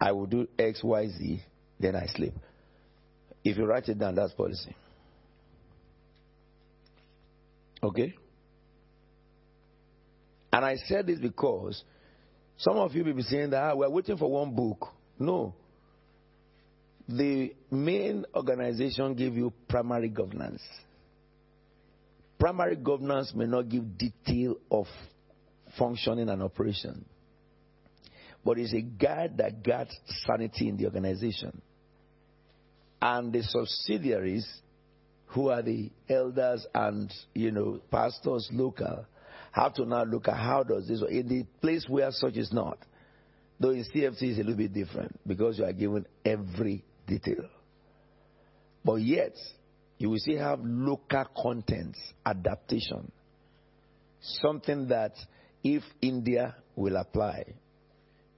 I 0.00 0.12
will 0.12 0.26
do 0.26 0.48
X, 0.58 0.82
Y, 0.82 1.08
Z, 1.08 1.42
then 1.78 1.96
I 1.96 2.06
sleep. 2.06 2.34
If 3.44 3.56
you 3.56 3.66
write 3.66 3.88
it 3.88 3.98
down, 3.98 4.14
that's 4.14 4.32
policy. 4.32 4.74
Okay? 7.82 8.14
And 10.52 10.64
I 10.64 10.76
said 10.76 11.06
this 11.06 11.18
because 11.18 11.82
some 12.58 12.76
of 12.76 12.94
you 12.94 13.04
may 13.04 13.12
be 13.12 13.22
saying 13.22 13.50
that 13.50 13.62
ah, 13.62 13.74
we're 13.74 13.88
waiting 13.88 14.16
for 14.16 14.30
one 14.30 14.54
book. 14.54 14.88
No. 15.18 15.54
The 17.08 17.54
main 17.70 18.24
organization 18.34 19.14
give 19.14 19.34
you 19.34 19.52
primary 19.68 20.08
governance. 20.08 20.62
Primary 22.38 22.76
governance 22.76 23.32
may 23.34 23.46
not 23.46 23.68
give 23.68 23.96
detail 23.96 24.56
of 24.70 24.86
functioning 25.78 26.28
and 26.28 26.42
operation, 26.42 27.04
but 28.44 28.58
it's 28.58 28.72
a 28.74 28.80
guide 28.80 29.38
that 29.38 29.62
guards 29.62 29.96
sanity 30.26 30.68
in 30.68 30.76
the 30.76 30.84
organization. 30.84 31.62
And 33.00 33.32
the 33.32 33.42
subsidiaries, 33.42 34.46
who 35.26 35.50
are 35.50 35.62
the 35.62 35.90
elders 36.08 36.66
and 36.74 37.12
you 37.34 37.50
know 37.52 37.80
pastors 37.90 38.48
local, 38.52 39.06
have 39.52 39.74
to 39.74 39.84
now 39.84 40.04
look 40.04 40.28
at 40.28 40.36
how 40.36 40.62
does 40.62 40.88
this 40.88 41.02
in 41.10 41.28
the 41.28 41.44
place 41.60 41.86
where 41.88 42.10
such 42.10 42.36
is 42.36 42.52
not. 42.52 42.78
Though 43.60 43.70
in 43.70 43.84
CFC 43.84 44.22
is 44.30 44.36
a 44.38 44.42
little 44.42 44.56
bit 44.56 44.72
different 44.72 45.18
because 45.26 45.58
you 45.58 45.64
are 45.64 45.72
given 45.72 46.06
every 46.24 46.84
detail. 47.06 47.48
But 48.84 48.96
yet, 48.96 49.34
you 49.98 50.10
will 50.10 50.18
still 50.18 50.38
have 50.38 50.60
local 50.62 51.24
contents, 51.36 51.98
adaptation. 52.24 53.10
Something 54.20 54.88
that 54.88 55.12
if 55.64 55.82
India 56.00 56.56
will 56.76 56.96
apply, 56.96 57.44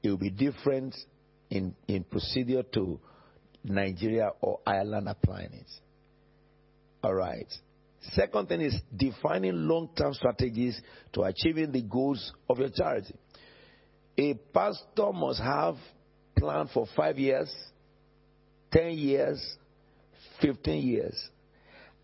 it 0.03 0.09
will 0.09 0.17
be 0.17 0.31
different 0.31 0.97
in, 1.51 1.75
in 1.87 2.05
procedure 2.05 2.63
to 2.75 2.99
Nigeria 3.65 4.31
or 4.41 4.61
Ireland 4.67 5.09
applying 5.09 5.53
it. 5.53 5.67
All 7.03 7.15
right. 7.15 7.53
Second 8.13 8.49
thing 8.49 8.63
is 8.63 8.75
defining 8.97 9.53
long 9.69 9.91
term 9.97 10.15
strategies 10.15 10.81
to 11.13 11.23
achieving 11.23 11.71
the 11.71 11.83
goals 11.83 12.33
of 12.49 12.59
your 12.59 12.71
charity. 12.71 13.15
A 14.19 14.35
pastor 14.35 15.13
must 15.13 15.41
have 15.41 15.77
plan 16.37 16.69
for 16.73 16.87
five 16.97 17.19
years, 17.19 17.55
10 18.73 18.93
years, 18.93 19.57
15 20.41 20.87
years. 20.87 21.29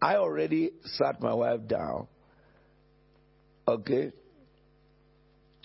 I 0.01 0.17
already 0.17 0.71
sat 0.85 1.21
my 1.23 1.33
wife 1.33 1.67
down 1.67 2.07
Okay? 3.69 4.13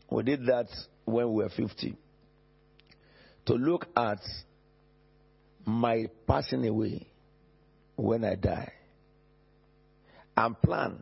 We 0.09 0.23
did 0.23 0.45
that 0.47 0.67
when 1.05 1.33
we 1.33 1.43
were 1.43 1.49
50. 1.49 1.95
To 3.47 3.53
look 3.53 3.87
at 3.95 4.19
my 5.65 6.07
passing 6.27 6.67
away 6.67 7.07
when 7.95 8.25
I 8.25 8.35
die 8.35 8.73
and 10.35 10.59
plan 10.61 11.01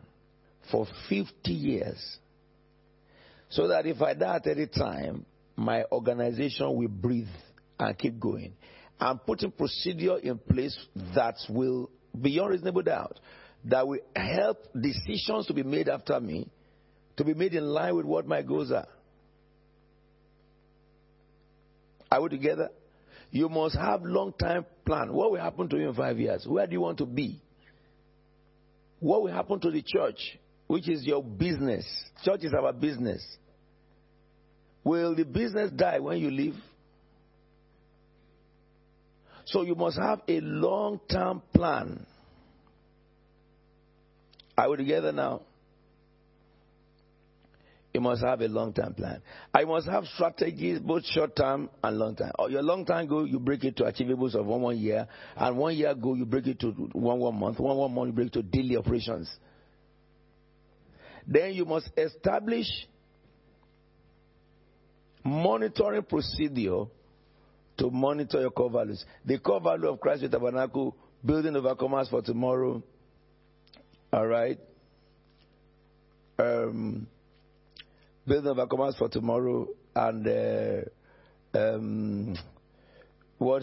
for 0.70 0.86
50 1.08 1.52
years 1.52 2.18
so 3.48 3.68
that 3.68 3.86
if 3.86 4.00
I 4.00 4.14
die 4.14 4.36
at 4.36 4.46
any 4.46 4.66
time, 4.66 5.26
my 5.56 5.84
organization 5.90 6.74
will 6.76 6.88
breathe 6.88 7.26
and 7.78 7.98
keep 7.98 8.18
going. 8.20 8.54
I'm 9.00 9.18
putting 9.18 9.50
procedure 9.50 10.18
in 10.18 10.38
place 10.38 10.76
that 11.14 11.36
will, 11.48 11.90
beyond 12.20 12.50
reasonable 12.50 12.82
doubt, 12.82 13.18
that 13.64 13.86
will 13.86 14.00
help 14.14 14.58
decisions 14.80 15.46
to 15.46 15.54
be 15.54 15.62
made 15.62 15.88
after 15.88 16.18
me 16.20 16.48
to 17.20 17.24
be 17.24 17.34
made 17.34 17.52
in 17.52 17.66
line 17.66 17.94
with 17.94 18.06
what 18.06 18.26
my 18.26 18.40
goals 18.40 18.72
are. 18.72 18.86
Are 22.10 22.22
we 22.22 22.30
together? 22.30 22.70
You 23.30 23.50
must 23.50 23.76
have 23.76 24.02
long 24.02 24.32
time 24.32 24.64
plan. 24.86 25.12
What 25.12 25.32
will 25.32 25.40
happen 25.40 25.68
to 25.68 25.76
you 25.76 25.90
in 25.90 25.94
five 25.94 26.18
years? 26.18 26.46
Where 26.46 26.66
do 26.66 26.72
you 26.72 26.80
want 26.80 26.96
to 26.98 27.06
be? 27.06 27.42
What 29.00 29.22
will 29.22 29.32
happen 29.32 29.58
to 29.60 29.70
the 29.70 29.82
church, 29.82 30.38
which 30.66 30.88
is 30.88 31.04
your 31.04 31.24
business? 31.24 31.84
Church 32.22 32.44
is 32.44 32.52
our 32.52 32.72
business. 32.72 33.24
Will 34.84 35.14
the 35.14 35.24
business 35.24 35.70
die 35.72 35.98
when 35.98 36.18
you 36.18 36.30
leave? 36.30 36.56
So 39.46 39.62
you 39.62 39.74
must 39.74 39.98
have 39.98 40.20
a 40.28 40.40
long 40.40 41.00
term 41.10 41.42
plan. 41.52 42.06
Are 44.56 44.70
we 44.70 44.76
together 44.76 45.12
now? 45.12 45.40
You 47.92 48.00
must 48.00 48.22
have 48.22 48.40
a 48.40 48.46
long 48.46 48.72
term 48.72 48.94
plan. 48.94 49.20
I 49.52 49.64
must 49.64 49.88
have 49.88 50.04
strategies, 50.14 50.78
both 50.78 51.04
short 51.06 51.34
term 51.34 51.68
and 51.82 51.98
long 51.98 52.14
term. 52.14 52.30
Or 52.38 52.48
your 52.48 52.62
long 52.62 52.86
term 52.86 53.08
goal, 53.08 53.26
you 53.26 53.40
break 53.40 53.64
it 53.64 53.76
to 53.78 53.84
achievables 53.84 54.34
of 54.34 54.46
one 54.46 54.60
one 54.60 54.78
year, 54.78 55.08
and 55.36 55.58
one 55.58 55.74
year 55.74 55.94
goal, 55.94 56.16
you 56.16 56.24
break 56.24 56.46
it 56.46 56.60
to 56.60 56.70
one 56.92 57.18
one 57.18 57.34
month, 57.38 57.58
one 57.58 57.76
one 57.76 57.92
month, 57.92 58.06
you 58.08 58.12
break 58.12 58.28
it 58.28 58.32
to 58.34 58.42
daily 58.42 58.76
operations. 58.76 59.28
Then 61.26 61.52
you 61.52 61.64
must 61.64 61.90
establish 61.96 62.66
monitoring 65.24 66.02
procedure 66.02 66.84
to 67.78 67.90
monitor 67.90 68.40
your 68.40 68.50
core 68.50 68.70
values. 68.70 69.04
The 69.24 69.38
core 69.38 69.60
value 69.60 69.88
of 69.88 70.00
Christ 70.00 70.22
Faith 70.22 70.30
Tabernacle, 70.30 70.94
building 71.24 71.54
overcomers 71.54 72.08
for 72.08 72.22
tomorrow. 72.22 72.82
All 74.12 74.26
right. 74.26 74.58
Um, 76.38 77.06
building 78.26 78.54
overcomers 78.54 78.96
for 78.96 79.08
tomorrow 79.08 79.66
and 79.94 80.26
uh, 80.26 81.58
um, 81.58 82.36
what 83.38 83.62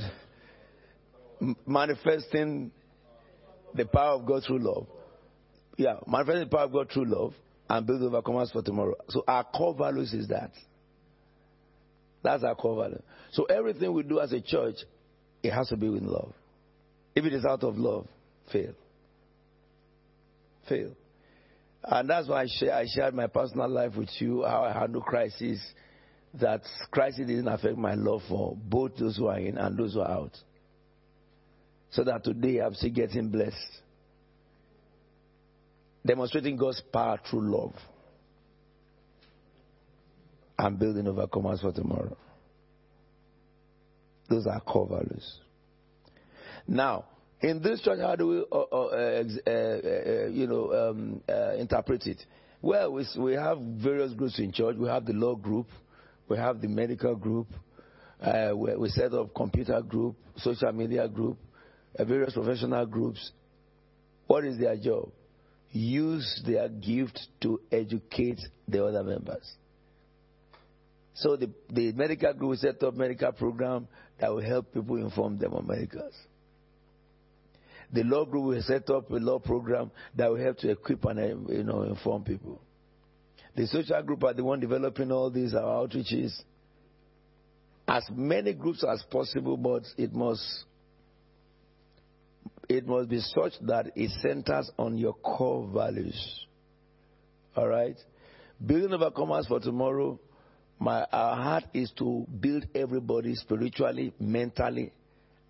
manifesting 1.66 2.72
the 3.74 3.86
power 3.86 4.14
of 4.14 4.26
God 4.26 4.44
through 4.46 4.60
love. 4.60 4.88
Yeah, 5.78 5.98
manifesting 6.08 6.50
the 6.50 6.56
power 6.56 6.66
of 6.66 6.74
God 6.74 6.90
through 6.92 7.06
love 7.06 7.34
and 7.70 7.86
building 7.86 8.10
overcomers 8.10 8.52
for 8.52 8.62
tomorrow. 8.62 8.96
So 9.10 9.24
our 9.28 9.44
core 9.44 9.76
values 9.76 10.14
is 10.14 10.28
that. 10.30 10.52
That's 12.24 12.44
our 12.44 12.56
core 12.56 12.84
value. 12.84 13.02
So 13.32 13.46
everything 13.46 13.94
we 13.94 14.04
do 14.04 14.20
as 14.20 14.34
a 14.34 14.42
church, 14.42 14.76
it 15.44 15.52
has 15.52 15.68
to 15.70 15.78
be 15.78 15.90
with 15.90 16.04
love. 16.04 16.34
If 17.16 17.26
it 17.26 17.34
is 17.34 17.46
out 17.46 17.64
of 17.64 17.78
love, 17.78 18.08
fail. 18.52 18.74
Fail. 20.68 20.92
And 21.84 22.10
that's 22.10 22.28
why 22.28 22.44
I, 22.44 22.48
share, 22.48 22.74
I 22.74 22.86
shared 22.88 23.14
my 23.14 23.28
personal 23.28 23.70
life 23.70 23.96
with 23.96 24.10
you, 24.20 24.44
how 24.44 24.64
I 24.64 24.74
handle 24.74 25.02
crisis. 25.02 25.60
That 26.34 26.62
crisis 26.92 27.26
didn't 27.26 27.48
affect 27.48 27.78
my 27.78 27.94
love 27.96 28.22
for 28.28 28.56
both 28.56 28.98
those 28.98 29.18
who 29.18 29.28
are 29.28 29.40
in 29.40 29.58
and 29.58 29.78
those 29.78 29.94
who 29.94 30.02
are 30.02 30.12
out. 30.12 30.38
So 31.92 32.04
that 32.04 32.24
today 32.24 32.60
I'm 32.60 32.74
still 32.76 32.92
getting 32.92 33.30
blessed. 33.30 33.56
Demonstrating 36.06 36.58
God's 36.58 36.82
power 36.92 37.20
through 37.30 37.52
love. 37.52 37.74
And 40.60 40.78
building 40.78 41.06
overcomers 41.06 41.62
for 41.62 41.72
tomorrow. 41.72 42.18
Those 44.30 44.46
are 44.48 44.60
core 44.60 44.88
values. 44.88 45.40
Now, 46.68 47.06
in 47.42 47.62
this 47.62 47.82
church, 47.82 48.00
how 48.00 48.16
do 48.16 48.28
we, 48.28 48.46
uh, 48.52 48.56
uh, 48.56 49.24
uh, 49.46 49.52
uh 49.52 50.28
you 50.30 50.48
know, 50.48 50.90
um, 50.90 51.22
uh, 51.30 51.56
interpret 51.56 52.06
it? 52.08 52.24
Well, 52.62 52.94
we, 52.94 53.06
we 53.20 53.34
have 53.34 53.60
various 53.60 54.14
groups 54.14 54.40
in 54.40 54.52
church. 54.52 54.76
We 54.78 54.88
have 54.88 55.06
the 55.06 55.14
law 55.14 55.36
group, 55.36 55.68
we 56.28 56.38
have 56.38 56.62
the 56.62 56.68
medical 56.68 57.16
group, 57.16 57.48
uh, 58.22 58.52
we, 58.56 58.76
we 58.76 58.90
set 58.90 59.14
up 59.14 59.36
computer 59.36 59.82
group, 59.82 60.16
social 60.38 60.72
media 60.72 61.08
group, 61.08 61.38
various 62.00 62.34
professional 62.34 62.86
groups. 62.86 63.32
What 64.26 64.44
is 64.44 64.58
their 64.60 64.76
job? 64.76 65.12
Use 65.72 66.44
their 66.46 66.70
gift 66.70 67.20
to 67.42 67.62
educate 67.72 68.40
the 68.68 68.84
other 68.84 69.04
members. 69.04 69.48
So 71.14 71.36
the, 71.36 71.52
the 71.70 71.92
medical 71.94 72.34
group 72.34 72.58
set 72.58 72.82
up 72.84 72.96
medical 72.96 73.32
program 73.32 73.88
that 74.20 74.32
will 74.32 74.42
help 74.42 74.74
people 74.74 74.98
inform 74.98 75.38
them 75.38 75.54
on 75.54 75.68
medicals. 75.68 76.14
The 77.94 78.04
law 78.04 78.26
group 78.26 78.44
will 78.46 78.62
set 78.62 78.90
up 78.90 79.10
a 79.12 79.16
law 79.16 79.40
program 79.40 79.92
that 80.16 80.30
will 80.30 80.38
help 80.38 80.58
to 80.60 80.72
equip 80.72 81.06
and 81.06 81.20
uh, 81.20 81.54
you 81.54 81.64
know 81.64 81.84
inform 81.84 82.24
people. 82.24 82.62
The 83.56 83.66
social 83.68 84.02
group 84.04 84.24
are 84.24 84.34
the 84.34 84.44
one 84.44 84.60
developing 84.60 85.12
all 85.12 85.32
these 85.32 85.54
our 85.54 85.88
outreaches. 85.88 86.32
As 87.88 88.04
many 88.14 88.54
groups 88.54 88.84
as 88.84 89.02
possible, 89.10 89.56
but 89.56 89.84
it 89.98 90.14
must 90.14 90.44
it 92.70 92.86
must 92.86 93.10
be 93.10 93.20
such 93.22 93.54
that 93.62 93.92
it 93.96 94.12
centers 94.22 94.70
on 94.78 94.98
your 94.98 95.14
core 95.14 95.68
values. 95.74 96.46
All 97.56 97.68
right? 97.68 97.96
Building 98.64 98.90
overcomers 98.90 99.48
for 99.48 99.60
tomorrow, 99.60 100.20
my 100.80 101.06
our 101.12 101.36
heart 101.36 101.64
is 101.74 101.92
to 101.98 102.28
build 102.40 102.66
everybody 102.76 103.36
spiritually, 103.36 104.14
mentally, 104.20 104.92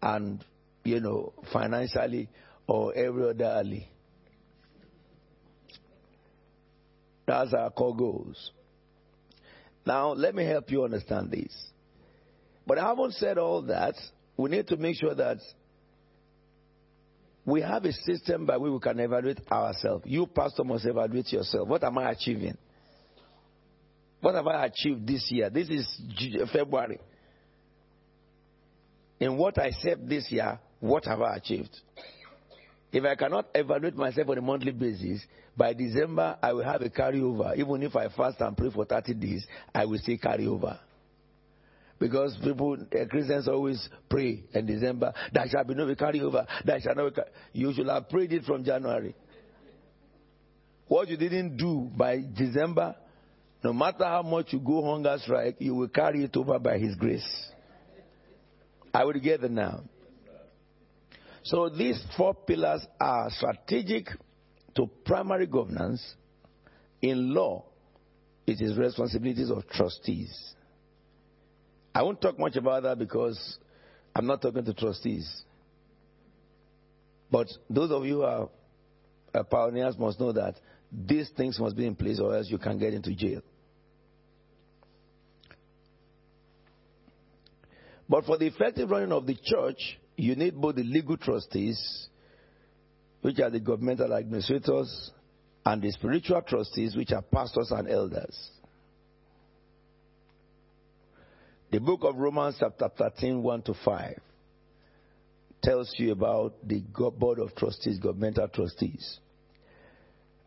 and 0.01 0.43
you 0.87 0.99
know, 0.99 1.33
financially 1.51 2.29
or 2.67 2.93
every 2.95 3.29
other 3.29 3.45
alley. 3.45 3.89
That's 7.25 7.53
our 7.53 7.69
core 7.71 7.95
goals. 7.95 8.51
Now, 9.85 10.13
let 10.13 10.33
me 10.33 10.45
help 10.45 10.71
you 10.71 10.83
understand 10.83 11.31
this. 11.31 11.53
But 12.65 12.77
I 12.77 12.87
haven't 12.87 13.13
said 13.13 13.37
all 13.37 13.61
that. 13.63 13.95
We 14.37 14.49
need 14.49 14.67
to 14.67 14.77
make 14.77 14.97
sure 14.99 15.15
that 15.15 15.37
we 17.45 17.61
have 17.61 17.85
a 17.85 17.93
system 17.93 18.45
by 18.45 18.57
which 18.57 18.71
we 18.71 18.79
can 18.79 18.99
evaluate 18.99 19.39
ourselves. 19.49 20.03
You, 20.05 20.27
pastor, 20.27 20.63
must 20.63 20.85
evaluate 20.85 21.31
yourself. 21.31 21.67
What 21.67 21.83
am 21.83 21.97
I 21.97 22.11
achieving? 22.11 22.57
What 24.19 24.35
have 24.35 24.47
I 24.47 24.65
achieved 24.65 25.07
this 25.07 25.27
year? 25.31 25.49
This 25.49 25.69
is 25.69 26.01
February. 26.51 26.99
In 29.19 29.37
what 29.37 29.57
I 29.57 29.71
said 29.71 30.07
this 30.07 30.29
year, 30.29 30.59
what 30.79 31.05
have 31.05 31.21
I 31.21 31.35
achieved? 31.37 31.75
If 32.91 33.03
I 33.03 33.15
cannot 33.15 33.47
evaluate 33.53 33.95
myself 33.95 34.29
on 34.29 34.37
a 34.37 34.41
monthly 34.41 34.71
basis, 34.71 35.21
by 35.55 35.73
December 35.73 36.37
I 36.41 36.53
will 36.53 36.63
have 36.63 36.81
a 36.81 36.89
carryover. 36.89 37.55
Even 37.57 37.83
if 37.83 37.95
I 37.95 38.07
fast 38.09 38.39
and 38.39 38.55
pray 38.55 38.69
for 38.69 38.85
30 38.85 39.13
days, 39.15 39.45
I 39.73 39.85
will 39.85 39.97
still 39.97 40.17
carry 40.17 40.47
over. 40.47 40.79
Because 41.99 42.37
people, 42.43 42.77
uh, 42.79 43.05
Christians 43.09 43.47
always 43.47 43.89
pray 44.07 44.43
in 44.53 44.65
December, 44.67 45.13
there 45.33 45.45
shall 45.49 45.63
be 45.63 45.73
no 45.73 45.87
carryover, 45.95 46.45
there 46.63 46.79
shall 46.79 46.93
not 46.95 47.13
You 47.53 47.73
should 47.73 47.87
have 47.87 48.07
prayed 48.09 48.31
it 48.33 48.43
from 48.43 48.63
January. 48.63 49.15
What 50.87 51.07
you 51.09 51.17
didn't 51.17 51.57
do 51.57 51.89
by 51.97 52.21
December, 52.35 52.95
no 53.63 53.73
matter 53.73 54.05
how 54.05 54.21
much 54.21 54.53
you 54.53 54.59
go 54.59 54.83
hunger 54.91 55.17
strike, 55.21 55.55
you 55.59 55.73
will 55.73 55.87
carry 55.89 56.23
it 56.23 56.37
over 56.37 56.59
by 56.59 56.77
His 56.77 56.95
grace. 56.95 57.27
I 58.93 59.03
will 59.03 59.19
get 59.19 59.43
it 59.43 59.51
now. 59.51 59.83
So 61.47 61.69
these 61.69 62.03
four 62.17 62.33
pillars 62.33 62.85
are 62.99 63.29
strategic 63.29 64.09
to 64.75 64.89
primary 65.05 65.47
governance. 65.47 66.03
In 67.01 67.33
law, 67.33 67.63
it 68.45 68.59
is 68.59 68.77
responsibilities 68.77 69.49
of 69.49 69.65
trustees. 69.69 70.55
I 71.95 72.03
won't 72.03 72.19
talk 72.19 72.37
much 72.37 72.57
about 72.57 72.83
that 72.83 72.99
because 72.99 73.59
I'm 74.13 74.27
not 74.27 74.41
talking 74.41 74.65
to 74.65 74.73
trustees. 74.73 75.43
But 77.31 77.47
those 77.69 77.91
of 77.91 78.05
you 78.05 78.15
who 78.15 78.21
are 78.23 78.49
uh, 79.33 79.43
pioneers 79.43 79.97
must 79.97 80.19
know 80.19 80.33
that 80.33 80.55
these 80.91 81.29
things 81.37 81.57
must 81.61 81.77
be 81.77 81.85
in 81.85 81.95
place 81.95 82.19
or 82.19 82.35
else 82.35 82.47
you 82.49 82.57
can 82.57 82.77
get 82.77 82.93
into 82.93 83.15
jail. 83.15 83.41
But 88.09 88.25
for 88.25 88.37
the 88.37 88.47
effective 88.47 88.89
running 88.89 89.13
of 89.13 89.25
the 89.25 89.37
church, 89.41 89.97
you 90.17 90.35
need 90.35 90.59
both 90.59 90.75
the 90.75 90.83
legal 90.83 91.15
trustees, 91.15 92.07
which 93.21 93.39
are 93.39 93.51
the 93.51 93.59
governmental 93.59 94.13
administrators, 94.13 95.11
and 95.63 95.81
the 95.81 95.91
spiritual 95.91 96.41
trustees, 96.41 96.95
which 96.95 97.11
are 97.11 97.21
pastors 97.21 97.71
and 97.71 97.87
elders. 97.89 98.49
The 101.71 101.79
book 101.79 101.99
of 102.03 102.15
Romans, 102.15 102.55
chapter 102.59 102.89
13, 102.97 103.43
1 103.43 103.61
to 103.63 103.73
5, 103.85 104.19
tells 105.61 105.93
you 105.97 106.13
about 106.13 106.53
the 106.65 106.81
board 107.17 107.39
of 107.39 107.53
trustees, 107.55 107.99
governmental 107.99 108.47
trustees. 108.47 109.19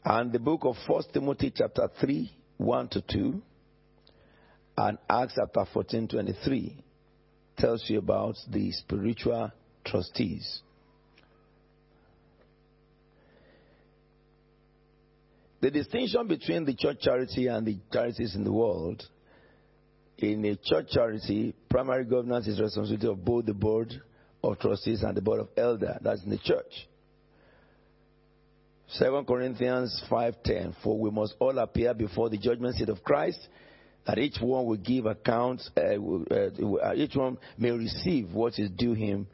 And 0.05 0.33
the 0.33 0.39
book 0.39 0.61
of 0.65 0.77
1 0.87 1.03
Timothy, 1.13 1.53
chapter 1.55 1.89
3, 2.01 2.33
1 2.57 2.89
to 2.89 3.03
2, 3.03 3.43
and 4.79 4.99
Acts 5.09 5.35
chapter 5.37 5.65
14, 5.73 6.09
23, 6.09 6.77
tells 7.59 7.85
you 7.89 7.99
about 7.99 8.37
the 8.51 8.73
spiritual 8.73 9.53
trustees. 9.85 10.61
The 15.61 15.71
distinction 15.71 16.27
between 16.27 16.65
the 16.65 16.75
church 16.75 17.01
charity 17.01 17.47
and 17.47 17.67
the 17.67 17.79
charities 17.93 18.35
in 18.35 18.45
the 18.45 18.53
world 18.53 19.05
in 20.23 20.45
a 20.45 20.57
church 20.57 20.89
charity, 20.91 21.55
primary 21.69 22.05
governance 22.05 22.47
is 22.47 22.61
responsibility 22.61 23.07
of 23.09 23.25
both 23.25 23.47
the 23.47 23.55
board 23.55 23.93
of 24.43 24.59
trustees 24.59 25.03
and 25.03 25.17
the 25.17 25.23
board 25.23 25.41
of 25.41 25.49
elder. 25.57 25.99
That's 26.03 26.23
in 26.23 26.31
the 26.31 26.39
church. 26.39 26.89
2 28.99 29.25
Corinthians 29.27 30.03
5:10 30.11 30.75
For 30.83 30.99
we 30.99 31.11
must 31.11 31.35
all 31.39 31.57
appear 31.59 31.95
before 31.95 32.29
the 32.29 32.39
judgment 32.39 32.77
seat 32.77 32.89
of 32.89 33.03
Christ 33.05 33.49
that 34.07 34.19
each 34.19 34.41
one 34.41 34.67
will 34.67 34.79
give 34.79 35.07
account 35.07 35.63
uh, 35.77 35.81
uh, 35.81 36.95
each 36.95 37.15
one 37.15 37.39
may 37.57 37.71
receive 37.71 38.33
what 38.33 38.59
is 38.59 38.71
due 38.71 38.95
him 38.95 39.27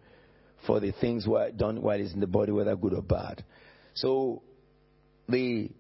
for 0.67 0.81
the 0.81 0.93
things 0.93 1.27
done 1.57 1.83
while 1.83 1.99
he's 1.99 2.13
in 2.13 2.21
the 2.21 2.27
body 2.27 2.53
whether 2.53 2.75
good 2.77 2.95
or 2.95 3.03
bad. 3.03 3.45
So 3.95 4.43
the 5.29 5.71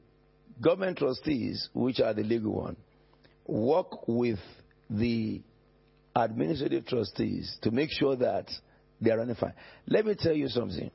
government 0.60 0.98
trustees 0.98 1.68
which 1.74 2.00
are 2.00 2.14
the 2.14 2.22
legal 2.22 2.52
one 2.54 2.76
work 3.46 4.08
with 4.08 4.38
the 4.88 5.42
administrative 6.14 6.86
trustees 6.86 7.56
to 7.62 7.70
make 7.70 7.90
sure 7.90 8.16
that 8.16 8.50
they 9.00 9.10
are 9.10 9.18
running 9.18 9.34
fine. 9.34 9.52
Let 9.86 10.06
me 10.06 10.14
tell 10.18 10.32
you 10.32 10.48
something 10.48 10.90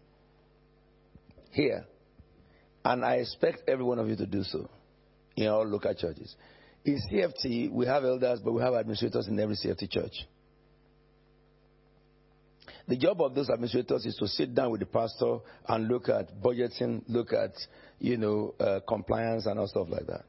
here, 1.51 1.85
and 2.83 3.05
I 3.05 3.15
expect 3.15 3.69
every 3.69 3.83
one 3.83 3.99
of 3.99 4.09
you 4.09 4.15
to 4.15 4.25
do 4.25 4.43
so 4.43 4.69
in 5.35 5.47
all 5.47 5.65
local 5.65 5.93
churches. 5.93 6.35
In 6.83 6.97
CFT, 7.11 7.71
we 7.71 7.85
have 7.85 8.03
elders, 8.03 8.39
but 8.43 8.53
we 8.53 8.61
have 8.61 8.73
administrators 8.73 9.27
in 9.27 9.39
every 9.39 9.55
CFT 9.55 9.89
church. 9.89 10.25
The 12.87 12.97
job 12.97 13.21
of 13.21 13.35
those 13.35 13.49
administrators 13.49 14.05
is 14.05 14.15
to 14.17 14.27
sit 14.27 14.53
down 14.55 14.71
with 14.71 14.79
the 14.79 14.85
pastor 14.85 15.37
and 15.67 15.87
look 15.87 16.09
at 16.09 16.41
budgeting, 16.41 17.03
look 17.07 17.31
at, 17.33 17.51
you 17.99 18.17
know, 18.17 18.53
uh, 18.59 18.79
compliance 18.87 19.45
and 19.45 19.59
all 19.59 19.67
stuff 19.67 19.87
like 19.89 20.07
that. 20.07 20.25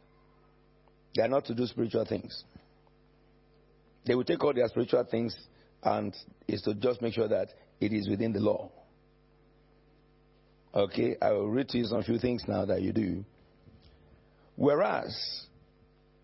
They 1.14 1.22
are 1.22 1.28
not 1.28 1.44
to 1.46 1.54
do 1.54 1.66
spiritual 1.66 2.04
things. 2.04 2.44
They 4.06 4.14
will 4.14 4.24
take 4.24 4.42
all 4.42 4.52
their 4.52 4.68
spiritual 4.68 5.04
things 5.10 5.36
and 5.82 6.14
is 6.48 6.62
to 6.62 6.74
just 6.74 7.02
make 7.02 7.14
sure 7.14 7.28
that 7.28 7.48
it 7.80 7.92
is 7.92 8.08
within 8.08 8.32
the 8.32 8.40
law. 8.40 8.70
Okay, 10.74 11.16
I 11.20 11.32
will 11.32 11.50
read 11.50 11.68
to 11.70 11.78
you 11.78 11.84
some 11.84 12.02
few 12.02 12.18
things 12.18 12.44
now 12.48 12.64
that 12.64 12.80
you 12.80 12.92
do. 12.92 13.24
Whereas 14.56 15.14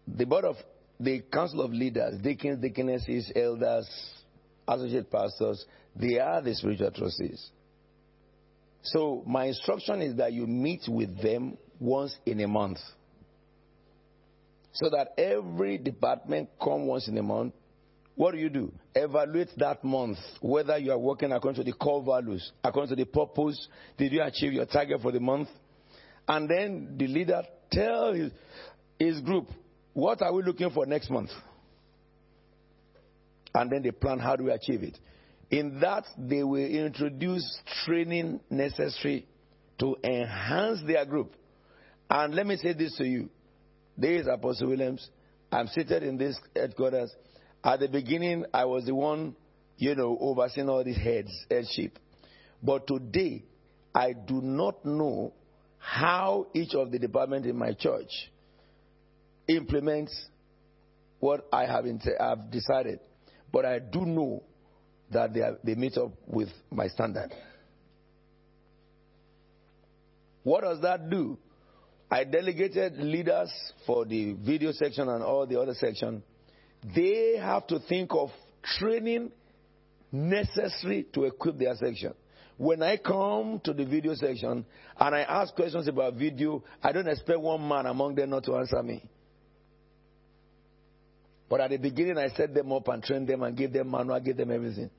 the 0.07 0.24
board 0.24 0.45
of 0.45 0.57
the 0.99 1.22
council 1.33 1.61
of 1.61 1.72
leaders, 1.72 2.20
deacons, 2.22 2.61
deaconesses, 2.61 3.31
elders, 3.37 3.89
associate 4.69 5.11
pastors, 5.11 5.64
they 5.97 6.19
are 6.19 6.41
the 6.43 6.55
spiritual 6.55 6.91
trustees. 6.91 7.51
So 8.83 9.25
my 9.27 9.47
instruction 9.47 10.03
is 10.03 10.16
that 10.16 10.33
you 10.33 10.47
meet 10.47 10.83
with 10.87 11.21
them 11.21 11.59
once 11.81 12.16
in 12.27 12.41
a 12.41 12.49
month. 12.49 12.79
So 14.73 14.91
that 14.91 15.19
every 15.19 15.79
department 15.79 16.51
come 16.62 16.87
once 16.87 17.09
in 17.09 17.19
a 17.19 17.23
month 17.23 17.55
what 18.19 18.33
do 18.33 18.39
you 18.39 18.49
do? 18.49 18.73
Evaluate 18.97 19.51
that 19.59 19.85
month 19.85 20.19
whether 20.41 20.77
you 20.77 20.91
are 20.91 20.99
working 20.99 21.31
according 21.31 21.64
to 21.64 21.71
the 21.71 21.77
core 21.77 22.03
values, 22.03 22.51
according 22.64 22.89
to 22.89 22.97
the 22.97 23.07
purpose. 23.09 23.69
Did 23.97 24.12
you 24.12 24.25
achieve 24.25 24.55
your 24.55 24.66
target 24.66 25.01
for 25.01 25.12
the 25.12 25.21
month? 25.21 25.49
And 26.27 26.51
then 26.51 26.97
the 26.99 27.07
leader 27.07 27.43
tell 27.71 28.12
his, 28.12 28.33
his 28.99 29.21
group, 29.21 29.47
what 29.93 30.21
are 30.21 30.33
we 30.33 30.43
looking 30.43 30.69
for 30.71 30.85
next 30.85 31.11
month? 31.11 31.31
And 33.55 33.70
then 33.70 33.82
they 33.82 33.90
plan 33.90 34.18
how 34.18 34.36
do 34.36 34.44
we 34.44 34.51
achieve 34.51 34.82
it. 34.82 34.99
In 35.51 35.80
that, 35.80 36.05
they 36.18 36.42
will 36.42 36.64
introduce 36.64 37.59
training 37.84 38.40
necessary 38.51 39.26
to 39.78 39.96
enhance 40.05 40.80
their 40.86 41.05
group. 41.07 41.34
And 42.11 42.34
let 42.34 42.46
me 42.46 42.57
say 42.57 42.74
this 42.74 42.96
to 42.96 43.05
you. 43.05 43.30
There 43.96 44.14
is 44.14 44.26
Apostle 44.26 44.68
Williams. 44.68 45.09
I'm 45.51 45.66
seated 45.68 46.03
in 46.03 46.18
this 46.18 46.38
headquarters. 46.55 47.12
At 47.64 47.80
the 47.80 47.88
beginning, 47.88 48.44
I 48.53 48.66
was 48.66 48.84
the 48.84 48.94
one, 48.94 49.34
you 49.76 49.94
know, 49.94 50.16
overseeing 50.20 50.68
all 50.68 50.84
these 50.84 50.99
heads, 50.99 51.30
headship. 51.51 51.99
But 52.62 52.86
today, 52.86 53.44
I 53.94 54.12
do 54.12 54.40
not 54.42 54.84
know 54.84 55.32
how 55.78 56.46
each 56.55 56.74
of 56.74 56.90
the 56.90 56.99
departments 56.99 57.49
in 57.49 57.57
my 57.57 57.72
church 57.72 58.11
implements 59.46 60.14
what 61.20 61.46
I 61.53 61.66
have, 61.66 61.84
have 62.20 62.51
decided. 62.51 63.01
But 63.53 63.64
I 63.64 63.78
do 63.78 64.05
know 64.05 64.42
that 65.11 65.32
they, 65.32 65.40
are, 65.40 65.59
they 65.64 65.74
meet 65.74 65.96
up 65.96 66.12
with 66.26 66.49
my 66.70 66.88
standard. 66.88 67.30
What 70.42 70.62
does 70.62 70.80
that 70.82 71.09
do? 71.11 71.38
I 72.11 72.24
delegated 72.24 72.96
leaders 72.99 73.51
for 73.86 74.05
the 74.05 74.32
video 74.32 74.72
section 74.72 75.09
and 75.09 75.22
all 75.22 75.46
the 75.46 75.61
other 75.61 75.74
section 75.74 76.22
they 76.82 77.36
have 77.36 77.66
to 77.68 77.80
think 77.80 78.12
of 78.12 78.30
training 78.78 79.30
necessary 80.12 81.07
to 81.12 81.24
equip 81.24 81.59
their 81.59 81.74
section. 81.74 82.14
When 82.57 82.82
I 82.82 82.96
come 82.96 83.61
to 83.64 83.72
the 83.72 83.84
video 83.84 84.14
section 84.14 84.64
and 84.99 85.14
I 85.14 85.20
ask 85.20 85.55
questions 85.55 85.86
about 85.86 86.14
video, 86.14 86.62
I 86.82 86.92
don't 86.92 87.07
expect 87.09 87.38
one 87.38 87.66
man 87.66 87.86
among 87.86 88.16
them 88.16 88.30
not 88.30 88.44
to 88.44 88.57
answer 88.57 88.82
me. 88.82 89.03
But 91.49 91.61
at 91.61 91.70
the 91.70 91.78
beginning, 91.78 92.18
I 92.18 92.28
set 92.30 92.53
them 92.55 92.72
up 92.72 92.88
and 92.88 93.03
trained 93.03 93.28
them 93.28 93.42
and 93.42 93.57
gave 93.57 93.72
them 93.72 93.90
manual, 93.90 94.20
gave 94.20 94.36
them 94.36 94.51
everything. 94.51 94.90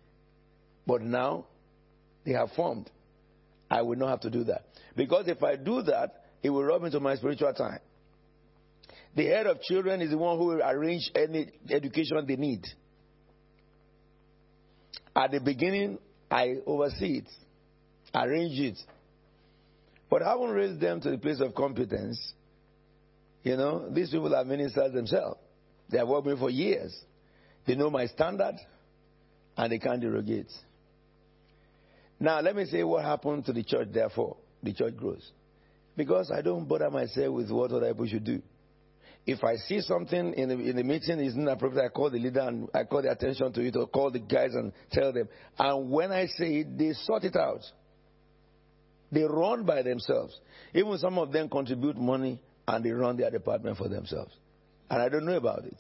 But 0.85 1.01
now, 1.01 1.45
they 2.25 2.31
have 2.31 2.51
formed. 2.55 2.89
I 3.69 3.83
will 3.83 3.97
not 3.97 4.09
have 4.09 4.19
to 4.21 4.29
do 4.29 4.43
that. 4.45 4.65
Because 4.95 5.27
if 5.27 5.43
I 5.43 5.55
do 5.55 5.83
that, 5.83 6.25
it 6.41 6.49
will 6.49 6.63
rob 6.63 6.83
into 6.83 6.99
my 6.99 7.15
spiritual 7.15 7.53
time. 7.53 7.79
The 9.15 9.25
head 9.25 9.47
of 9.47 9.61
children 9.61 10.01
is 10.01 10.11
the 10.11 10.17
one 10.17 10.37
who 10.37 10.45
will 10.45 10.61
arrange 10.63 11.11
any 11.15 11.49
education 11.69 12.25
they 12.27 12.35
need. 12.35 12.65
At 15.15 15.31
the 15.31 15.39
beginning, 15.39 15.99
I 16.31 16.55
oversee 16.65 17.19
it, 17.19 17.27
arrange 18.13 18.59
it. 18.59 18.77
But 20.09 20.23
I 20.23 20.29
haven't 20.29 20.51
raised 20.51 20.79
them 20.79 21.01
to 21.01 21.11
the 21.11 21.17
place 21.17 21.39
of 21.39 21.53
competence. 21.53 22.33
You 23.43 23.57
know, 23.57 23.89
these 23.89 24.09
people 24.09 24.33
are 24.33 24.43
ministers 24.43 24.93
themselves. 24.93 25.39
They 25.89 25.97
have 25.97 26.07
worked 26.07 26.27
with 26.27 26.35
me 26.35 26.39
for 26.39 26.49
years. 26.49 26.95
They 27.65 27.75
know 27.75 27.89
my 27.89 28.07
standard 28.07 28.55
and 29.57 29.71
they 29.71 29.79
can't 29.79 30.01
derogate. 30.01 30.51
Now, 32.19 32.41
let 32.41 32.55
me 32.55 32.65
say 32.65 32.83
what 32.83 33.03
happened 33.03 33.45
to 33.45 33.53
the 33.53 33.63
church, 33.63 33.89
therefore. 33.91 34.37
The 34.61 34.73
church 34.73 34.97
grows. 34.97 35.31
Because 35.95 36.31
I 36.35 36.41
don't 36.41 36.67
bother 36.67 36.89
myself 36.89 37.33
with 37.33 37.49
what 37.49 37.71
other 37.71 37.87
people 37.89 38.07
should 38.07 38.23
do. 38.25 38.41
If 39.25 39.43
I 39.43 39.55
see 39.55 39.81
something 39.81 40.33
in 40.33 40.49
the, 40.49 40.55
in 40.55 40.75
the 40.75 40.83
meeting 40.83 41.19
is 41.19 41.35
not 41.35 41.53
appropriate, 41.53 41.85
I 41.85 41.89
call 41.89 42.09
the 42.09 42.19
leader 42.19 42.39
and 42.41 42.67
I 42.73 42.83
call 42.83 43.01
the 43.01 43.11
attention 43.11 43.53
to 43.53 43.61
it 43.61 43.75
or 43.75 43.87
call 43.87 44.11
the 44.11 44.19
guys 44.19 44.53
and 44.53 44.71
tell 44.91 45.13
them. 45.13 45.29
And 45.57 45.91
when 45.91 46.11
I 46.11 46.25
say 46.25 46.61
it, 46.61 46.77
they 46.77 46.93
sort 46.93 47.23
it 47.23 47.35
out. 47.35 47.61
They 49.11 49.23
run 49.23 49.65
by 49.65 49.81
themselves. 49.81 50.39
Even 50.73 50.97
some 50.97 51.17
of 51.17 51.31
them 51.31 51.49
contribute 51.49 51.97
money 51.97 52.41
and 52.67 52.83
they 52.83 52.91
run 52.91 53.17
their 53.17 53.29
department 53.29 53.77
for 53.77 53.87
themselves. 53.87 54.31
And 54.89 55.01
I 55.01 55.09
don't 55.09 55.25
know 55.25 55.37
about 55.37 55.65
it. 55.65 55.77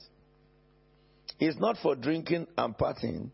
It's 1.39 1.59
not 1.59 1.77
for 1.81 1.95
drinking 1.95 2.47
and 2.57 2.77
partying. 2.77 3.31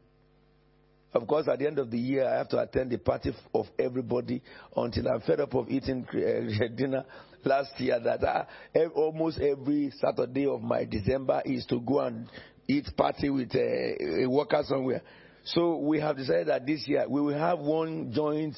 Of 1.13 1.27
course, 1.27 1.47
at 1.47 1.59
the 1.59 1.67
end 1.67 1.79
of 1.79 1.89
the 1.89 1.97
year, 1.97 2.27
I 2.27 2.37
have 2.37 2.49
to 2.49 2.59
attend 2.59 2.91
the 2.91 2.97
party 2.97 3.33
of 3.53 3.67
everybody 3.79 4.41
until 4.75 5.07
I'm 5.07 5.21
fed 5.21 5.39
up 5.39 5.53
of 5.53 5.69
eating 5.69 6.05
uh, 6.09 6.67
dinner 6.75 7.05
last 7.45 7.71
year. 7.79 7.99
That 8.03 8.23
I, 8.23 8.45
uh, 8.77 8.87
almost 8.89 9.39
every 9.39 9.91
Saturday 9.91 10.45
of 10.45 10.61
my 10.61 10.83
December 10.83 11.41
is 11.45 11.65
to 11.67 11.79
go 11.79 12.01
and 12.01 12.27
eat 12.67 12.85
party 12.97 13.29
with 13.29 13.55
a, 13.55 14.23
a 14.23 14.29
worker 14.29 14.61
somewhere. 14.67 15.01
So 15.45 15.77
we 15.77 16.01
have 16.01 16.17
decided 16.17 16.47
that 16.47 16.65
this 16.65 16.85
year 16.85 17.05
we 17.07 17.21
will 17.21 17.37
have 17.37 17.59
one 17.59 18.11
joint 18.13 18.57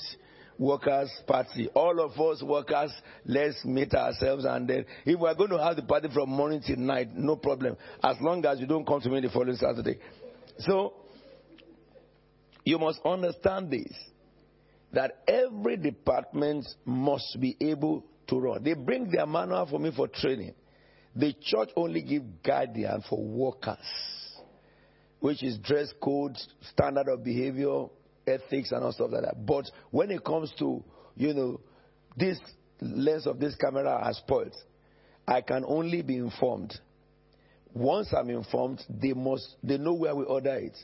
workers 0.58 1.10
party. 1.28 1.70
All 1.74 1.99
of 1.99 2.20
us 2.20 2.41
workers, 2.43 2.91
let's 3.26 3.64
meet 3.66 3.93
ourselves 3.93 4.45
and 4.45 4.68
then 4.68 4.86
if 5.05 5.20
we're 5.20 5.36
going 5.36 5.51
to 5.51 5.64
have 5.64 5.76
the 5.76 5.84
party 5.84 6.10
from 6.14 6.30
morning 6.30 6.62
till 6.66 6.78
night, 6.78 7.16
no 7.16 7.36
problem. 7.36 7.78
As 8.03 8.18
long 8.22 8.45
as 8.45 8.60
you 8.60 8.68
don't 8.68 8.86
come 8.86 9.01
to 9.01 9.10
me 9.10 9.22
the 9.22 9.30
following 9.30 9.55
Saturday. 9.55 9.99
So 10.60 10.93
you 12.64 12.78
must 12.80 12.99
understand 13.05 13.72
this 13.72 13.93
that 14.93 15.24
every 15.28 15.78
department 15.78 16.66
must 16.86 17.38
be 17.39 17.55
able 17.60 18.03
to 18.28 18.39
run. 18.39 18.64
They 18.64 18.74
bring 18.74 19.12
their 19.12 19.26
manual 19.26 19.66
for 19.66 19.80
me 19.80 19.91
for 19.95 20.08
training. 20.08 20.53
The 21.16 21.34
church 21.41 21.70
only 21.76 22.01
give 22.01 22.43
guidance 22.43 23.05
for 23.10 23.22
workers, 23.24 23.78
which 25.20 25.43
is 25.43 25.58
dress 25.58 25.88
code, 26.01 26.38
standard 26.74 27.08
of 27.08 27.24
behavior, 27.24 27.86
ethics, 28.28 28.71
and 28.71 28.84
all 28.84 28.91
stuff 28.91 29.09
like 29.11 29.23
that. 29.23 29.45
But 29.45 29.65
when 29.91 30.11
it 30.11 30.23
comes 30.23 30.53
to, 30.59 30.84
you 31.15 31.34
know, 31.34 31.59
this 32.15 32.38
lens 32.82 33.28
of 33.28 33.39
this 33.39 33.55
camera 33.55 34.03
has 34.03 34.17
spoiled, 34.17 34.55
I 35.28 35.41
can 35.41 35.63
only 35.67 36.01
be 36.01 36.17
informed. 36.17 36.73
Once 37.73 38.13
I'm 38.13 38.30
informed, 38.30 38.84
they 38.89 39.13
must 39.13 39.55
they 39.63 39.78
know 39.78 39.93
where 39.93 40.15
we 40.15 40.23
order 40.25 40.55
it. 40.55 40.78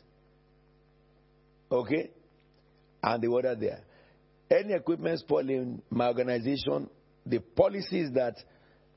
Okay? 1.71 2.11
And 3.01 3.23
they 3.23 3.27
order 3.27 3.55
there. 3.55 3.81
Any 4.51 4.73
equipment 4.73 5.19
spoiled 5.19 5.49
in 5.49 5.81
my 5.89 6.07
organization, 6.07 6.89
the 7.25 7.39
policy 7.39 8.01
is 8.01 8.11
that 8.13 8.35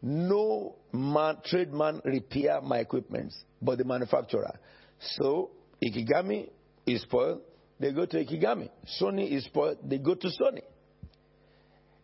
no 0.03 0.77
man, 0.93 1.37
man 1.73 2.01
repair 2.05 2.61
my 2.61 2.79
equipment, 2.79 3.33
but 3.63 3.79
the 3.79 3.85
manufacturer. 3.85 4.59
So 5.01 5.51
Ikegami 5.83 6.51
is 6.87 7.03
spoiled, 7.03 7.41
they 7.79 7.93
go 7.93 8.07
to 8.07 8.25
Ikegami. 8.25 8.71
Sony 9.01 9.31
is 9.31 9.45
spoiled, 9.45 9.79
they 9.85 9.99
go 9.99 10.15
to 10.15 10.29
Sony. 10.29 10.63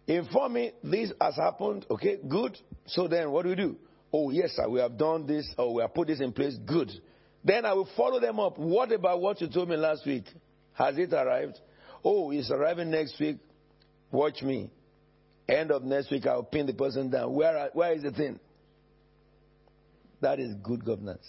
Inform 0.07 0.53
me 0.55 0.73
this 0.83 1.12
has 1.20 1.37
happened, 1.37 1.87
okay, 1.91 2.18
good. 2.29 2.57
So 2.87 3.09
then 3.09 3.31
what 3.31 3.45
do 3.45 3.51
we 3.51 3.55
do? 3.57 3.77
Oh, 4.12 4.31
yes, 4.31 4.51
sir, 4.53 4.68
we 4.68 4.81
have 4.81 4.99
done 4.99 5.27
this 5.27 5.49
or 5.57 5.75
we 5.75 5.83
have 5.83 5.95
put 5.95 6.09
this 6.09 6.20
in 6.20 6.33
place, 6.33 6.57
good. 6.66 6.91
Then 7.45 7.64
I 7.64 7.73
will 7.73 7.89
follow 7.97 8.20
them 8.20 8.39
up. 8.39 8.59
What 8.59 8.93
about 8.93 9.20
what 9.20 9.41
you 9.41 9.49
told 9.49 9.68
me 9.68 9.77
last 9.77 10.07
week? 10.07 10.25
Has 10.75 10.99
it 10.99 11.12
arrived? 11.12 11.59
Oh, 12.05 12.31
it's 12.31 12.51
arriving 12.51 12.91
next 12.91 13.18
week. 13.18 13.39
Watch 14.11 14.43
me. 14.43 14.70
End 15.49 15.70
of 15.70 15.83
next 15.83 16.11
week, 16.11 16.27
I'll 16.27 16.43
pin 16.43 16.66
the 16.66 16.75
person 16.75 17.11
down. 17.11 17.35
Where, 17.35 17.70
where 17.73 17.93
is 17.93 18.03
the 18.03 18.12
thing? 18.12 18.39
That 20.20 20.39
is 20.39 20.55
good 20.62 20.85
governance. 20.85 21.27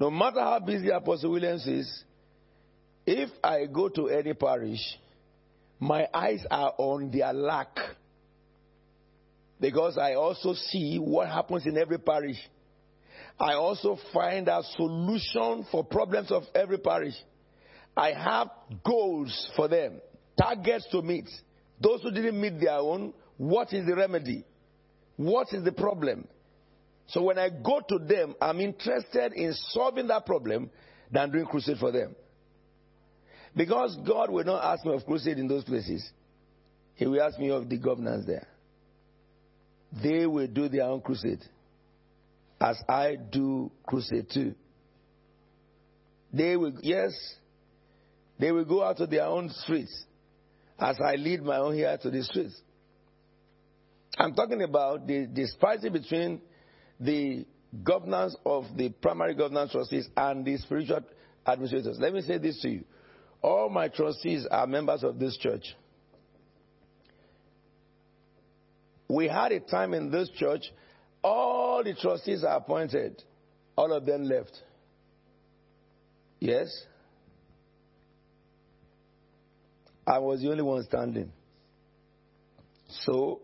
No 0.00 0.10
matter 0.10 0.40
how 0.40 0.58
busy 0.60 0.88
Apostle 0.88 1.32
Williams 1.32 1.66
is, 1.66 2.04
if 3.06 3.28
I 3.44 3.66
go 3.66 3.90
to 3.90 4.08
any 4.08 4.32
parish, 4.32 4.80
my 5.78 6.08
eyes 6.12 6.42
are 6.50 6.72
on 6.78 7.10
their 7.10 7.34
lack. 7.34 7.76
Because 9.60 9.98
I 9.98 10.14
also 10.14 10.54
see 10.54 10.96
what 10.96 11.28
happens 11.28 11.66
in 11.66 11.76
every 11.76 11.98
parish. 11.98 12.38
I 13.38 13.54
also 13.54 13.98
find 14.14 14.48
a 14.48 14.62
solution 14.74 15.66
for 15.70 15.84
problems 15.84 16.32
of 16.32 16.44
every 16.54 16.78
parish. 16.78 17.14
I 17.94 18.12
have 18.12 18.48
goals 18.82 19.50
for 19.54 19.68
them, 19.68 20.00
targets 20.40 20.86
to 20.92 21.02
meet. 21.02 21.28
Those 21.78 22.02
who 22.02 22.10
didn't 22.10 22.40
meet 22.40 22.58
their 22.58 22.78
own, 22.78 23.12
what 23.36 23.72
is 23.74 23.84
the 23.86 23.96
remedy? 23.96 24.44
What 25.16 25.48
is 25.52 25.62
the 25.62 25.72
problem? 25.72 26.26
So 27.10 27.22
when 27.22 27.38
I 27.38 27.48
go 27.48 27.80
to 27.88 27.98
them, 27.98 28.34
I'm 28.40 28.60
interested 28.60 29.32
in 29.32 29.52
solving 29.70 30.06
that 30.08 30.26
problem 30.26 30.70
than 31.10 31.30
doing 31.30 31.46
crusade 31.46 31.78
for 31.78 31.90
them. 31.90 32.14
Because 33.56 33.96
God 34.06 34.30
will 34.30 34.44
not 34.44 34.62
ask 34.62 34.84
me 34.84 34.94
of 34.94 35.04
crusade 35.04 35.38
in 35.38 35.48
those 35.48 35.64
places. 35.64 36.08
He 36.94 37.06
will 37.06 37.20
ask 37.20 37.38
me 37.38 37.50
of 37.50 37.68
the 37.68 37.78
governance 37.78 38.26
there. 38.26 38.46
They 40.02 40.24
will 40.26 40.46
do 40.46 40.68
their 40.68 40.84
own 40.84 41.00
crusade. 41.00 41.40
As 42.60 42.76
I 42.88 43.16
do 43.16 43.72
crusade 43.86 44.28
too. 44.32 44.54
They 46.32 46.56
will, 46.56 46.74
yes, 46.82 47.10
they 48.38 48.52
will 48.52 48.64
go 48.64 48.84
out 48.84 48.98
to 48.98 49.06
their 49.06 49.24
own 49.24 49.50
streets 49.50 50.04
as 50.78 50.96
I 51.04 51.16
lead 51.16 51.42
my 51.42 51.56
own 51.56 51.74
here 51.74 51.98
to 52.00 52.10
the 52.10 52.22
streets. 52.22 52.54
I'm 54.16 54.34
talking 54.34 54.62
about 54.62 55.06
the 55.06 55.26
disparity 55.26 55.88
between 55.88 56.40
the 57.00 57.46
governance 57.82 58.36
of 58.44 58.64
the 58.76 58.90
primary 58.90 59.34
governance 59.34 59.72
trustees 59.72 60.08
and 60.16 60.44
the 60.44 60.56
spiritual 60.58 61.00
administrators. 61.46 61.98
Let 61.98 62.12
me 62.12 62.20
say 62.20 62.38
this 62.38 62.60
to 62.62 62.68
you. 62.68 62.84
All 63.42 63.70
my 63.70 63.88
trustees 63.88 64.46
are 64.50 64.66
members 64.66 65.02
of 65.02 65.18
this 65.18 65.36
church. 65.38 65.64
We 69.08 69.26
had 69.28 69.52
a 69.52 69.60
time 69.60 69.94
in 69.94 70.10
this 70.10 70.28
church, 70.36 70.62
all 71.22 71.82
the 71.82 71.94
trustees 71.94 72.44
are 72.44 72.56
appointed. 72.56 73.22
All 73.76 73.92
of 73.92 74.06
them 74.06 74.24
left. 74.24 74.56
Yes? 76.38 76.68
I 80.06 80.18
was 80.18 80.40
the 80.40 80.50
only 80.50 80.62
one 80.62 80.82
standing. 80.84 81.32
So 83.04 83.40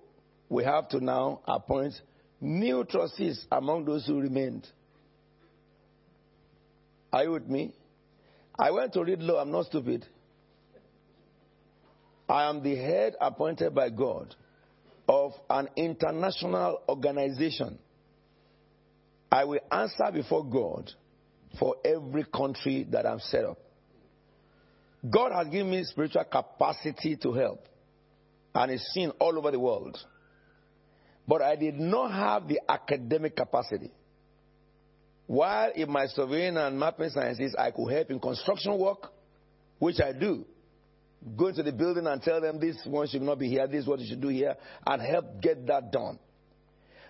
we 0.48 0.64
have 0.64 0.88
to 0.90 1.00
now 1.02 1.40
appoint 1.46 1.94
new 2.40 2.84
trustees 2.84 3.46
among 3.50 3.84
those 3.84 4.06
who 4.06 4.20
remained. 4.20 4.66
Are 7.12 7.24
you 7.24 7.32
with 7.32 7.48
me? 7.48 7.72
I 8.58 8.70
went 8.70 8.92
to 8.94 9.04
read 9.04 9.20
law. 9.20 9.40
I'm 9.40 9.50
not 9.50 9.66
stupid. 9.66 10.04
I 12.28 12.48
am 12.48 12.62
the 12.62 12.74
head 12.76 13.14
appointed 13.20 13.74
by 13.74 13.90
God 13.90 14.34
of 15.08 15.32
an 15.48 15.68
international 15.76 16.80
organization. 16.88 17.78
I 19.30 19.44
will 19.44 19.60
answer 19.70 20.10
before 20.12 20.44
God 20.44 20.90
for 21.58 21.76
every 21.84 22.24
country 22.24 22.86
that 22.90 23.06
I'm 23.06 23.20
set 23.20 23.44
up. 23.44 23.58
God 25.08 25.32
has 25.32 25.48
given 25.48 25.70
me 25.70 25.84
spiritual 25.84 26.24
capacity 26.24 27.16
to 27.16 27.32
help, 27.32 27.60
and 28.54 28.72
it's 28.72 28.84
seen 28.92 29.10
all 29.20 29.38
over 29.38 29.50
the 29.50 29.60
world. 29.60 29.96
But 31.26 31.42
I 31.42 31.56
did 31.56 31.78
not 31.78 32.12
have 32.12 32.48
the 32.48 32.60
academic 32.68 33.36
capacity. 33.36 33.90
While 35.26 35.72
in 35.72 35.90
my 35.90 36.06
surveying 36.06 36.56
and 36.56 36.78
mapping 36.78 37.10
sciences, 37.10 37.54
I 37.58 37.72
could 37.72 37.90
help 37.90 38.10
in 38.10 38.20
construction 38.20 38.78
work, 38.78 39.10
which 39.78 40.00
I 40.00 40.12
do. 40.12 40.44
Go 41.36 41.48
into 41.48 41.64
the 41.64 41.72
building 41.72 42.06
and 42.06 42.22
tell 42.22 42.40
them 42.40 42.60
this 42.60 42.76
one 42.84 43.08
should 43.08 43.22
not 43.22 43.40
be 43.40 43.48
here, 43.48 43.66
this 43.66 43.82
is 43.82 43.86
what 43.88 43.98
you 43.98 44.06
should 44.06 44.20
do 44.20 44.28
here, 44.28 44.54
and 44.86 45.02
help 45.02 45.40
get 45.42 45.66
that 45.66 45.90
done. 45.90 46.20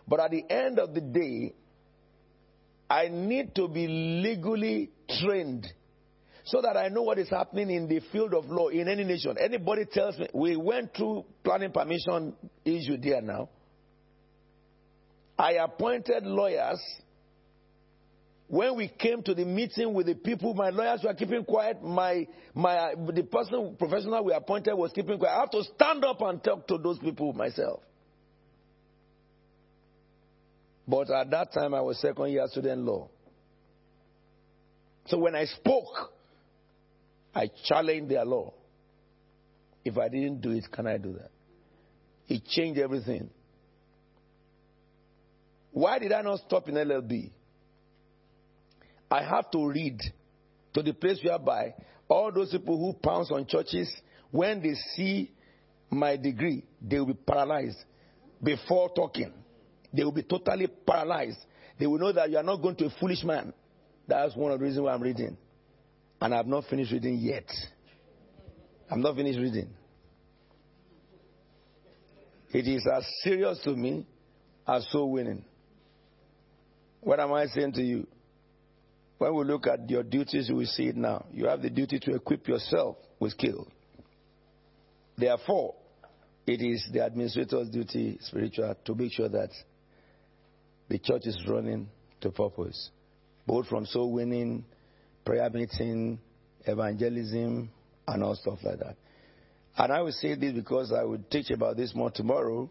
But 0.08 0.20
at 0.20 0.30
the 0.30 0.44
end 0.48 0.78
of 0.78 0.94
the 0.94 1.02
day, 1.02 1.52
I 2.88 3.08
need 3.08 3.54
to 3.56 3.68
be 3.68 3.86
legally 3.86 4.90
trained 5.20 5.66
so 6.44 6.62
that 6.62 6.76
I 6.76 6.88
know 6.88 7.02
what 7.02 7.18
is 7.18 7.28
happening 7.28 7.70
in 7.70 7.88
the 7.88 8.00
field 8.12 8.32
of 8.32 8.46
law 8.46 8.68
in 8.68 8.88
any 8.88 9.02
nation. 9.02 9.36
Anybody 9.38 9.84
tells 9.84 10.16
me, 10.16 10.28
we 10.32 10.56
went 10.56 10.94
through 10.94 11.24
planning 11.42 11.72
permission 11.72 12.34
issue 12.64 12.96
there 12.96 13.20
now. 13.20 13.50
I 15.38 15.52
appointed 15.52 16.24
lawyers. 16.24 16.80
When 18.48 18.76
we 18.76 18.88
came 18.88 19.22
to 19.24 19.34
the 19.34 19.44
meeting 19.44 19.92
with 19.92 20.06
the 20.06 20.14
people, 20.14 20.54
my 20.54 20.70
lawyers 20.70 21.00
were 21.02 21.14
keeping 21.14 21.44
quiet. 21.44 21.82
My, 21.82 22.28
my, 22.54 22.94
the 23.12 23.24
person, 23.24 23.76
professional 23.76 24.24
we 24.24 24.32
appointed 24.32 24.74
was 24.74 24.92
keeping 24.92 25.18
quiet. 25.18 25.34
I 25.34 25.40
have 25.40 25.50
to 25.50 25.64
stand 25.74 26.04
up 26.04 26.20
and 26.22 26.42
talk 26.42 26.66
to 26.68 26.78
those 26.78 26.98
people 26.98 27.32
myself. 27.32 27.80
But 30.86 31.10
at 31.10 31.30
that 31.32 31.52
time, 31.52 31.74
I 31.74 31.80
was 31.80 32.00
second 32.00 32.30
year 32.30 32.46
student 32.46 32.82
law. 32.82 33.08
So 35.06 35.18
when 35.18 35.34
I 35.34 35.46
spoke, 35.46 36.12
I 37.34 37.50
challenged 37.64 38.10
their 38.10 38.24
law. 38.24 38.54
If 39.84 39.98
I 39.98 40.08
didn't 40.08 40.40
do 40.40 40.50
it, 40.52 40.64
can 40.72 40.86
I 40.86 40.98
do 40.98 41.14
that? 41.14 41.30
It 42.28 42.44
changed 42.46 42.80
everything. 42.80 43.30
Why 45.76 45.98
did 45.98 46.10
I 46.10 46.22
not 46.22 46.38
stop 46.38 46.70
in 46.70 46.74
LLB? 46.74 47.30
I 49.10 49.22
have 49.22 49.50
to 49.50 49.68
read 49.68 50.00
to 50.72 50.82
the 50.82 50.94
place 50.94 51.20
whereby 51.22 51.74
all 52.08 52.32
those 52.32 52.50
people 52.50 52.78
who 52.78 52.94
pounce 52.94 53.30
on 53.30 53.46
churches, 53.46 53.94
when 54.30 54.62
they 54.62 54.72
see 54.94 55.30
my 55.90 56.16
degree, 56.16 56.64
they 56.80 56.98
will 56.98 57.08
be 57.08 57.12
paralyzed 57.12 57.76
before 58.42 58.88
talking. 58.96 59.34
They 59.92 60.02
will 60.02 60.12
be 60.12 60.22
totally 60.22 60.66
paralyzed. 60.66 61.40
They 61.78 61.86
will 61.86 61.98
know 61.98 62.12
that 62.12 62.30
you 62.30 62.38
are 62.38 62.42
not 62.42 62.62
going 62.62 62.76
to 62.76 62.86
a 62.86 62.90
foolish 62.98 63.22
man. 63.22 63.52
That's 64.08 64.34
one 64.34 64.52
of 64.52 64.58
the 64.58 64.64
reasons 64.64 64.82
why 64.82 64.94
I'm 64.94 65.02
reading. 65.02 65.36
And 66.22 66.32
I 66.32 66.38
have 66.38 66.46
not 66.46 66.64
finished 66.70 66.90
reading 66.90 67.18
yet. 67.18 67.52
I'm 68.90 69.02
not 69.02 69.14
finished 69.14 69.38
reading. 69.38 69.68
It 72.54 72.66
is 72.66 72.88
as 72.90 73.04
serious 73.22 73.60
to 73.64 73.76
me 73.76 74.06
as 74.66 74.90
soul 74.90 75.12
winning. 75.12 75.44
What 77.06 77.20
am 77.20 77.32
I 77.34 77.46
saying 77.46 77.74
to 77.74 77.82
you? 77.82 78.04
When 79.18 79.32
we 79.36 79.44
look 79.44 79.68
at 79.68 79.88
your 79.88 80.02
duties, 80.02 80.50
we 80.52 80.64
see 80.64 80.88
it 80.88 80.96
now. 80.96 81.26
You 81.32 81.46
have 81.46 81.62
the 81.62 81.70
duty 81.70 82.00
to 82.00 82.16
equip 82.16 82.48
yourself 82.48 82.96
with 83.20 83.30
skill. 83.30 83.68
Therefore, 85.16 85.76
it 86.48 86.60
is 86.60 86.84
the 86.92 87.06
administrator's 87.06 87.70
duty, 87.70 88.18
spiritual, 88.22 88.74
to 88.84 88.94
make 88.96 89.12
sure 89.12 89.28
that 89.28 89.50
the 90.88 90.98
church 90.98 91.26
is 91.26 91.40
running 91.46 91.88
to 92.22 92.32
purpose, 92.32 92.90
both 93.46 93.68
from 93.68 93.86
soul 93.86 94.12
winning 94.12 94.64
prayer 95.24 95.48
meeting, 95.48 96.18
evangelism, 96.64 97.70
and 98.08 98.24
all 98.24 98.34
stuff 98.34 98.58
like 98.64 98.80
that. 98.80 98.96
And 99.78 99.92
I 99.92 100.02
will 100.02 100.10
say 100.10 100.34
this 100.34 100.54
because 100.54 100.92
I 100.92 101.04
will 101.04 101.22
teach 101.30 101.50
about 101.52 101.76
this 101.76 101.94
more 101.94 102.10
tomorrow 102.10 102.68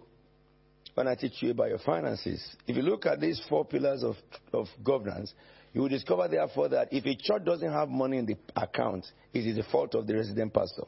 I 0.97 1.15
teach 1.15 1.41
you 1.41 1.51
about 1.51 1.69
your 1.69 1.79
finances. 1.79 2.41
If 2.67 2.75
you 2.77 2.81
look 2.81 3.05
at 3.05 3.19
these 3.19 3.41
four 3.49 3.65
pillars 3.65 4.03
of, 4.03 4.15
of 4.53 4.67
governance, 4.83 5.33
you 5.73 5.81
will 5.81 5.89
discover 5.89 6.27
therefore 6.29 6.69
that 6.69 6.87
if 6.91 7.05
a 7.05 7.15
church 7.15 7.43
doesn't 7.43 7.71
have 7.71 7.89
money 7.89 8.17
in 8.17 8.25
the 8.25 8.37
account, 8.55 9.05
it 9.33 9.45
is 9.45 9.57
the 9.57 9.63
fault 9.63 9.93
of 9.93 10.07
the 10.07 10.15
resident 10.15 10.53
pastor. 10.53 10.83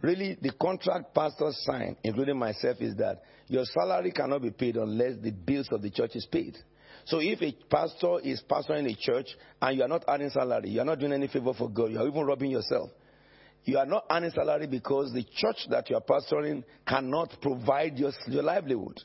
Really, 0.00 0.36
the 0.40 0.52
contract 0.60 1.14
pastors 1.14 1.62
sign, 1.64 1.96
including 2.02 2.38
myself, 2.38 2.78
is 2.80 2.96
that 2.96 3.22
your 3.46 3.64
salary 3.66 4.10
cannot 4.10 4.42
be 4.42 4.50
paid 4.50 4.76
unless 4.76 5.16
the 5.22 5.30
bills 5.30 5.68
of 5.70 5.82
the 5.82 5.90
church 5.90 6.16
is 6.16 6.26
paid. 6.26 6.56
So 7.04 7.18
if 7.20 7.42
a 7.42 7.52
pastor 7.68 8.20
is 8.20 8.42
pastoring 8.48 8.90
a 8.90 8.96
church 8.96 9.26
and 9.60 9.76
you 9.76 9.84
are 9.84 9.88
not 9.88 10.04
earning 10.08 10.30
salary, 10.30 10.70
you 10.70 10.80
are 10.80 10.84
not 10.84 10.98
doing 10.98 11.12
any 11.12 11.28
favor 11.28 11.52
for 11.52 11.68
God, 11.68 11.90
you 11.90 11.98
are 11.98 12.08
even 12.08 12.24
robbing 12.24 12.50
yourself. 12.50 12.90
You 13.64 13.78
are 13.78 13.86
not 13.86 14.06
earning 14.10 14.32
salary 14.32 14.66
because 14.66 15.12
the 15.12 15.22
church 15.22 15.68
that 15.70 15.88
you 15.88 15.96
are 15.96 16.02
pastoring 16.02 16.64
cannot 16.86 17.36
provide 17.40 17.96
your, 17.96 18.10
your 18.26 18.42
livelihood. 18.42 19.00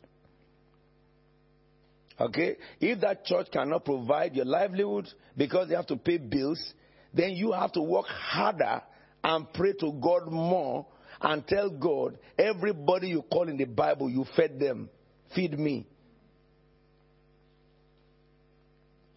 Okay? 2.19 2.57
If 2.79 3.01
that 3.01 3.25
church 3.25 3.47
cannot 3.51 3.85
provide 3.85 4.35
your 4.35 4.45
livelihood 4.45 5.07
because 5.37 5.69
they 5.69 5.75
have 5.75 5.87
to 5.87 5.97
pay 5.97 6.17
bills, 6.17 6.73
then 7.13 7.31
you 7.31 7.51
have 7.51 7.71
to 7.73 7.81
work 7.81 8.07
harder 8.07 8.81
and 9.23 9.51
pray 9.53 9.73
to 9.73 9.91
God 10.01 10.31
more 10.31 10.87
and 11.21 11.45
tell 11.47 11.69
God, 11.69 12.17
everybody 12.37 13.09
you 13.09 13.21
call 13.21 13.47
in 13.49 13.57
the 13.57 13.65
Bible, 13.65 14.09
you 14.09 14.25
fed 14.35 14.59
them. 14.59 14.89
Feed 15.35 15.57
me. 15.57 15.87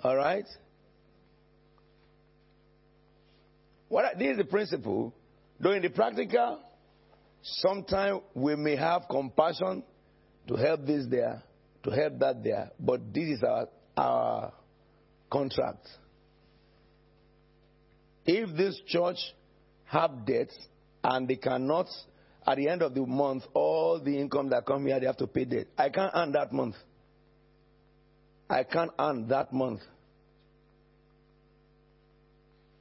All 0.03 0.17
right? 0.17 0.47
What, 3.89 4.19
this 4.19 4.33
is 4.33 4.37
the 4.39 4.45
principle. 4.45 5.15
Though 5.61 5.73
in 5.73 5.83
the 5.83 5.91
practical, 5.91 6.61
sometimes 7.43 8.23
we 8.35 8.57
may 8.57 8.77
have 8.77 9.03
compassion 9.11 9.83
to 10.49 10.57
help 10.57 10.87
this 10.87 11.07
there, 11.11 11.43
to 11.83 11.91
help 11.91 12.19
that 12.19 12.43
there, 12.43 12.71
but 12.81 13.13
this 13.13 13.39
is 13.39 13.43
our, 13.43 13.69
our 13.97 14.53
contract. 15.31 15.87
If 18.25 18.57
this 18.57 18.81
church 18.87 19.19
have 19.85 20.25
debts 20.25 20.57
and 21.05 21.29
they 21.29 21.37
cannot, 21.37 21.87
at 22.47 22.57
the 22.57 22.69
end 22.69 22.81
of 22.83 22.95
the 22.95 23.05
month, 23.05 23.45
all 23.53 24.01
the 24.03 24.19
income 24.19 24.49
that 24.51 24.65
come 24.65 24.87
here, 24.87 24.99
they 24.99 25.07
have 25.07 25.19
to 25.19 25.27
pay 25.27 25.45
debt. 25.45 25.67
I 25.77 25.91
can't 25.91 26.13
earn 26.15 26.33
that 26.33 26.53
month. 26.53 26.77
I 28.49 28.65
can't 28.65 28.91
earn 28.99 29.29
that 29.29 29.53
month. 29.53 29.81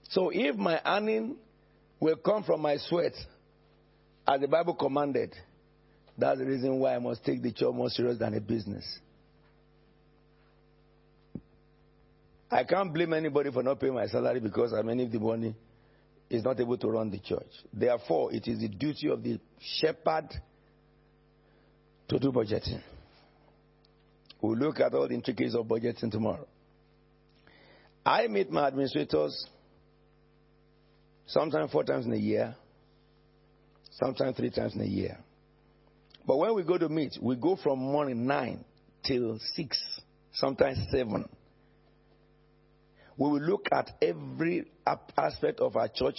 So 0.10 0.32
if 0.34 0.56
my 0.56 0.82
earning 0.86 1.36
will 2.00 2.16
come 2.18 2.44
from 2.44 2.62
my 2.62 2.78
sweat, 2.78 3.14
as 4.28 4.42
the 4.42 4.48
Bible 4.48 4.76
commanded, 4.76 5.34
that's 6.18 6.40
the 6.40 6.46
reason 6.46 6.80
why 6.80 6.96
I 6.96 7.00
must 7.00 7.24
take 7.26 7.42
the 7.42 7.52
church 7.52 7.74
more 7.74 7.90
serious 7.90 8.18
than 8.18 8.34
a 8.34 8.42
business. 8.42 8.86
I 12.52 12.64
can't 12.64 12.94
blame 12.94 13.14
anybody 13.14 13.52
for 13.52 13.62
not 13.64 13.80
paying 13.80 13.94
my 13.94 14.08
salary 14.08 14.40
because 14.40 14.74
I 14.74 14.82
mean, 14.82 15.00
if 15.00 15.12
the 15.12 15.20
money 15.20 15.56
is 16.30 16.44
not 16.44 16.60
able 16.60 16.78
to 16.78 16.90
run 16.90 17.10
the 17.10 17.20
church. 17.20 17.48
Therefore, 17.74 18.32
it 18.34 18.48
is 18.48 18.60
the 18.60 18.68
duty 18.68 19.10
of 19.10 19.24
the 19.24 19.40
shepherd 19.60 20.30
to 22.08 22.20
do 22.20 22.32
budgeting. 22.32 22.82
We'll 24.42 24.58
look 24.58 24.80
at 24.80 24.94
all 24.94 25.08
the 25.08 25.16
intricacies 25.16 25.56
of 25.56 25.66
budgeting 25.66 26.12
tomorrow. 26.12 26.48
I 28.06 28.28
meet 28.28 28.50
my 28.52 28.68
administrators 28.68 29.46
sometimes 31.30 31.72
four 31.72 31.84
times 31.84 32.06
in 32.06 32.14
a 32.14 32.18
year, 32.18 32.56
sometimes 33.92 34.36
three 34.36 34.50
times 34.50 34.76
in 34.76 34.82
a 34.82 34.86
year. 34.86 35.18
But 36.26 36.38
when 36.38 36.54
we 36.56 36.64
go 36.64 36.78
to 36.78 36.90
meet, 36.90 37.18
we 37.22 37.36
go 37.36 37.56
from 37.56 37.80
morning 37.80 38.26
nine 38.28 38.64
till 39.06 39.40
six, 39.56 39.82
sometimes 40.34 40.78
seven. 40.92 41.28
We 43.18 43.30
will 43.30 43.42
look 43.42 43.68
at 43.72 43.92
every 44.02 44.66
aspect 45.18 45.60
of 45.60 45.76
our 45.76 45.88
church, 45.88 46.18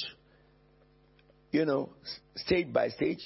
you 1.50 1.64
know, 1.64 1.90
stage 2.36 2.72
by 2.72 2.88
stage. 2.88 3.20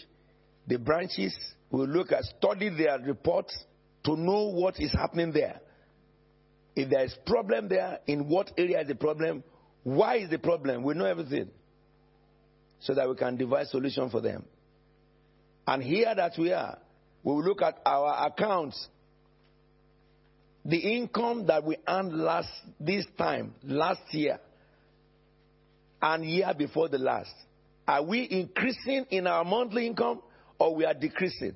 The 0.66 0.78
branches, 0.78 1.37
we 1.70 1.80
will 1.80 1.89
look 1.89 2.12
at, 2.12 2.24
study 2.24 2.70
their 2.70 2.99
reports 3.01 3.57
to 4.05 4.16
know 4.16 4.49
what 4.51 4.78
is 4.78 4.93
happening 4.93 5.32
there. 5.32 5.61
If 6.76 6.91
there 6.91 7.05
is 7.05 7.16
problem 7.26 7.68
there, 7.68 7.99
in 8.07 8.28
what 8.28 8.53
area 8.57 8.80
is 8.80 8.89
the 8.89 8.95
problem, 8.95 9.45
why 9.82 10.16
is 10.16 10.30
the 10.30 10.39
problem, 10.39 10.82
we 10.82 10.95
know 10.95 11.05
everything. 11.05 11.51
So 12.85 12.95
that 12.95 13.09
we 13.09 13.16
can 13.16 13.37
devise 13.37 13.70
solution 13.70 14.09
for 14.11 14.20
them. 14.20 14.45
And 15.66 15.82
here 15.82 16.14
that 16.14 16.32
we 16.39 16.53
are, 16.53 16.78
we 17.22 17.32
will 17.32 17.43
look 17.43 17.62
at 17.62 17.78
our 17.85 18.26
accounts 18.26 18.89
the 20.64 20.78
income 20.78 21.47
that 21.47 21.64
we 21.64 21.76
earned 21.87 22.14
last 22.14 22.49
this 22.80 23.05
time, 23.18 23.55
last 23.64 24.03
year, 24.12 24.39
and 26.01 26.24
year 26.24 26.53
before 26.57 26.89
the 26.89 26.99
last, 26.99 27.32
are 27.87 28.03
we 28.03 28.22
increasing 28.30 29.05
in 29.11 29.26
our 29.26 29.45
monthly 29.45 29.87
income 29.87 30.22
or 30.59 30.74
we 30.74 30.87
are 30.87 30.95
decreasing? 30.95 31.55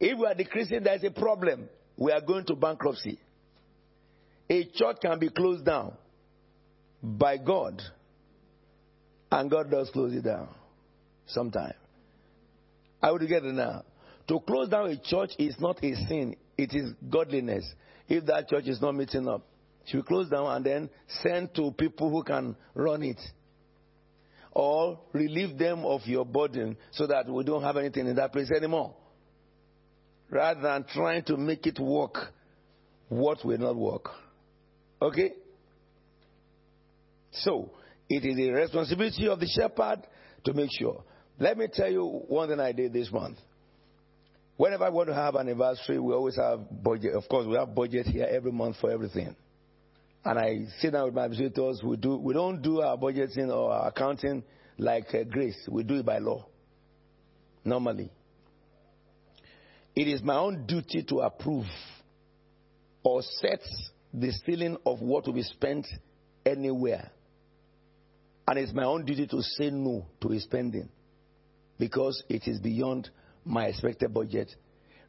If 0.00 0.18
we 0.18 0.26
are 0.26 0.34
decreasing, 0.34 0.82
there's 0.82 1.04
a 1.04 1.10
problem. 1.10 1.68
We 1.96 2.10
are 2.10 2.20
going 2.20 2.44
to 2.46 2.56
bankruptcy. 2.56 3.20
A 4.50 4.64
church 4.64 4.96
can 5.00 5.18
be 5.20 5.30
closed 5.30 5.64
down 5.64 5.94
by 7.02 7.36
God, 7.36 7.80
and 9.34 9.50
God 9.50 9.68
does 9.68 9.90
close 9.90 10.14
it 10.14 10.22
down 10.22 10.48
sometime. 11.26 11.74
Are 13.02 13.12
we 13.12 13.18
together 13.18 13.52
now? 13.52 13.82
To 14.28 14.38
close 14.40 14.68
down 14.68 14.90
a 14.90 14.96
church 14.96 15.30
is 15.38 15.56
not 15.58 15.82
a 15.82 15.94
sin, 16.06 16.36
it 16.56 16.72
is 16.72 16.92
godliness 17.10 17.64
if 18.08 18.24
that 18.26 18.48
church 18.48 18.66
is 18.66 18.80
not 18.80 18.94
meeting 18.94 19.28
up. 19.28 19.44
She 19.86 19.96
will 19.96 20.04
close 20.04 20.30
down 20.30 20.46
and 20.54 20.64
then 20.64 20.90
send 21.22 21.52
to 21.56 21.72
people 21.72 22.10
who 22.10 22.22
can 22.22 22.56
run 22.74 23.02
it. 23.02 23.20
Or 24.52 25.00
relieve 25.12 25.58
them 25.58 25.84
of 25.84 26.02
your 26.04 26.24
burden 26.24 26.76
so 26.92 27.08
that 27.08 27.28
we 27.28 27.42
don't 27.42 27.62
have 27.62 27.76
anything 27.76 28.06
in 28.06 28.14
that 28.16 28.32
place 28.32 28.52
anymore. 28.56 28.94
Rather 30.30 30.60
than 30.60 30.84
trying 30.84 31.24
to 31.24 31.36
make 31.36 31.66
it 31.66 31.80
work, 31.80 32.32
what 33.08 33.44
will 33.44 33.58
not 33.58 33.74
work. 33.74 34.10
Okay? 35.02 35.32
So, 37.32 37.72
it 38.08 38.24
is 38.24 38.36
the 38.36 38.50
responsibility 38.50 39.28
of 39.28 39.40
the 39.40 39.46
shepherd 39.46 40.06
to 40.44 40.52
make 40.52 40.70
sure. 40.78 41.02
Let 41.38 41.58
me 41.58 41.66
tell 41.72 41.90
you 41.90 42.04
one 42.28 42.48
thing 42.48 42.60
I 42.60 42.72
did 42.72 42.92
this 42.92 43.10
month. 43.10 43.38
Whenever 44.56 44.84
I 44.84 44.90
want 44.90 45.08
to 45.08 45.14
have 45.14 45.34
an 45.34 45.48
anniversary, 45.48 45.98
we 45.98 46.12
always 46.12 46.36
have 46.36 46.60
budget. 46.82 47.14
Of 47.14 47.28
course, 47.28 47.46
we 47.46 47.54
have 47.56 47.74
budget 47.74 48.06
here 48.06 48.26
every 48.30 48.52
month 48.52 48.76
for 48.80 48.90
everything. 48.90 49.34
And 50.24 50.38
I 50.38 50.66
sit 50.78 50.92
down 50.92 51.06
with 51.06 51.14
my 51.14 51.28
visitors. 51.28 51.82
We 51.84 51.96
do. 51.96 52.16
We 52.16 52.34
don't 52.34 52.62
do 52.62 52.80
our 52.80 52.96
budgeting 52.96 53.48
or 53.48 53.72
our 53.72 53.88
accounting 53.88 54.44
like 54.78 55.12
uh, 55.12 55.24
grace. 55.24 55.56
We 55.68 55.82
do 55.82 55.96
it 55.96 56.06
by 56.06 56.18
law. 56.18 56.46
Normally, 57.64 58.10
it 59.96 60.08
is 60.08 60.22
my 60.22 60.36
own 60.36 60.66
duty 60.66 61.02
to 61.08 61.20
approve 61.20 61.66
or 63.02 63.22
set 63.22 63.60
the 64.12 64.32
ceiling 64.46 64.76
of 64.86 65.00
what 65.00 65.26
will 65.26 65.34
be 65.34 65.42
spent 65.42 65.86
anywhere. 66.46 67.10
And 68.46 68.58
it's 68.58 68.72
my 68.72 68.84
own 68.84 69.04
duty 69.04 69.26
to 69.28 69.42
say 69.42 69.70
no 69.70 70.06
to 70.20 70.28
his 70.28 70.44
spending 70.44 70.88
because 71.78 72.22
it 72.28 72.46
is 72.46 72.60
beyond 72.60 73.10
my 73.44 73.66
expected 73.66 74.12
budget. 74.12 74.54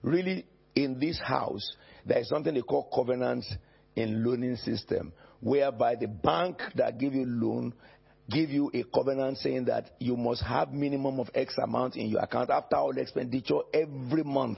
Really, 0.01 0.45
in 0.75 0.99
this 0.99 1.19
house, 1.19 1.75
there 2.05 2.19
is 2.19 2.29
something 2.29 2.53
they 2.53 2.61
call 2.61 2.89
covenants 2.93 3.51
in 3.95 4.23
loaning 4.23 4.55
system, 4.57 5.13
whereby 5.39 5.95
the 5.95 6.07
bank 6.07 6.61
that 6.75 6.97
give 6.97 7.13
you 7.13 7.25
loan 7.25 7.73
give 8.29 8.49
you 8.49 8.71
a 8.73 8.83
covenant 8.83 9.37
saying 9.37 9.65
that 9.65 9.91
you 9.99 10.17
must 10.17 10.43
have 10.43 10.71
minimum 10.71 11.19
of 11.19 11.29
X 11.35 11.55
amount 11.61 11.95
in 11.95 12.07
your 12.07 12.21
account 12.21 12.49
after 12.49 12.75
all 12.75 12.97
expenditure 12.97 13.59
every 13.73 14.23
month. 14.23 14.57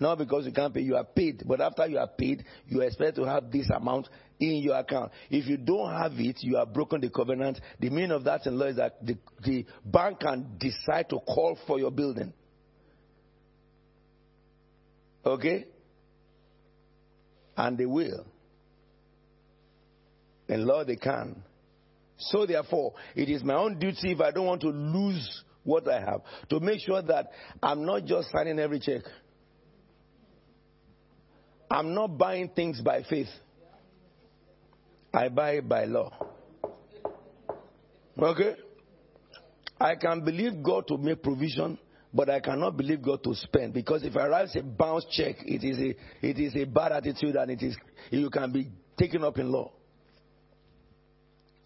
Not 0.00 0.18
because 0.18 0.46
you 0.46 0.52
can't 0.52 0.72
pay, 0.72 0.80
you 0.80 0.96
are 0.96 1.04
paid. 1.04 1.42
But 1.44 1.60
after 1.60 1.86
you 1.86 1.98
are 1.98 2.08
paid, 2.08 2.44
you 2.66 2.80
expect 2.82 3.16
to 3.16 3.24
have 3.24 3.50
this 3.50 3.68
amount 3.74 4.08
in 4.38 4.62
your 4.62 4.76
account. 4.76 5.10
If 5.28 5.46
you 5.46 5.56
don't 5.56 5.92
have 5.92 6.12
it, 6.16 6.36
you 6.40 6.56
have 6.56 6.72
broken 6.72 7.00
the 7.00 7.10
covenant. 7.10 7.60
The 7.80 7.90
meaning 7.90 8.12
of 8.12 8.24
that 8.24 8.46
in 8.46 8.58
law 8.58 8.66
is 8.66 8.76
that 8.76 9.04
the, 9.04 9.16
the 9.44 9.66
bank 9.84 10.20
can 10.20 10.56
decide 10.58 11.08
to 11.10 11.18
call 11.18 11.58
for 11.66 11.78
your 11.78 11.90
building. 11.90 12.32
Okay? 15.26 15.66
And 17.56 17.76
they 17.76 17.86
will. 17.86 18.24
In 20.48 20.64
law, 20.64 20.84
they 20.84 20.96
can. 20.96 21.42
So, 22.18 22.46
therefore, 22.46 22.94
it 23.16 23.28
is 23.28 23.42
my 23.42 23.54
own 23.54 23.78
duty 23.78 24.12
if 24.12 24.20
I 24.20 24.30
don't 24.30 24.46
want 24.46 24.60
to 24.62 24.68
lose 24.68 25.42
what 25.64 25.86
I 25.88 26.00
have 26.00 26.22
to 26.48 26.60
make 26.60 26.80
sure 26.80 27.02
that 27.02 27.30
I'm 27.62 27.84
not 27.84 28.06
just 28.06 28.30
signing 28.30 28.58
every 28.58 28.80
check. 28.80 29.02
I'm 31.70 31.94
not 31.94 32.16
buying 32.18 32.48
things 32.48 32.80
by 32.80 33.02
faith. 33.02 33.28
I 35.12 35.28
buy 35.28 35.60
by 35.60 35.84
law. 35.84 36.12
Okay? 38.18 38.56
I 39.80 39.94
can 39.94 40.24
believe 40.24 40.62
God 40.62 40.88
to 40.88 40.98
make 40.98 41.22
provision, 41.22 41.78
but 42.12 42.28
I 42.28 42.40
cannot 42.40 42.76
believe 42.76 43.02
God 43.02 43.22
to 43.24 43.34
spend 43.34 43.74
because 43.74 44.02
if 44.02 44.16
I 44.16 44.26
write 44.26 44.48
a 44.56 44.62
bounce 44.62 45.04
check, 45.10 45.36
it 45.44 45.62
is 45.62 45.78
a 45.78 46.26
it 46.26 46.38
is 46.38 46.56
a 46.56 46.64
bad 46.64 46.92
attitude 46.92 47.36
and 47.36 47.50
it 47.50 47.62
is 47.62 47.76
you 48.10 48.28
can 48.30 48.50
be 48.52 48.68
taken 48.98 49.22
up 49.22 49.38
in 49.38 49.50
law. 49.52 49.70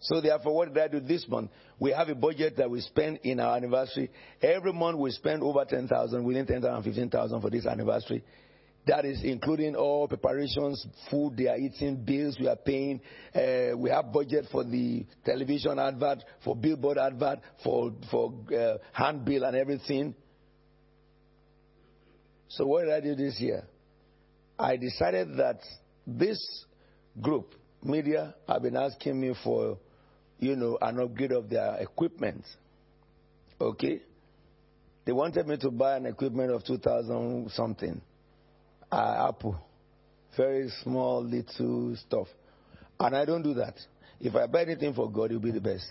So 0.03 0.19
therefore, 0.19 0.53
what 0.53 0.73
did 0.73 0.83
I 0.83 0.89
do 0.89 0.99
this 0.99 1.25
month? 1.29 1.49
We 1.79 1.91
have 1.91 2.09
a 2.09 2.15
budget 2.15 2.57
that 2.57 2.69
we 2.69 2.81
spend 2.81 3.19
in 3.23 3.39
our 3.39 3.55
anniversary. 3.55 4.11
Every 4.41 4.73
month 4.73 4.97
we 4.97 5.11
spend 5.11 5.41
over 5.41 5.63
10,000, 5.63 6.23
within 6.25 6.45
10,000, 6.45 6.83
15,000 6.83 7.41
for 7.41 7.49
this 7.49 7.65
anniversary. 7.65 8.21
That 8.85 9.05
is 9.05 9.21
including 9.23 9.75
all 9.75 10.09
preparations, 10.09 10.85
food 11.09 11.37
they 11.37 11.47
are 11.47 11.55
eating, 11.57 12.03
bills 12.03 12.37
we 12.37 12.47
are 12.47 12.57
paying. 12.57 12.99
Uh, 13.33 13.77
we 13.77 13.89
have 13.89 14.11
budget 14.11 14.47
for 14.51 14.65
the 14.65 15.05
television 15.23 15.79
advert, 15.79 16.19
for 16.43 16.53
billboard 16.53 16.97
advert, 16.97 17.39
for 17.63 17.93
for 18.11 18.33
uh, 18.53 18.77
handbill 18.91 19.45
and 19.45 19.55
everything. 19.55 20.13
So 22.49 22.65
what 22.65 22.83
did 22.83 22.93
I 22.93 22.99
do 22.99 23.15
this 23.15 23.39
year? 23.39 23.63
I 24.59 24.75
decided 24.75 25.37
that 25.37 25.61
this 26.05 26.65
group, 27.21 27.55
media, 27.81 28.35
have 28.49 28.61
been 28.63 28.75
asking 28.75 29.19
me 29.19 29.33
for, 29.43 29.77
you 30.39 30.55
know, 30.57 30.77
an 30.81 30.99
upgrade 30.99 31.31
of 31.31 31.49
their 31.49 31.77
equipment. 31.79 32.43
Okay? 33.59 34.01
They 35.05 35.13
wanted 35.13 35.47
me 35.47 35.57
to 35.57 35.71
buy 35.71 35.97
an 35.97 36.05
equipment 36.05 36.51
of 36.51 36.63
2000 36.65 37.49
something 37.51 38.01
uh, 38.93 39.29
apple. 39.29 39.55
Very 40.37 40.69
small, 40.83 41.23
little 41.23 41.95
stuff. 41.95 42.27
And 42.99 43.15
I 43.15 43.25
don't 43.25 43.41
do 43.41 43.55
that. 43.55 43.75
If 44.19 44.35
I 44.35 44.47
buy 44.47 44.61
anything 44.61 44.93
for 44.93 45.11
God, 45.11 45.31
it 45.31 45.35
will 45.35 45.41
be 45.41 45.51
the 45.51 45.61
best. 45.61 45.85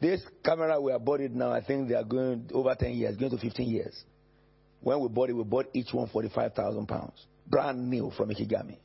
This 0.00 0.20
camera 0.44 0.80
we 0.80 0.92
are 0.92 0.98
bought 0.98 1.20
it 1.20 1.32
now, 1.32 1.52
I 1.52 1.62
think 1.62 1.88
they 1.88 1.94
are 1.94 2.04
going 2.04 2.48
over 2.52 2.74
10 2.74 2.92
years, 2.92 3.16
going 3.16 3.30
to 3.32 3.38
15 3.38 3.68
years. 3.68 4.04
When 4.80 5.00
we 5.00 5.08
bought 5.08 5.30
it, 5.30 5.34
we 5.34 5.44
bought 5.44 5.66
each 5.74 5.92
one 5.92 6.08
45,000 6.08 6.86
pounds. 6.86 7.26
Brand 7.46 7.90
new 7.90 8.12
from 8.16 8.30
Ikegami. 8.30 8.76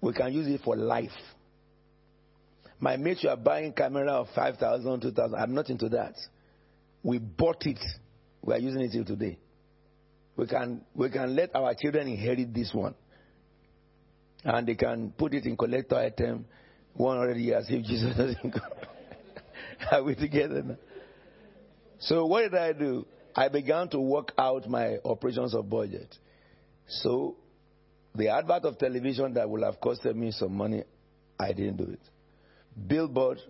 We 0.00 0.12
can 0.14 0.32
use 0.32 0.46
it 0.48 0.62
for 0.64 0.74
life. 0.74 1.10
My 2.78 2.96
mates 2.96 3.22
you 3.22 3.28
are 3.28 3.36
buying 3.36 3.74
camera 3.74 4.10
of 4.12 4.28
5,000, 4.34 5.00
2,000. 5.02 5.34
I'm 5.34 5.54
not 5.54 5.68
into 5.68 5.90
that. 5.90 6.14
We 7.02 7.18
bought 7.18 7.66
it. 7.66 7.78
We 8.42 8.54
are 8.54 8.58
using 8.58 8.80
it 8.80 8.92
till 8.92 9.04
today 9.04 9.38
we 10.40 10.46
can, 10.46 10.80
we 10.94 11.10
can 11.10 11.36
let 11.36 11.54
our 11.54 11.74
children 11.74 12.08
inherit 12.08 12.54
this 12.54 12.72
one. 12.72 12.94
And 14.42 14.66
they 14.66 14.74
can 14.74 15.12
put 15.18 15.34
it 15.34 15.44
in 15.44 15.54
collector 15.54 15.96
item 15.96 16.46
100 16.94 17.36
years 17.36 17.66
if 17.68 17.84
Jesus 17.84 18.16
doesn't 18.16 18.50
come. 18.50 18.62
Are 19.92 20.02
we 20.02 20.14
together 20.14 20.62
now? 20.62 20.76
So 21.98 22.24
what 22.24 22.50
did 22.50 22.54
I 22.54 22.72
do? 22.72 23.06
I 23.36 23.48
began 23.48 23.90
to 23.90 24.00
work 24.00 24.32
out 24.38 24.66
my 24.66 24.96
operations 25.04 25.54
of 25.54 25.68
budget. 25.68 26.16
So 26.88 27.36
the 28.14 28.28
advert 28.28 28.64
of 28.64 28.78
television 28.78 29.34
that 29.34 29.46
would 29.46 29.62
have 29.62 29.78
costed 29.78 30.14
me 30.14 30.30
some 30.30 30.56
money, 30.56 30.84
I 31.38 31.48
didn't 31.52 31.76
do 31.76 31.84
it. 31.84 32.00
Billboard, 32.86 33.40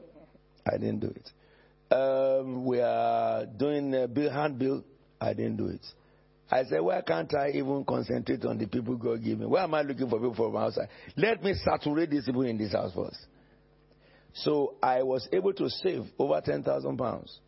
I 0.66 0.72
didn't 0.72 0.98
do 0.98 1.14
it. 1.14 1.94
Um, 1.94 2.66
we 2.66 2.80
are 2.80 3.46
doing 3.46 3.94
a 3.94 4.08
bill, 4.08 4.32
hand 4.32 4.58
bill, 4.58 4.84
I 5.20 5.34
didn't 5.34 5.56
do 5.56 5.68
it. 5.68 5.86
I 6.50 6.64
said, 6.64 6.80
why 6.80 7.00
can't 7.02 7.32
I 7.34 7.50
even 7.50 7.84
concentrate 7.84 8.44
on 8.44 8.58
the 8.58 8.66
people 8.66 8.96
God 8.96 9.22
give 9.22 9.38
me? 9.38 9.46
Why 9.46 9.62
am 9.62 9.74
I 9.74 9.82
looking 9.82 10.08
for 10.08 10.18
people 10.18 10.34
from 10.34 10.56
outside? 10.56 10.88
Let 11.16 11.42
me 11.44 11.54
saturate 11.54 12.10
these 12.10 12.24
people 12.24 12.42
in 12.42 12.58
this 12.58 12.72
house 12.72 12.92
first. 12.94 13.18
So 14.34 14.74
I 14.82 15.02
was 15.02 15.28
able 15.32 15.52
to 15.54 15.68
save 15.68 16.02
over 16.18 16.40
10,000 16.40 16.96
pounds. 16.96 17.38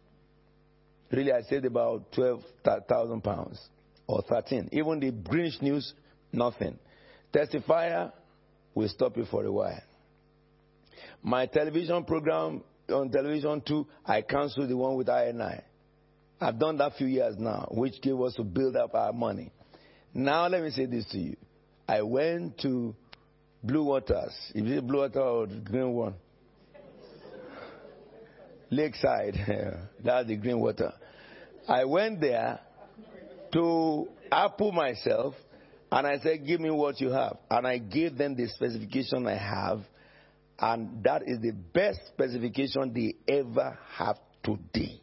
Really, 1.10 1.32
I 1.32 1.42
saved 1.42 1.64
about 1.64 2.12
12,000 2.12 3.20
pounds 3.22 3.60
or 4.06 4.22
13. 4.22 4.68
Even 4.72 5.00
the 5.00 5.10
British 5.10 5.60
News, 5.60 5.92
nothing. 6.32 6.78
Testifier, 7.34 8.12
we 8.74 8.88
stop 8.88 9.16
it 9.18 9.26
for 9.30 9.44
a 9.44 9.52
while. 9.52 9.82
My 11.22 11.46
television 11.46 12.04
program 12.04 12.62
on 12.88 13.10
television 13.10 13.62
too, 13.66 13.86
I 14.04 14.22
canceled 14.22 14.68
the 14.68 14.76
one 14.76 14.96
with 14.96 15.08
INI. 15.08 15.62
I've 16.42 16.58
done 16.58 16.76
that 16.78 16.96
few 16.96 17.06
years 17.06 17.36
now, 17.38 17.68
which 17.70 18.00
gave 18.02 18.20
us 18.20 18.34
to 18.34 18.42
build 18.42 18.76
up 18.76 18.94
our 18.94 19.12
money. 19.12 19.52
Now 20.12 20.48
let 20.48 20.62
me 20.62 20.70
say 20.70 20.86
this 20.86 21.06
to 21.10 21.18
you. 21.18 21.36
I 21.88 22.02
went 22.02 22.58
to 22.62 22.94
Blue 23.62 23.84
Waters. 23.84 24.32
Is 24.54 24.70
it 24.70 24.86
Blue 24.86 25.00
Water 25.00 25.20
or 25.20 25.46
Green 25.46 25.92
one? 25.92 26.14
Lakeside. 28.72 29.36
That's 30.04 30.26
the 30.26 30.36
green 30.36 30.58
water. 30.58 30.92
I 31.68 31.84
went 31.84 32.20
there 32.20 32.58
to 33.52 34.08
apple 34.32 34.72
myself 34.72 35.34
and 35.92 36.06
I 36.06 36.18
said, 36.18 36.46
Give 36.46 36.58
me 36.58 36.70
what 36.70 37.00
you 37.00 37.10
have. 37.10 37.36
And 37.50 37.66
I 37.66 37.78
gave 37.78 38.16
them 38.16 38.34
the 38.34 38.48
specification 38.48 39.26
I 39.26 39.36
have. 39.36 39.82
And 40.58 41.04
that 41.04 41.22
is 41.26 41.40
the 41.40 41.50
best 41.50 42.00
specification 42.06 42.92
they 42.94 43.14
ever 43.32 43.78
have 43.96 44.16
today. 44.42 45.01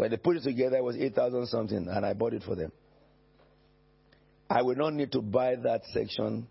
When 0.00 0.10
they 0.10 0.16
put 0.16 0.38
it 0.38 0.44
together, 0.44 0.78
it 0.78 0.82
was 0.82 0.96
8,000 0.96 1.46
something, 1.48 1.86
and 1.86 2.06
I 2.06 2.14
bought 2.14 2.32
it 2.32 2.42
for 2.42 2.54
them. 2.54 2.72
I 4.48 4.62
will 4.62 4.74
not 4.74 4.94
need 4.94 5.12
to 5.12 5.20
buy 5.20 5.56
that 5.56 5.82
section 5.92 6.48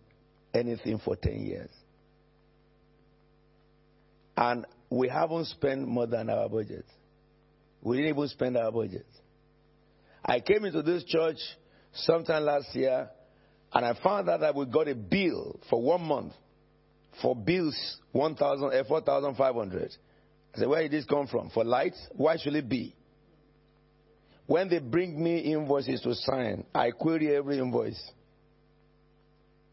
anything 0.54 1.00
for 1.04 1.16
10 1.16 1.48
years. 1.48 1.72
And 4.38 4.68
we 4.92 5.10
haven't 5.10 5.46
spent 5.46 5.88
more 5.88 6.06
than 6.06 6.30
our 6.30 6.48
budget. 6.48 6.86
We 7.82 7.98
didn't 7.98 8.18
even 8.18 8.28
spend 8.28 8.56
our 8.56 8.72
budget. 8.72 9.08
I 10.24 10.42
came 10.42 10.66
into 10.66 10.84
this 10.84 11.04
church 11.06 11.38
sometime 11.92 12.44
last 12.44 12.76
year, 12.76 13.10
and 13.74 13.84
I 13.84 13.96
found 14.04 14.30
out 14.30 14.42
that 14.42 14.54
we 14.54 14.68
got 14.68 14.88
a 14.88 14.94
bill 14.94 15.60
for 15.72 15.82
one 15.82 16.04
month 16.04 16.34
for 17.20 17.36
bills 17.36 17.98
1,000, 18.12 18.74
eh, 18.74 18.84
4,500. 18.88 19.92
I 20.54 20.60
said, 20.60 20.68
where 20.68 20.84
did 20.84 20.92
this 20.92 21.06
come 21.06 21.26
from? 21.26 21.50
For 21.50 21.64
lights? 21.64 22.00
Why 22.12 22.38
should 22.38 22.54
it 22.54 22.70
be? 22.70 22.94
When 24.50 24.68
they 24.68 24.80
bring 24.80 25.24
me 25.24 25.54
invoices 25.54 26.02
to 26.02 26.16
sign, 26.16 26.66
I 26.74 26.90
query 26.90 27.36
every 27.36 27.60
invoice. 27.60 28.02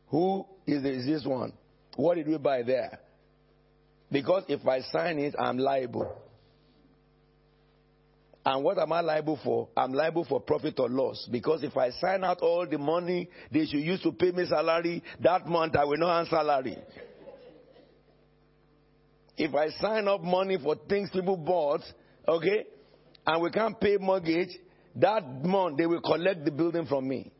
Who 0.09 0.45
is 0.66 0.83
this 0.83 1.24
one? 1.24 1.55
What 1.97 2.16
did 2.16 2.29
we 2.29 2.37
buy 2.37 2.62
there? 2.62 2.99
Because 4.12 4.43
if 4.49 4.66
I 4.66 4.83
sign 4.83 5.18
it, 5.18 5.35
I'm 5.39 5.57
liable. 5.57 6.14
And 8.45 8.62
what 8.62 8.79
am 8.79 8.93
I 8.93 9.01
liable 9.01 9.41
for? 9.43 9.70
I'm 9.74 9.95
liable 9.95 10.27
for 10.27 10.41
profit 10.41 10.79
or 10.79 10.91
loss. 10.91 11.27
Because 11.33 11.62
if 11.62 11.74
I 11.74 11.89
sign 11.93 12.22
out 12.22 12.41
all 12.43 12.66
the 12.66 12.77
money 12.77 13.31
they 13.51 13.64
should 13.64 13.81
use 13.81 14.03
to 14.03 14.12
pay 14.12 14.31
me 14.31 14.45
salary, 14.45 15.03
that 15.22 15.47
month 15.47 15.74
I 15.74 15.87
will 15.87 15.97
not 15.97 16.20
earn 16.20 16.27
salary. 16.27 16.77
If 19.39 19.55
I 19.55 19.70
sign 19.81 20.07
up 20.07 20.20
money 20.22 20.59
for 20.62 20.77
things 20.87 21.09
people 21.11 21.39
bought, 21.39 21.81
okay, 22.29 22.66
and 23.27 23.43
we 23.43 23.51
can't 23.51 23.81
pay 23.81 23.97
mortgage, 23.97 24.51
that 24.97 25.44
month, 25.44 25.78
they 25.78 25.86
will 25.86 26.01
collect 26.01 26.44
the 26.44 26.51
building 26.51 26.86
from 26.86 27.09
me. 27.09 27.30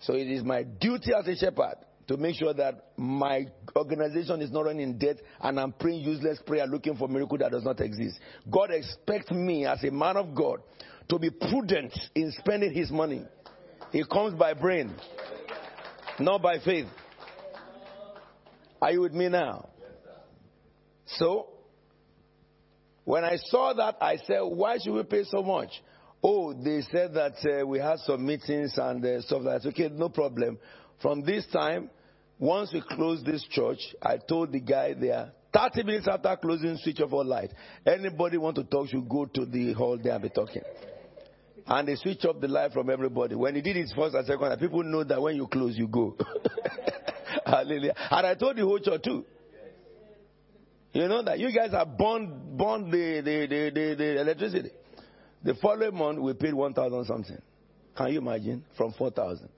So 0.00 0.14
it 0.14 0.28
is 0.28 0.42
my 0.44 0.62
duty 0.62 1.12
as 1.18 1.26
a 1.26 1.36
shepherd 1.36 1.76
to 2.08 2.16
make 2.16 2.36
sure 2.36 2.54
that 2.54 2.92
my 2.96 3.46
organization 3.74 4.40
is 4.40 4.50
not 4.50 4.66
running 4.66 4.82
in 4.82 4.98
debt 4.98 5.16
and 5.40 5.58
I'm 5.58 5.72
praying 5.72 6.00
useless 6.00 6.38
prayer 6.46 6.66
looking 6.66 6.96
for 6.96 7.08
miracle 7.08 7.38
that 7.38 7.50
does 7.50 7.64
not 7.64 7.80
exist. 7.80 8.18
God 8.50 8.70
expects 8.70 9.30
me 9.30 9.66
as 9.66 9.82
a 9.84 9.90
man 9.90 10.16
of 10.16 10.34
God 10.34 10.60
to 11.08 11.18
be 11.18 11.30
prudent 11.30 11.98
in 12.14 12.32
spending 12.32 12.72
his 12.72 12.90
money. 12.90 13.24
It 13.92 14.08
comes 14.10 14.34
by 14.34 14.54
brain, 14.54 14.94
not 16.18 16.42
by 16.42 16.58
faith. 16.58 16.86
Are 18.82 18.92
you 18.92 19.00
with 19.00 19.12
me 19.12 19.28
now? 19.28 19.68
So, 21.06 21.48
when 23.04 23.24
I 23.24 23.36
saw 23.36 23.72
that, 23.72 23.96
I 24.00 24.16
said, 24.26 24.40
why 24.40 24.78
should 24.78 24.92
we 24.92 25.02
pay 25.04 25.22
so 25.24 25.42
much? 25.42 25.70
Oh, 26.22 26.52
they 26.52 26.80
said 26.90 27.14
that 27.14 27.34
uh, 27.44 27.66
we 27.66 27.78
had 27.78 27.98
some 28.00 28.26
meetings 28.26 28.76
and 28.76 29.04
uh, 29.04 29.20
stuff 29.22 29.42
like 29.42 29.62
that. 29.62 29.68
Okay, 29.68 29.88
no 29.92 30.08
problem. 30.08 30.58
From 31.00 31.22
this 31.22 31.46
time, 31.52 31.90
once 32.38 32.72
we 32.72 32.82
close 32.82 33.22
this 33.22 33.46
church, 33.50 33.78
I 34.02 34.16
told 34.16 34.52
the 34.52 34.60
guy 34.60 34.94
there, 34.94 35.32
30 35.52 35.84
minutes 35.84 36.08
after 36.08 36.36
closing, 36.36 36.76
switch 36.78 37.00
off 37.00 37.12
all 37.12 37.24
light. 37.24 37.50
Anybody 37.86 38.36
want 38.36 38.56
to 38.56 38.64
talk 38.64 38.88
should 38.88 39.08
go 39.08 39.26
to 39.26 39.46
the 39.46 39.72
hall 39.72 39.98
there 40.02 40.14
and 40.14 40.22
be 40.22 40.28
talking. 40.28 40.62
And 41.66 41.88
they 41.88 41.96
switch 41.96 42.24
off 42.24 42.40
the 42.40 42.48
light 42.48 42.72
from 42.72 42.90
everybody. 42.90 43.34
When 43.34 43.54
he 43.54 43.62
did 43.62 43.76
his 43.76 43.92
first 43.92 44.14
and 44.14 44.26
second, 44.26 44.58
people 44.58 44.82
know 44.84 45.02
that 45.04 45.20
when 45.20 45.36
you 45.36 45.46
close, 45.46 45.76
you 45.76 45.88
go. 45.88 46.16
Hallelujah. 47.46 47.94
And 48.10 48.26
I 48.26 48.34
told 48.34 48.56
the 48.56 48.62
whole 48.62 48.78
church 48.78 49.02
too. 49.02 49.24
You 50.92 51.08
know 51.08 51.22
that 51.22 51.38
you 51.38 51.52
guys 51.52 51.72
have 51.72 51.98
burned, 51.98 52.56
burned 52.56 52.92
the, 52.92 53.20
the, 53.20 53.46
the, 53.46 53.70
the, 53.74 53.94
the 53.96 54.20
electricity. 54.20 54.70
The 55.46 55.54
following 55.62 55.94
month, 55.94 56.18
we 56.18 56.32
paid 56.32 56.54
1,000 56.54 57.04
something. 57.04 57.40
Can 57.96 58.08
you 58.12 58.18
imagine? 58.18 58.64
From 58.76 58.92
4,000. 58.92 59.48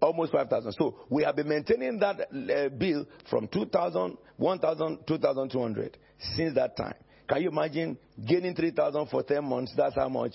almost 0.00 0.30
5,000. 0.30 0.72
So 0.78 0.94
we 1.10 1.24
have 1.24 1.34
been 1.34 1.48
maintaining 1.48 1.98
that 1.98 2.20
uh, 2.20 2.68
bill 2.68 3.04
from 3.28 3.48
2,000, 3.48 4.16
1,000, 4.36 4.98
2,200 5.08 5.98
since 6.36 6.54
that 6.54 6.76
time. 6.76 6.94
Can 7.28 7.42
you 7.42 7.48
imagine 7.48 7.98
gaining 8.24 8.54
3,000 8.54 9.08
for 9.08 9.24
10 9.24 9.44
months? 9.44 9.74
That's 9.76 9.96
how 9.96 10.08
much? 10.08 10.34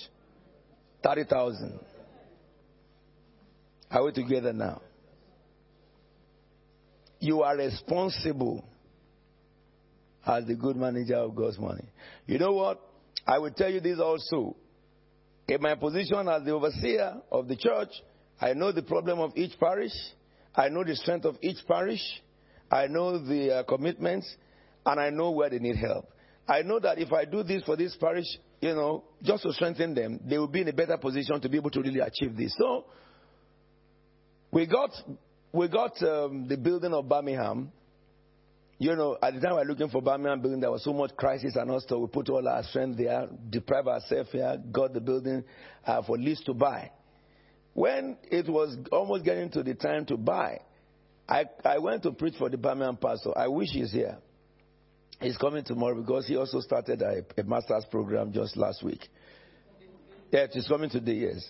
30,000. 1.01 1.79
Are 3.89 4.03
we 4.03 4.11
together 4.11 4.51
now? 4.51 4.81
You 7.21 7.41
are 7.43 7.55
responsible 7.55 8.65
as 10.25 10.45
the 10.45 10.55
good 10.55 10.75
manager 10.75 11.15
of 11.15 11.33
God's 11.33 11.57
money. 11.57 11.85
You 12.25 12.37
know 12.37 12.51
what? 12.51 12.81
I 13.27 13.39
will 13.39 13.51
tell 13.51 13.69
you 13.69 13.81
this 13.81 13.99
also. 13.99 14.55
In 15.47 15.61
my 15.61 15.75
position 15.75 16.27
as 16.27 16.43
the 16.43 16.51
overseer 16.51 17.21
of 17.31 17.47
the 17.47 17.55
church, 17.55 17.89
I 18.39 18.53
know 18.53 18.71
the 18.71 18.81
problem 18.81 19.19
of 19.19 19.31
each 19.35 19.59
parish. 19.59 19.91
I 20.55 20.69
know 20.69 20.83
the 20.83 20.95
strength 20.95 21.25
of 21.25 21.37
each 21.41 21.57
parish. 21.67 22.01
I 22.71 22.87
know 22.87 23.17
the 23.17 23.57
uh, 23.57 23.63
commitments, 23.63 24.33
and 24.85 24.99
I 24.99 25.09
know 25.09 25.31
where 25.31 25.49
they 25.49 25.59
need 25.59 25.77
help. 25.77 26.09
I 26.47 26.61
know 26.61 26.79
that 26.79 26.99
if 26.99 27.11
I 27.11 27.25
do 27.25 27.43
this 27.43 27.63
for 27.63 27.75
this 27.75 27.95
parish, 27.99 28.25
you 28.61 28.73
know, 28.73 29.03
just 29.21 29.43
to 29.43 29.53
strengthen 29.53 29.93
them, 29.93 30.19
they 30.25 30.37
will 30.37 30.47
be 30.47 30.61
in 30.61 30.67
a 30.67 30.73
better 30.73 30.97
position 30.97 31.39
to 31.41 31.49
be 31.49 31.57
able 31.57 31.69
to 31.71 31.81
really 31.81 31.99
achieve 31.99 32.35
this. 32.35 32.55
So, 32.57 32.85
we 34.51 34.65
got 34.65 34.91
we 35.51 35.67
got 35.67 36.01
um, 36.03 36.47
the 36.47 36.57
building 36.57 36.93
of 36.93 37.07
Birmingham. 37.07 37.71
You 38.79 38.95
know, 38.95 39.17
at 39.21 39.33
the 39.33 39.39
time 39.39 39.53
we 39.53 39.57
were 39.57 39.65
looking 39.65 39.89
for 39.89 40.01
Birmingham 40.01 40.39
building, 40.39 40.59
there 40.59 40.69
was 40.69 40.83
so 40.83 40.93
much 40.93 41.15
crisis 41.15 41.55
and 41.55 41.71
all 41.71 41.81
we 41.99 42.07
put 42.07 42.29
all 42.29 42.47
our 42.47 42.61
strength 42.63 42.97
there, 42.97 43.27
deprive 43.49 43.87
ourselves 43.87 44.31
here, 44.31 44.61
got 44.71 44.93
the 44.93 45.01
building 45.01 45.43
uh, 45.85 46.03
for 46.03 46.17
lease 46.17 46.41
to 46.45 46.53
buy. 46.53 46.91
When 47.73 48.17
it 48.23 48.47
was 48.47 48.77
almost 48.91 49.23
getting 49.23 49.49
to 49.51 49.63
the 49.63 49.73
time 49.73 50.05
to 50.07 50.17
buy, 50.17 50.61
I, 51.27 51.45
I 51.65 51.79
went 51.79 52.03
to 52.03 52.11
preach 52.11 52.35
for 52.37 52.49
the 52.49 52.57
Birmingham 52.57 52.97
pastor. 52.97 53.35
I 53.35 53.47
wish 53.47 53.69
he's 53.71 53.91
here. 53.91 54.17
He's 55.19 55.37
coming 55.37 55.63
tomorrow 55.63 55.99
because 55.99 56.27
he 56.27 56.35
also 56.35 56.59
started 56.59 57.01
a, 57.01 57.23
a 57.39 57.43
master's 57.43 57.85
program 57.89 58.31
just 58.31 58.55
last 58.55 58.83
week. 58.83 59.07
Yeah, 60.31 60.45
he's 60.51 60.67
coming 60.67 60.91
today, 60.91 61.13
yes. 61.13 61.49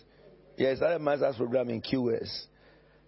Yeah, 0.58 0.70
he 0.70 0.76
started 0.78 0.96
a 0.96 1.00
master's 1.00 1.36
program 1.36 1.70
in 1.70 1.82
QS. 1.82 2.46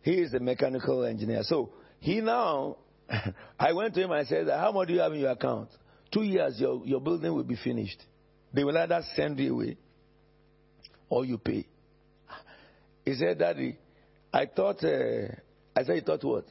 He 0.01 0.11
is 0.11 0.33
a 0.33 0.39
mechanical 0.39 1.05
engineer. 1.05 1.43
So 1.43 1.71
he 1.99 2.19
now, 2.19 2.77
I 3.59 3.73
went 3.73 3.93
to 3.95 4.01
him 4.03 4.11
and 4.11 4.19
I 4.19 4.23
said, 4.25 4.47
How 4.47 4.71
much 4.71 4.87
do 4.87 4.93
you 4.93 4.99
have 4.99 5.13
in 5.13 5.19
your 5.19 5.31
account? 5.31 5.69
Two 6.11 6.23
years, 6.23 6.59
your, 6.59 6.81
your 6.85 7.01
building 7.01 7.33
will 7.33 7.43
be 7.43 7.55
finished. 7.55 8.01
They 8.53 8.63
will 8.63 8.77
either 8.77 9.01
send 9.15 9.39
you 9.39 9.53
away 9.53 9.77
or 11.09 11.25
you 11.25 11.37
pay. 11.37 11.67
He 13.05 13.13
said, 13.15 13.39
Daddy, 13.39 13.77
I 14.33 14.45
thought, 14.45 14.83
uh, 14.83 15.27
I 15.75 15.83
said, 15.83 15.95
You 15.95 16.01
thought 16.01 16.23
what? 16.23 16.45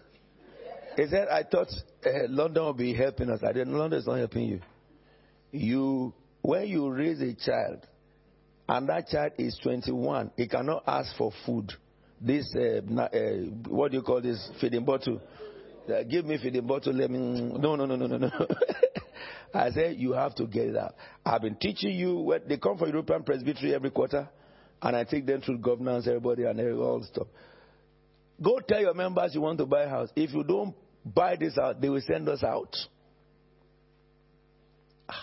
He 0.96 1.06
said, 1.06 1.28
I 1.28 1.44
thought 1.44 1.68
uh, 2.04 2.10
London 2.28 2.64
would 2.66 2.76
be 2.76 2.92
helping 2.92 3.30
us. 3.30 3.40
I 3.44 3.52
didn't, 3.52 3.76
London 3.76 4.00
is 4.00 4.06
not 4.06 4.18
helping 4.18 4.44
you. 4.44 4.60
You, 5.52 6.14
when 6.42 6.66
you 6.66 6.90
raise 6.90 7.20
a 7.20 7.34
child, 7.34 7.86
and 8.68 8.88
that 8.88 9.08
child 9.08 9.32
is 9.38 9.58
21, 9.62 10.32
he 10.36 10.48
cannot 10.48 10.82
ask 10.86 11.16
for 11.16 11.32
food. 11.46 11.72
This, 12.20 12.52
uh, 12.56 12.80
uh, 13.00 13.08
what 13.68 13.92
do 13.92 13.98
you 13.98 14.02
call 14.02 14.20
this, 14.20 14.50
feeding 14.60 14.84
bottle? 14.84 15.20
Uh, 15.88 16.02
give 16.02 16.24
me 16.24 16.38
feeding 16.42 16.66
bottle, 16.66 16.92
let 16.92 17.10
me, 17.10 17.18
no, 17.18 17.76
no, 17.76 17.86
no, 17.86 17.96
no, 17.96 18.06
no, 18.06 18.18
no. 18.18 18.30
I 19.54 19.70
said, 19.70 19.96
you 19.96 20.12
have 20.12 20.34
to 20.34 20.46
get 20.46 20.68
it 20.68 20.76
out. 20.76 20.94
I've 21.24 21.40
been 21.40 21.56
teaching 21.56 21.92
you, 21.92 22.16
what, 22.16 22.48
they 22.48 22.58
come 22.58 22.76
for 22.76 22.86
European 22.86 23.22
Presbytery 23.22 23.74
every 23.74 23.90
quarter 23.90 24.28
and 24.82 24.96
I 24.96 25.04
take 25.04 25.26
them 25.26 25.40
through 25.40 25.58
governance, 25.58 26.06
everybody, 26.06 26.44
and 26.44 26.60
all 26.78 27.02
stuff. 27.02 27.26
Go 28.40 28.60
tell 28.60 28.80
your 28.80 28.94
members 28.94 29.34
you 29.34 29.40
want 29.40 29.58
to 29.58 29.66
buy 29.66 29.82
a 29.84 29.88
house. 29.88 30.10
If 30.14 30.32
you 30.32 30.44
don't 30.44 30.74
buy 31.04 31.34
this 31.36 31.58
out, 31.58 31.80
they 31.80 31.88
will 31.88 32.02
send 32.06 32.28
us 32.28 32.44
out. 32.44 32.76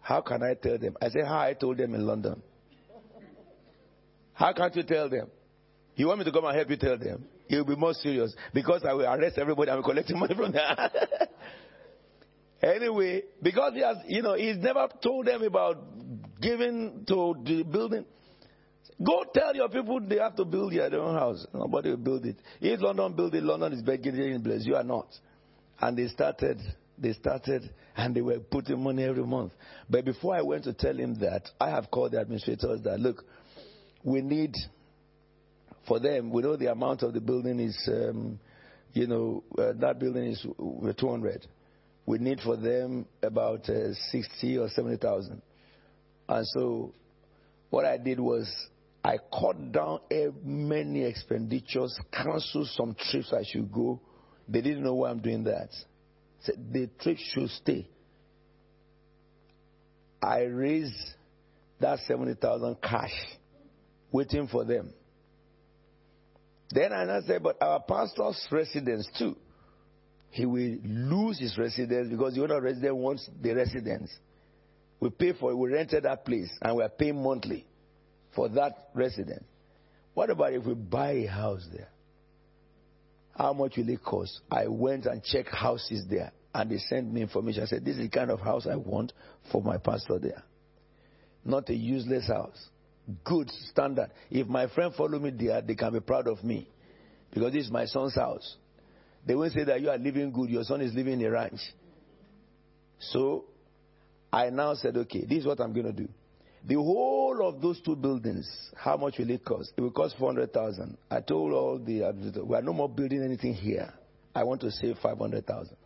How 0.00 0.20
can 0.20 0.42
I 0.42 0.52
tell 0.54 0.78
them? 0.78 0.96
I 1.00 1.08
say 1.08 1.20
how 1.24 1.40
I 1.40 1.54
told 1.54 1.78
them 1.78 1.94
in 1.94 2.06
London. 2.06 2.42
How 4.34 4.52
can't 4.52 4.76
you 4.76 4.82
tell 4.82 5.08
them? 5.08 5.30
You 5.98 6.06
want 6.06 6.20
me 6.20 6.24
to 6.26 6.32
come 6.32 6.44
and 6.44 6.56
help 6.56 6.70
you 6.70 6.76
tell 6.76 6.96
them? 6.96 7.24
It 7.48 7.56
will 7.56 7.64
be 7.64 7.74
more 7.74 7.92
serious 7.92 8.32
because 8.54 8.84
I 8.88 8.92
will 8.92 9.04
arrest 9.04 9.36
everybody 9.36 9.72
and 9.72 9.82
collecting 9.82 10.16
money 10.20 10.32
from 10.32 10.52
them. 10.52 10.76
anyway, 12.62 13.22
because 13.42 13.72
he 13.74 13.80
has, 13.80 13.96
you 14.06 14.22
know, 14.22 14.34
he's 14.34 14.58
never 14.58 14.86
told 15.02 15.26
them 15.26 15.42
about 15.42 15.82
giving 16.40 17.04
to 17.08 17.34
the 17.44 17.64
building. 17.64 18.04
Go 19.04 19.24
tell 19.34 19.56
your 19.56 19.68
people 19.68 19.98
they 20.00 20.18
have 20.18 20.36
to 20.36 20.44
build 20.44 20.72
their 20.72 20.94
own 21.00 21.16
house. 21.16 21.44
Nobody 21.52 21.90
will 21.90 21.96
build 21.96 22.26
it. 22.26 22.36
If 22.60 22.80
London 22.80 23.14
build 23.14 23.34
it, 23.34 23.42
London 23.42 23.72
is 23.72 23.82
begging 23.82 24.14
in. 24.14 24.62
You 24.64 24.76
are 24.76 24.84
not. 24.84 25.08
And 25.80 25.98
they 25.98 26.06
started, 26.06 26.60
they 26.96 27.12
started, 27.14 27.68
and 27.96 28.14
they 28.14 28.20
were 28.20 28.38
putting 28.38 28.80
money 28.80 29.02
every 29.02 29.24
month. 29.24 29.52
But 29.90 30.04
before 30.04 30.36
I 30.36 30.42
went 30.42 30.62
to 30.64 30.74
tell 30.74 30.96
him 30.96 31.18
that, 31.18 31.50
I 31.60 31.70
have 31.70 31.90
called 31.90 32.12
the 32.12 32.20
administrators 32.20 32.82
that 32.82 33.00
look, 33.00 33.24
we 34.04 34.20
need 34.20 34.54
for 35.88 35.98
them. 35.98 36.30
We 36.30 36.42
know 36.42 36.56
the 36.56 36.70
amount 36.70 37.02
of 37.02 37.14
the 37.14 37.20
building 37.20 37.58
is, 37.58 37.76
um, 37.88 38.38
you 38.92 39.06
know, 39.06 39.42
uh, 39.58 39.72
that 39.80 39.98
building 39.98 40.24
is 40.24 40.46
200. 40.98 41.46
We 42.06 42.18
need 42.18 42.40
for 42.40 42.56
them 42.56 43.06
about 43.22 43.68
uh, 43.68 43.94
60 44.10 44.58
or 44.58 44.68
70,000. 44.68 45.42
And 46.28 46.46
so 46.46 46.92
what 47.70 47.84
I 47.84 47.96
did 47.96 48.20
was 48.20 48.50
I 49.04 49.18
cut 49.32 49.72
down 49.72 50.00
many 50.44 51.02
expenditures, 51.04 51.98
canceled 52.12 52.68
some 52.68 52.94
trips 53.10 53.32
I 53.32 53.42
should 53.44 53.72
go. 53.72 54.00
They 54.48 54.60
didn't 54.60 54.84
know 54.84 54.94
why 54.94 55.10
I'm 55.10 55.20
doing 55.20 55.44
that. 55.44 55.68
Said 56.40 56.72
the 56.72 56.88
trip 57.00 57.18
should 57.18 57.50
stay. 57.50 57.88
I 60.22 60.40
raised 60.42 60.94
that 61.80 62.00
70,000 62.06 62.76
cash 62.82 63.14
waiting 64.10 64.48
for 64.48 64.64
them. 64.64 64.92
Then 66.70 66.92
I 66.92 67.20
said, 67.22 67.42
but 67.42 67.56
our 67.62 67.80
pastor's 67.80 68.46
residence 68.50 69.08
too. 69.18 69.36
He 70.30 70.44
will 70.44 70.76
lose 70.84 71.38
his 71.38 71.56
residence 71.56 72.10
because 72.10 72.34
the 72.34 72.42
owner 72.42 72.60
resident 72.60 72.96
wants 72.96 73.28
the 73.40 73.54
residence. 73.54 74.10
We 75.00 75.10
pay 75.10 75.32
for 75.32 75.52
it. 75.52 75.56
We 75.56 75.72
rented 75.72 76.04
that 76.04 76.24
place 76.24 76.50
and 76.60 76.76
we 76.76 76.82
are 76.82 76.88
paying 76.90 77.22
monthly 77.22 77.66
for 78.34 78.48
that 78.50 78.90
residence. 78.94 79.44
What 80.14 80.30
about 80.30 80.52
if 80.52 80.64
we 80.64 80.74
buy 80.74 81.12
a 81.12 81.26
house 81.26 81.66
there? 81.72 81.88
How 83.36 83.52
much 83.52 83.76
will 83.76 83.88
it 83.88 84.02
cost? 84.04 84.40
I 84.50 84.66
went 84.66 85.06
and 85.06 85.22
checked 85.22 85.54
houses 85.54 86.04
there 86.10 86.32
and 86.52 86.70
they 86.70 86.78
sent 86.78 87.12
me 87.12 87.22
information. 87.22 87.62
I 87.62 87.66
said, 87.66 87.84
This 87.84 87.96
is 87.96 88.02
the 88.02 88.08
kind 88.08 88.30
of 88.30 88.40
house 88.40 88.66
I 88.66 88.76
want 88.76 89.12
for 89.52 89.62
my 89.62 89.78
pastor 89.78 90.18
there. 90.18 90.42
Not 91.44 91.68
a 91.70 91.74
useless 91.74 92.26
house. 92.26 92.68
Good 93.24 93.50
standard. 93.70 94.10
If 94.30 94.46
my 94.48 94.66
friend 94.68 94.92
follow 94.94 95.18
me 95.18 95.30
there, 95.30 95.62
they 95.62 95.74
can 95.74 95.92
be 95.92 96.00
proud 96.00 96.26
of 96.28 96.44
me. 96.44 96.68
Because 97.32 97.52
this 97.52 97.66
is 97.66 97.70
my 97.70 97.86
son's 97.86 98.14
house. 98.14 98.56
They 99.26 99.34
won't 99.34 99.52
say 99.52 99.64
that 99.64 99.80
you 99.80 99.90
are 99.90 99.98
living 99.98 100.32
good, 100.32 100.50
your 100.50 100.64
son 100.64 100.80
is 100.80 100.94
living 100.94 101.20
in 101.20 101.26
a 101.26 101.30
ranch. 101.30 101.60
So 103.00 103.44
I 104.32 104.50
now 104.50 104.74
said, 104.74 104.96
okay, 104.96 105.24
this 105.24 105.38
is 105.38 105.46
what 105.46 105.60
I'm 105.60 105.72
going 105.72 105.86
to 105.86 105.92
do. 105.92 106.08
The 106.66 106.74
whole 106.74 107.46
of 107.46 107.62
those 107.62 107.80
two 107.80 107.96
buildings, 107.96 108.48
how 108.76 108.96
much 108.96 109.18
will 109.18 109.30
it 109.30 109.44
cost? 109.44 109.72
It 109.76 109.80
will 109.80 109.90
cost 109.90 110.16
400,000. 110.18 110.98
I 111.10 111.20
told 111.20 111.52
all 111.52 111.78
the 111.78 112.44
we 112.44 112.56
are 112.56 112.62
no 112.62 112.72
more 112.72 112.88
building 112.88 113.22
anything 113.22 113.54
here. 113.54 113.92
I 114.34 114.44
want 114.44 114.60
to 114.62 114.70
save 114.70 114.96
500,000. 115.02 115.76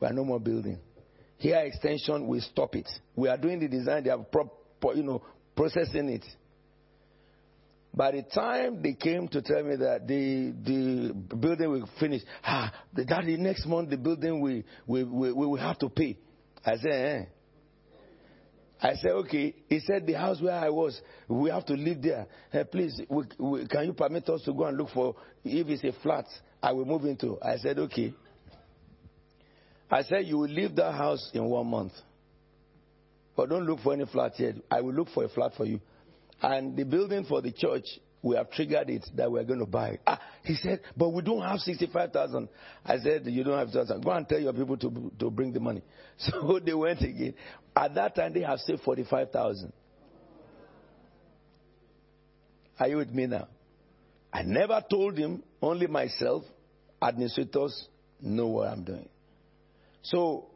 We 0.00 0.06
are 0.06 0.12
no 0.12 0.24
more 0.24 0.40
building. 0.40 0.78
Here 1.38 1.58
extension, 1.58 2.26
we 2.26 2.40
stop 2.40 2.74
it. 2.74 2.88
We 3.14 3.28
are 3.28 3.36
doing 3.36 3.60
the 3.60 3.68
design, 3.68 4.04
they 4.04 4.10
are 4.10 4.18
pro, 4.18 4.50
you 4.94 5.02
know, 5.02 5.22
processing 5.56 6.08
it. 6.08 6.24
By 7.94 8.12
the 8.12 8.22
time 8.22 8.82
they 8.82 8.92
came 8.92 9.28
to 9.28 9.42
tell 9.42 9.62
me 9.62 9.76
that 9.76 10.06
the 10.06 10.52
the 10.64 11.36
building 11.36 11.70
will 11.70 11.88
finish, 11.98 12.22
ah, 12.44 12.72
that 12.94 13.24
the 13.24 13.36
next 13.36 13.66
month 13.66 13.90
the 13.90 13.96
building 13.96 14.40
we 14.40 14.64
we, 14.86 15.04
we, 15.04 15.32
we 15.32 15.46
will 15.46 15.56
have 15.56 15.78
to 15.78 15.88
pay. 15.88 16.16
I 16.64 16.76
said, 16.76 16.92
eh. 16.92 17.24
I 18.80 18.94
said, 18.94 19.10
okay. 19.10 19.54
He 19.68 19.80
said, 19.80 20.06
the 20.06 20.12
house 20.12 20.40
where 20.40 20.54
I 20.54 20.68
was, 20.68 21.00
we 21.26 21.50
have 21.50 21.66
to 21.66 21.74
live 21.74 22.00
there. 22.00 22.26
Hey, 22.52 22.64
please, 22.64 23.00
we, 23.08 23.24
we, 23.38 23.66
can 23.66 23.86
you 23.86 23.92
permit 23.92 24.28
us 24.28 24.42
to 24.42 24.52
go 24.52 24.66
and 24.66 24.76
look 24.76 24.90
for, 24.90 25.16
if 25.44 25.66
it's 25.66 25.82
a 25.82 26.00
flat, 26.00 26.26
I 26.62 26.72
will 26.72 26.84
move 26.84 27.04
into. 27.04 27.38
I 27.42 27.56
said, 27.56 27.78
okay. 27.78 28.14
I 29.90 30.02
said, 30.02 30.26
you 30.26 30.38
will 30.38 30.48
leave 30.48 30.76
that 30.76 30.92
house 30.92 31.30
in 31.34 31.44
one 31.44 31.66
month. 31.66 31.92
But 33.38 33.50
don't 33.50 33.66
look 33.66 33.78
for 33.78 33.92
any 33.92 34.04
flat 34.04 34.32
yet. 34.40 34.56
I 34.68 34.80
will 34.80 34.92
look 34.92 35.10
for 35.10 35.22
a 35.22 35.28
flat 35.28 35.52
for 35.56 35.64
you. 35.64 35.78
And 36.42 36.76
the 36.76 36.82
building 36.82 37.24
for 37.24 37.40
the 37.40 37.52
church, 37.52 37.84
we 38.20 38.34
have 38.34 38.50
triggered 38.50 38.90
it 38.90 39.08
that 39.14 39.30
we're 39.30 39.44
going 39.44 39.60
to 39.60 39.64
buy. 39.64 40.00
Ah, 40.04 40.20
he 40.42 40.56
said, 40.56 40.80
but 40.96 41.10
we 41.10 41.22
don't 41.22 41.42
have 41.42 41.60
65,000. 41.60 42.48
I 42.84 42.98
said, 42.98 43.22
you 43.26 43.44
don't 43.44 43.56
have 43.56 43.68
65,000. 43.68 44.02
Go 44.02 44.10
and 44.10 44.28
tell 44.28 44.40
your 44.40 44.52
people 44.52 44.76
to, 44.78 45.12
to 45.20 45.30
bring 45.30 45.52
the 45.52 45.60
money. 45.60 45.82
So 46.18 46.58
they 46.58 46.74
went 46.74 47.00
again. 47.00 47.34
At 47.76 47.94
that 47.94 48.16
time, 48.16 48.34
they 48.34 48.40
have 48.40 48.58
saved 48.58 48.82
45,000. 48.82 49.72
Are 52.80 52.88
you 52.88 52.96
with 52.96 53.10
me 53.10 53.28
now? 53.28 53.46
I 54.32 54.42
never 54.42 54.82
told 54.90 55.16
him, 55.16 55.44
only 55.62 55.86
myself, 55.86 56.42
administrators 57.00 57.86
know 58.20 58.48
what 58.48 58.66
I'm 58.66 58.82
doing. 58.82 59.08
So 60.02 60.48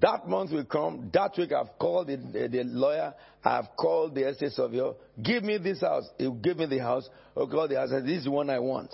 that 0.00 0.28
month 0.28 0.52
will 0.52 0.64
come. 0.64 1.10
That 1.12 1.32
week 1.38 1.52
I've 1.52 1.78
called 1.78 2.08
the, 2.08 2.16
the, 2.16 2.48
the 2.48 2.64
lawyer. 2.64 3.14
I've 3.42 3.68
called 3.78 4.14
the 4.14 4.28
estate 4.28 4.52
surveyor. 4.52 4.92
Give 5.22 5.42
me 5.42 5.58
this 5.58 5.80
house. 5.80 6.08
He 6.18 6.30
give 6.42 6.58
me 6.58 6.66
the 6.66 6.78
house. 6.78 7.08
Okay, 7.36 7.74
the 7.74 7.80
house. 7.80 7.90
This 8.04 8.18
is 8.18 8.24
the 8.24 8.30
one 8.30 8.50
I 8.50 8.58
want. 8.58 8.92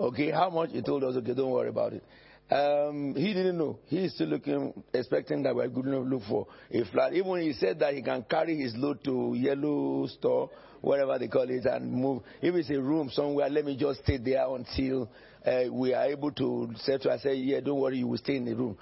Okay, 0.00 0.30
how 0.30 0.48
much? 0.50 0.70
He 0.70 0.82
told 0.82 1.04
us, 1.04 1.16
okay, 1.16 1.34
don't 1.34 1.50
worry 1.50 1.68
about 1.68 1.92
it. 1.92 2.02
Um, 2.50 3.14
he 3.14 3.32
didn't 3.32 3.56
know. 3.56 3.78
He's 3.86 4.14
still 4.14 4.28
looking, 4.28 4.82
expecting 4.92 5.42
that 5.44 5.54
we're 5.54 5.68
going 5.68 5.86
to 5.86 6.00
look 6.00 6.22
for 6.28 6.46
a 6.70 6.84
flat. 6.86 7.14
Even 7.14 7.40
he 7.40 7.52
said 7.52 7.78
that 7.78 7.94
he 7.94 8.02
can 8.02 8.24
carry 8.28 8.56
his 8.58 8.74
load 8.76 9.02
to 9.04 9.34
yellow 9.36 10.06
store, 10.06 10.50
whatever 10.80 11.18
they 11.18 11.28
call 11.28 11.48
it, 11.48 11.64
and 11.64 11.90
move. 11.90 12.22
If 12.42 12.54
it's 12.54 12.70
a 12.70 12.80
room 12.80 13.10
somewhere, 13.12 13.48
let 13.48 13.64
me 13.64 13.76
just 13.76 14.02
stay 14.02 14.18
there 14.18 14.44
until 14.48 15.08
uh, 15.46 15.72
we 15.72 15.94
are 15.94 16.04
able 16.06 16.32
to 16.32 16.72
settle. 16.76 17.12
I 17.12 17.18
said, 17.18 17.38
yeah, 17.38 17.60
don't 17.60 17.80
worry, 17.80 17.98
you 17.98 18.08
will 18.08 18.18
stay 18.18 18.36
in 18.36 18.44
the 18.44 18.54
room. 18.54 18.76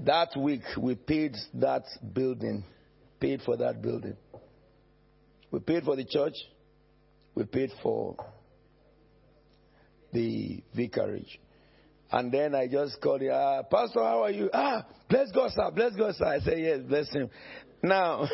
That 0.00 0.36
week, 0.36 0.62
we 0.78 0.94
paid 0.94 1.36
that 1.54 1.84
building, 2.12 2.64
paid 3.20 3.40
for 3.42 3.56
that 3.56 3.80
building. 3.80 4.16
We 5.50 5.60
paid 5.60 5.84
for 5.84 5.96
the 5.96 6.04
church. 6.04 6.34
We 7.34 7.44
paid 7.44 7.70
for 7.82 8.16
the 10.12 10.62
vicarage. 10.74 11.40
And 12.10 12.30
then 12.30 12.54
I 12.54 12.68
just 12.68 13.00
called 13.00 13.22
him, 13.22 13.32
ah, 13.32 13.62
Pastor, 13.62 14.00
how 14.00 14.22
are 14.24 14.30
you? 14.30 14.50
Ah, 14.52 14.86
bless 15.08 15.30
God, 15.32 15.50
sir, 15.50 15.70
bless 15.74 15.94
God, 15.96 16.14
sir. 16.14 16.26
I 16.26 16.38
said, 16.40 16.58
yes, 16.58 16.78
bless 16.86 17.12
him. 17.12 17.28
Now, 17.82 18.28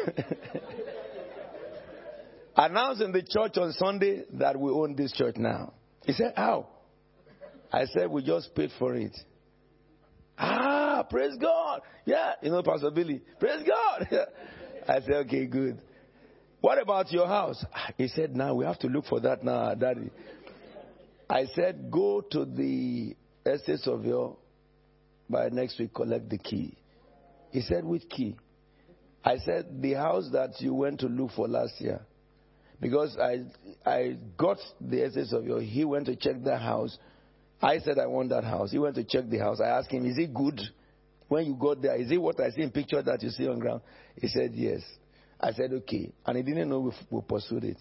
announcing 2.56 3.12
the 3.12 3.22
church 3.22 3.56
on 3.56 3.72
Sunday 3.72 4.24
that 4.34 4.58
we 4.58 4.70
own 4.70 4.96
this 4.96 5.12
church 5.12 5.36
now. 5.36 5.72
He 6.04 6.12
said, 6.12 6.34
how? 6.36 6.68
I 7.72 7.86
said, 7.86 8.10
we 8.10 8.22
just 8.22 8.54
paid 8.54 8.70
for 8.78 8.94
it. 8.94 9.16
Ah, 10.38 10.69
praise 11.10 11.36
God. 11.40 11.82
Yeah, 12.06 12.32
you 12.42 12.50
know, 12.50 12.62
Pastor 12.62 12.90
Billy, 12.90 13.20
praise 13.38 13.66
God. 13.66 14.08
I 14.88 15.00
said, 15.00 15.14
okay, 15.26 15.46
good. 15.46 15.80
What 16.60 16.80
about 16.80 17.10
your 17.12 17.26
house? 17.26 17.64
He 17.96 18.08
said, 18.08 18.36
now 18.36 18.54
we 18.54 18.64
have 18.64 18.78
to 18.80 18.86
look 18.86 19.06
for 19.06 19.20
that 19.20 19.44
now, 19.44 19.74
daddy. 19.74 20.10
I 21.28 21.46
said, 21.54 21.90
go 21.90 22.22
to 22.32 22.44
the 22.44 23.14
estate 23.46 23.86
of 23.86 24.04
your, 24.04 24.36
by 25.28 25.48
next 25.48 25.78
week, 25.78 25.94
collect 25.94 26.28
the 26.28 26.38
key. 26.38 26.76
He 27.50 27.60
said, 27.62 27.84
which 27.84 28.08
key? 28.08 28.36
I 29.24 29.36
said, 29.38 29.80
the 29.80 29.94
house 29.94 30.28
that 30.32 30.60
you 30.60 30.74
went 30.74 31.00
to 31.00 31.06
look 31.06 31.30
for 31.32 31.48
last 31.48 31.80
year. 31.80 32.00
Because 32.80 33.16
I, 33.16 33.44
I 33.88 34.16
got 34.36 34.56
the 34.80 35.04
estate 35.04 35.32
of 35.32 35.44
your, 35.44 35.60
he 35.60 35.84
went 35.84 36.06
to 36.06 36.16
check 36.16 36.42
that 36.44 36.60
house. 36.60 36.96
I 37.62 37.78
said, 37.78 37.98
I 37.98 38.06
want 38.06 38.30
that 38.30 38.44
house. 38.44 38.70
He 38.72 38.78
went 38.78 38.96
to 38.96 39.04
check 39.04 39.28
the 39.28 39.38
house. 39.38 39.60
I 39.60 39.68
asked 39.68 39.90
him, 39.90 40.06
is 40.06 40.18
it 40.18 40.32
good? 40.32 40.60
When 41.30 41.46
you 41.46 41.54
got 41.54 41.80
there, 41.80 41.94
is 41.94 42.10
it 42.10 42.20
what 42.20 42.40
I 42.40 42.50
see 42.50 42.62
in 42.62 42.72
picture 42.72 43.00
that 43.00 43.22
you 43.22 43.30
see 43.30 43.46
on 43.46 43.60
ground? 43.60 43.82
He 44.20 44.26
said, 44.26 44.50
yes. 44.52 44.80
I 45.40 45.52
said, 45.52 45.72
okay. 45.72 46.10
And 46.26 46.36
he 46.36 46.42
didn't 46.42 46.68
know 46.68 46.80
we, 46.80 46.92
we 47.08 47.20
pursued 47.22 47.62
it. 47.62 47.76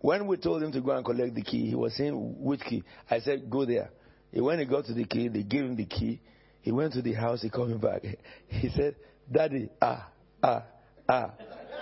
When 0.00 0.26
we 0.26 0.38
told 0.38 0.60
him 0.60 0.72
to 0.72 0.80
go 0.80 0.90
and 0.90 1.04
collect 1.04 1.36
the 1.36 1.42
key, 1.42 1.68
he 1.68 1.76
was 1.76 1.94
saying, 1.96 2.12
which 2.40 2.58
key? 2.62 2.82
I 3.08 3.20
said, 3.20 3.48
go 3.48 3.64
there. 3.64 3.90
When 4.32 4.58
he 4.58 4.64
got 4.64 4.86
to 4.86 4.92
the 4.92 5.04
key, 5.04 5.28
they 5.28 5.44
gave 5.44 5.60
him 5.60 5.76
the 5.76 5.84
key. 5.86 6.20
He 6.62 6.72
went 6.72 6.94
to 6.94 7.02
the 7.02 7.12
house, 7.12 7.42
he 7.42 7.50
me 7.62 7.78
back. 7.78 8.02
He 8.48 8.70
said, 8.70 8.96
Daddy, 9.30 9.68
ah, 9.80 10.08
ah, 10.42 10.64
ah, 11.08 11.30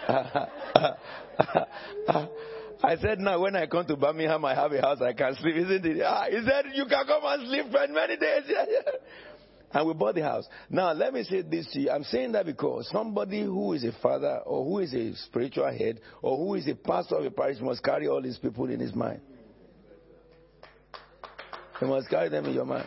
ah, 0.08 0.48
ah, 0.74 0.96
ah, 1.38 1.66
ah. 2.06 2.28
I 2.82 2.96
said, 2.96 3.18
now 3.18 3.40
when 3.40 3.56
I 3.56 3.66
come 3.66 3.86
to 3.86 3.96
Birmingham, 3.96 4.44
I 4.44 4.54
have 4.54 4.72
a 4.72 4.80
house 4.82 5.00
I 5.00 5.14
can 5.14 5.36
sleep, 5.36 5.56
isn't 5.56 5.86
it? 5.86 6.02
Ah, 6.04 6.26
he 6.28 6.36
said, 6.46 6.66
you 6.74 6.84
can 6.84 7.06
come 7.06 7.22
and 7.24 7.48
sleep 7.48 7.64
for 7.72 7.88
many 7.88 8.18
days. 8.18 8.42
and 9.72 9.86
we 9.86 9.94
bought 9.94 10.16
the 10.16 10.22
house. 10.22 10.46
Now, 10.68 10.92
let 10.92 11.14
me 11.14 11.22
say 11.22 11.42
this 11.42 11.66
to 11.72 11.80
you. 11.80 11.90
I'm 11.90 12.02
saying 12.04 12.32
that 12.32 12.44
because 12.44 12.88
somebody 12.90 13.42
who 13.42 13.72
is 13.72 13.84
a 13.84 13.92
father 14.02 14.40
or 14.44 14.64
who 14.64 14.78
is 14.80 14.92
a 14.94 15.14
spiritual 15.16 15.70
head 15.70 16.00
or 16.22 16.36
who 16.36 16.54
is 16.56 16.66
a 16.68 16.74
pastor 16.74 17.16
of 17.16 17.24
a 17.24 17.30
parish 17.30 17.60
must 17.60 17.82
carry 17.82 18.08
all 18.08 18.20
these 18.20 18.38
people 18.38 18.68
in 18.68 18.80
his 18.80 18.94
mind. 18.94 19.20
You 21.80 21.86
must 21.86 22.10
carry 22.10 22.28
them 22.28 22.46
in 22.46 22.54
your 22.54 22.66
mind. 22.66 22.86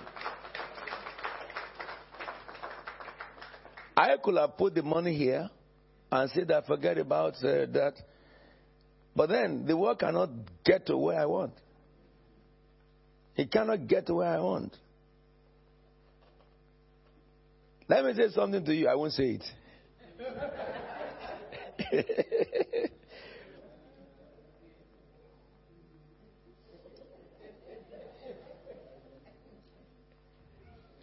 I 3.95 4.17
could 4.21 4.35
have 4.37 4.57
put 4.57 4.75
the 4.75 4.83
money 4.83 5.15
here 5.15 5.49
and 6.11 6.29
said 6.31 6.49
that 6.49 6.67
forget 6.67 6.97
about 6.97 7.35
uh, 7.35 7.65
that. 7.71 7.93
But 9.15 9.29
then 9.29 9.65
the 9.65 9.77
work 9.77 9.99
cannot 9.99 10.29
get 10.65 10.85
to 10.87 10.97
where 10.97 11.19
I 11.19 11.25
want. 11.25 11.53
It 13.35 13.51
cannot 13.51 13.87
get 13.87 14.07
to 14.07 14.15
where 14.15 14.29
I 14.29 14.39
want. 14.39 14.75
Let 17.87 18.05
me 18.05 18.13
say 18.13 18.29
something 18.33 18.63
to 18.63 18.73
you. 18.73 18.87
I 18.87 18.95
won't 18.95 19.13
say 19.13 19.39
it. 19.39 19.43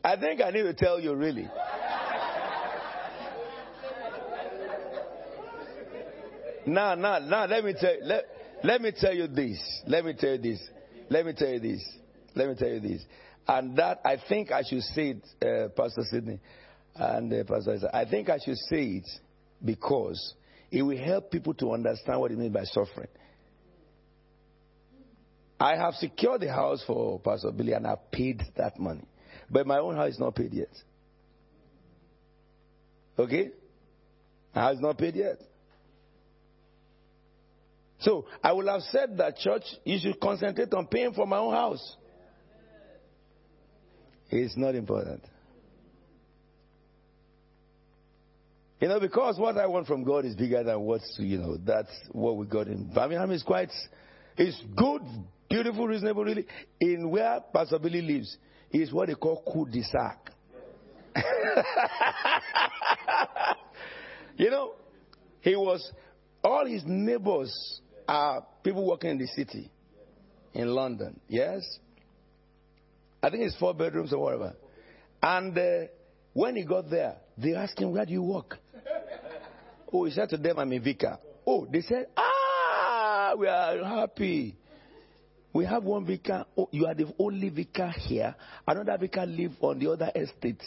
I 0.02 0.16
think 0.16 0.40
I 0.40 0.50
need 0.50 0.62
to 0.62 0.74
tell 0.74 0.98
you 0.98 1.14
really. 1.14 1.48
now, 6.66 6.94
now, 6.94 7.18
now, 7.18 7.46
let 7.46 7.62
me 7.62 7.74
tell 7.78 7.94
let, 8.02 8.24
let 8.64 8.80
me 8.80 8.92
tell 8.98 9.12
you 9.12 9.26
this. 9.26 9.58
Let 9.86 10.04
me 10.04 10.14
tell 10.14 10.32
you 10.32 10.38
this. 10.38 10.60
Let 11.10 11.26
me 11.26 11.34
tell 11.34 11.50
you 11.50 11.60
this. 11.60 11.84
Let 12.34 12.48
me 12.48 12.54
tell 12.54 12.68
you 12.68 12.80
this. 12.80 13.02
And 13.46 13.76
that 13.76 14.00
I 14.04 14.16
think 14.28 14.50
I 14.50 14.62
should 14.62 14.82
say 14.82 15.16
it, 15.16 15.24
uh, 15.44 15.68
Pastor 15.76 16.02
Sidney 16.10 16.40
and 16.94 17.32
uh, 17.32 17.44
Pastor 17.44 17.72
Isaac. 17.72 17.90
I 17.92 18.04
think 18.04 18.28
I 18.28 18.38
should 18.44 18.56
say 18.56 18.82
it 18.82 19.08
because 19.64 20.34
it 20.70 20.82
will 20.82 20.96
help 20.96 21.30
people 21.30 21.54
to 21.54 21.72
understand 21.72 22.20
what 22.20 22.30
it 22.30 22.38
means 22.38 22.52
by 22.52 22.64
suffering. 22.64 23.08
I 25.58 25.76
have 25.76 25.94
secured 25.94 26.40
the 26.40 26.52
house 26.52 26.82
for 26.86 27.20
Pastor 27.20 27.50
Billy 27.50 27.72
and 27.72 27.86
I 27.86 27.96
paid 28.10 28.42
that 28.56 28.78
money. 28.78 29.04
But 29.50 29.66
my 29.66 29.78
own 29.78 29.96
house 29.96 30.12
is 30.12 30.18
not 30.18 30.34
paid 30.34 30.54
yet. 30.54 30.74
Okay? 33.18 33.50
My 34.54 34.62
house 34.62 34.76
is 34.76 34.80
not 34.80 34.96
paid 34.96 35.16
yet. 35.16 35.38
So 38.00 38.24
I 38.42 38.52
would 38.52 38.66
have 38.66 38.80
said 38.82 39.18
that, 39.18 39.36
church, 39.36 39.64
you 39.84 39.98
should 39.98 40.18
concentrate 40.18 40.72
on 40.72 40.86
paying 40.86 41.12
for 41.12 41.26
my 41.26 41.36
own 41.36 41.52
house. 41.52 41.96
It's 44.30 44.56
not 44.56 44.74
important. 44.74 45.22
You 48.80 48.88
know, 48.88 48.98
because 48.98 49.38
what 49.38 49.58
I 49.58 49.66
want 49.66 49.86
from 49.86 50.04
God 50.04 50.24
is 50.24 50.34
bigger 50.34 50.64
than 50.64 50.80
what's, 50.80 51.16
you 51.18 51.36
know, 51.36 51.58
that's 51.58 51.90
what 52.12 52.38
we 52.38 52.46
got 52.46 52.66
in 52.66 52.90
Birmingham 52.94 53.30
is 53.30 53.42
quite, 53.42 53.70
it's 54.38 54.58
good, 54.74 55.02
beautiful, 55.50 55.86
reasonable, 55.86 56.24
really. 56.24 56.46
In 56.80 57.10
where 57.10 57.40
Pastor 57.52 57.78
Billy 57.78 58.00
lives, 58.00 58.38
is 58.72 58.92
what 58.92 59.08
they 59.08 59.14
call 59.14 59.42
cul-de-sac. 59.52 60.30
you 64.36 64.50
know, 64.50 64.74
he 65.40 65.56
was, 65.56 65.92
all 66.42 66.64
his 66.64 66.82
neighbors 66.86 67.80
are 68.08 68.46
people 68.62 68.86
working 68.86 69.10
in 69.10 69.18
the 69.18 69.26
city, 69.26 69.70
in 70.54 70.68
London, 70.68 71.20
yes? 71.28 71.62
I 73.22 73.28
think 73.28 73.42
it's 73.42 73.56
four 73.58 73.74
bedrooms 73.74 74.12
or 74.12 74.18
whatever. 74.22 74.54
And 75.22 75.56
uh, 75.58 75.88
when 76.32 76.56
he 76.56 76.64
got 76.64 76.88
there, 76.88 77.16
they 77.36 77.54
asked 77.54 77.78
him, 77.78 77.92
Where 77.92 78.06
do 78.06 78.12
you 78.12 78.22
work? 78.22 78.56
Oh, 79.92 80.04
he 80.04 80.12
said 80.12 80.28
to 80.30 80.36
them, 80.36 80.58
I'm 80.58 80.72
a 80.72 80.78
vicar. 80.78 81.18
Oh, 81.46 81.66
they 81.70 81.80
said, 81.82 82.06
Ah, 82.16 83.34
we 83.36 83.46
are 83.46 83.84
happy. 83.84 84.56
We 85.52 85.64
have 85.64 85.82
one 85.82 86.06
vicar. 86.06 86.44
Oh, 86.56 86.68
you 86.70 86.86
are 86.86 86.94
the 86.94 87.12
only 87.18 87.48
vicar 87.48 87.90
here. 87.90 88.34
Another 88.66 88.96
vicar 88.98 89.26
live 89.26 89.52
on 89.60 89.78
the 89.78 89.90
other 89.90 90.10
estate. 90.14 90.62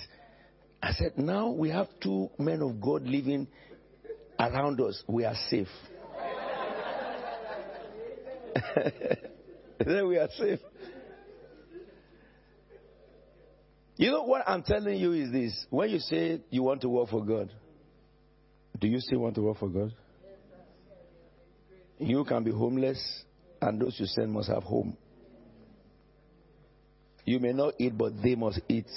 I 0.82 0.92
said, 0.92 1.18
now 1.18 1.50
we 1.52 1.70
have 1.70 1.88
two 2.02 2.30
men 2.38 2.62
of 2.62 2.82
God 2.82 3.04
living 3.04 3.48
around 4.38 4.82
us. 4.82 5.02
We 5.08 5.24
are 5.24 5.36
safe. 5.50 5.70
then 9.80 10.08
we 10.08 10.18
are 10.18 10.28
safe. 10.38 10.60
You 13.96 14.12
know 14.12 14.24
what 14.24 14.44
I'm 14.48 14.64
telling 14.64 14.98
you 14.98 15.14
is 15.14 15.32
this. 15.32 15.66
When 15.70 15.90
you 15.90 16.00
say 16.00 16.42
you 16.50 16.64
want 16.64 16.82
to 16.82 16.90
work 16.90 17.10
for 17.10 17.24
God, 17.24 17.50
do 18.84 18.90
you 18.90 19.00
still 19.00 19.20
want 19.20 19.34
to 19.34 19.42
work 19.42 19.58
for 19.60 19.70
God? 19.70 19.94
You 22.00 22.26
can 22.26 22.44
be 22.44 22.52
homeless 22.52 23.24
and 23.62 23.80
those 23.82 23.98
you 23.98 24.06
send 24.08 24.30
must 24.30 24.50
have 24.50 24.64
home. 24.64 24.98
You 27.24 27.40
may 27.40 27.54
not 27.54 27.76
eat, 27.80 27.98
but 27.98 28.12
they 28.22 28.36
must 28.36 28.60
eat. 28.68 28.88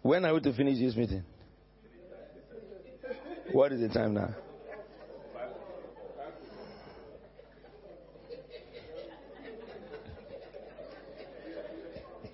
When 0.00 0.24
are 0.24 0.32
we 0.32 0.40
to 0.40 0.54
finish 0.54 0.78
this 0.78 0.96
meeting? 0.96 1.22
What 3.52 3.72
is 3.72 3.80
the 3.82 3.88
time 3.90 4.14
now? 4.14 4.34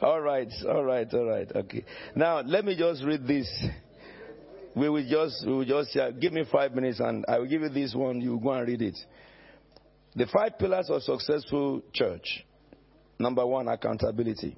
All 0.07 0.21
right, 0.21 0.53
all 0.69 0.85
right, 0.85 1.13
all 1.13 1.25
right. 1.25 1.51
Okay. 1.53 1.85
Now 2.15 2.41
let 2.41 2.65
me 2.65 2.77
just 2.79 3.03
read 3.03 3.27
this. 3.27 3.49
We 4.77 4.89
will 4.89 5.05
just, 5.05 5.45
we 5.45 5.53
will 5.53 5.65
just 5.65 5.97
uh, 5.97 6.13
give 6.13 6.33
me 6.33 6.45
five 6.53 6.77
minutes, 6.77 7.01
and 7.01 7.25
I 7.27 7.41
will 7.41 7.49
give 7.49 7.63
you 7.63 7.71
this 7.71 7.93
one. 7.93 8.21
You 8.21 8.39
go 8.41 8.53
and 8.53 8.69
read 8.69 8.83
it. 8.83 8.97
The 10.15 10.27
five 10.33 10.61
pillars 10.61 10.91
of 10.91 11.03
successful 11.03 11.83
church. 11.93 12.45
Number 13.19 13.45
one, 13.45 13.67
accountability. 13.67 14.57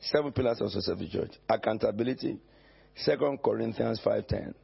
Seven 0.00 0.32
pillars 0.32 0.60
of 0.60 0.72
successful 0.72 1.08
church. 1.08 1.30
Accountability. 1.48 2.40
Second 2.96 3.44
Corinthians 3.44 4.00
five 4.02 4.26
ten. 4.26 4.56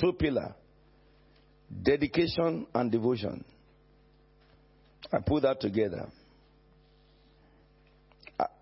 Two 0.00 0.12
pillar. 0.12 0.54
Dedication 1.82 2.68
and 2.72 2.92
devotion. 2.92 3.44
I 5.12 5.18
put 5.26 5.42
that 5.42 5.60
together. 5.60 6.06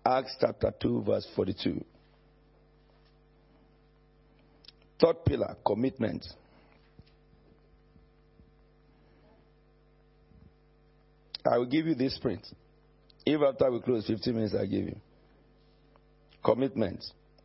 Acts 0.05 0.35
chapter 0.39 0.73
2, 0.81 1.03
verse 1.03 1.27
42. 1.35 1.83
Third 4.99 5.25
pillar, 5.25 5.55
commitment. 5.65 6.25
I 11.45 11.57
will 11.57 11.65
give 11.65 11.87
you 11.87 11.95
this 11.95 12.17
print. 12.21 12.45
If 13.25 13.41
after 13.41 13.71
we 13.71 13.81
close 13.81 14.05
15 14.07 14.33
minutes, 14.33 14.55
I 14.55 14.65
give 14.65 14.85
you. 14.85 14.95
Commitment. 16.43 17.03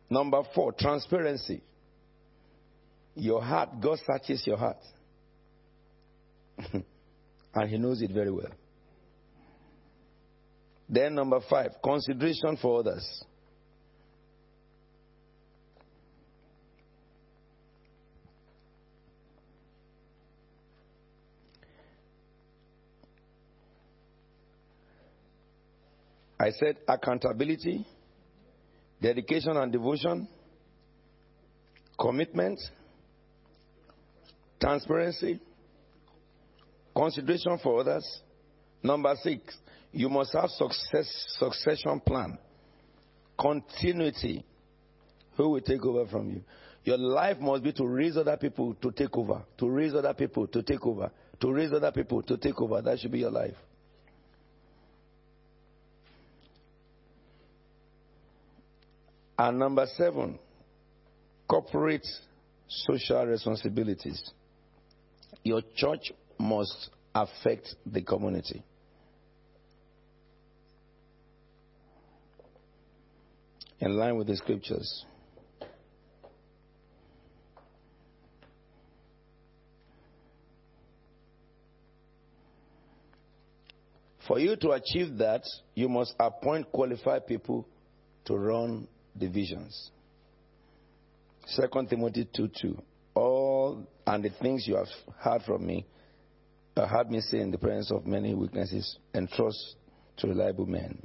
Number 0.09 0.41
four, 0.53 0.73
transparency. 0.73 1.61
Your 3.15 3.41
heart, 3.41 3.81
God 3.81 3.99
searches 4.05 4.45
your 4.45 4.57
heart. 4.57 4.77
and 6.73 7.69
He 7.69 7.77
knows 7.77 8.01
it 8.01 8.11
very 8.11 8.31
well. 8.31 8.51
Then, 10.89 11.13
number 11.13 11.39
five, 11.47 11.71
consideration 11.83 12.57
for 12.59 12.79
others. 12.79 13.23
I 26.39 26.51
said 26.51 26.77
accountability, 26.87 27.85
dedication 29.01 29.57
and 29.57 29.71
devotion, 29.71 30.27
commitment, 31.99 32.59
transparency, 34.59 35.39
consideration 36.95 37.59
for 37.61 37.81
others. 37.81 38.21
Number 38.81 39.13
six, 39.21 39.55
you 39.91 40.09
must 40.09 40.33
have 40.33 40.49
success, 40.49 41.07
succession 41.39 41.99
plan, 41.99 42.37
continuity. 43.39 44.45
Who 45.37 45.49
will 45.51 45.61
take 45.61 45.83
over 45.85 46.05
from 46.09 46.29
you? 46.29 46.43
Your 46.83 46.97
life 46.97 47.39
must 47.39 47.63
be 47.63 47.71
to 47.73 47.85
raise 47.85 48.17
other 48.17 48.37
people 48.37 48.75
to 48.81 48.91
take 48.91 49.15
over, 49.17 49.43
to 49.57 49.69
raise 49.69 49.93
other 49.93 50.13
people 50.13 50.47
to 50.47 50.61
take 50.61 50.85
over, 50.85 51.11
to 51.39 51.51
raise 51.51 51.71
other 51.71 51.91
people 51.91 52.21
to 52.23 52.37
take 52.37 52.59
over. 52.61 52.81
That 52.81 52.99
should 52.99 53.11
be 53.11 53.19
your 53.19 53.31
life. 53.31 53.55
And 59.37 59.57
number 59.57 59.85
seven, 59.95 60.37
corporate 61.47 62.05
social 62.67 63.25
responsibilities. 63.25 64.21
Your 65.43 65.61
church 65.75 66.11
must 66.37 66.89
affect 67.15 67.73
the 67.85 68.01
community. 68.01 68.63
In 73.79 73.95
line 73.95 74.17
with 74.17 74.27
the 74.27 74.35
scriptures. 74.35 75.05
For 84.27 84.37
you 84.37 84.55
to 84.57 84.71
achieve 84.71 85.17
that, 85.17 85.41
you 85.73 85.89
must 85.89 86.13
appoint 86.19 86.71
qualified 86.71 87.25
people 87.25 87.67
to 88.25 88.35
run 88.37 88.87
divisions. 89.17 89.89
2 91.55 91.87
Timothy 91.89 92.27
2 92.35 92.47
2. 92.61 92.77
All 93.15 93.87
and 94.05 94.23
the 94.23 94.29
things 94.39 94.67
you 94.67 94.75
have 94.75 94.87
heard 95.17 95.41
from 95.41 95.65
me, 95.65 95.83
uh, 96.77 96.85
heard 96.87 97.09
me 97.09 97.21
say 97.21 97.39
in 97.39 97.49
the 97.49 97.57
presence 97.57 97.91
of 97.91 98.05
many 98.05 98.35
witnesses, 98.35 98.99
entrust 99.15 99.75
to 100.17 100.27
reliable 100.27 100.67
men. 100.67 101.01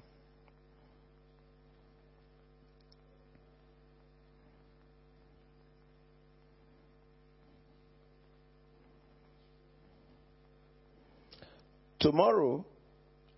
Tomorrow, 12.04 12.66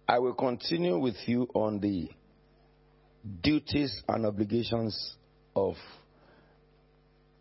I 0.09 0.19
will 0.19 0.35
continue 0.35 0.99
with 0.99 1.15
you 1.27 1.49
on 1.55 1.79
the 1.79 2.09
duties 3.41 4.03
and 4.09 4.27
obligations 4.27 5.15
of 5.55 5.77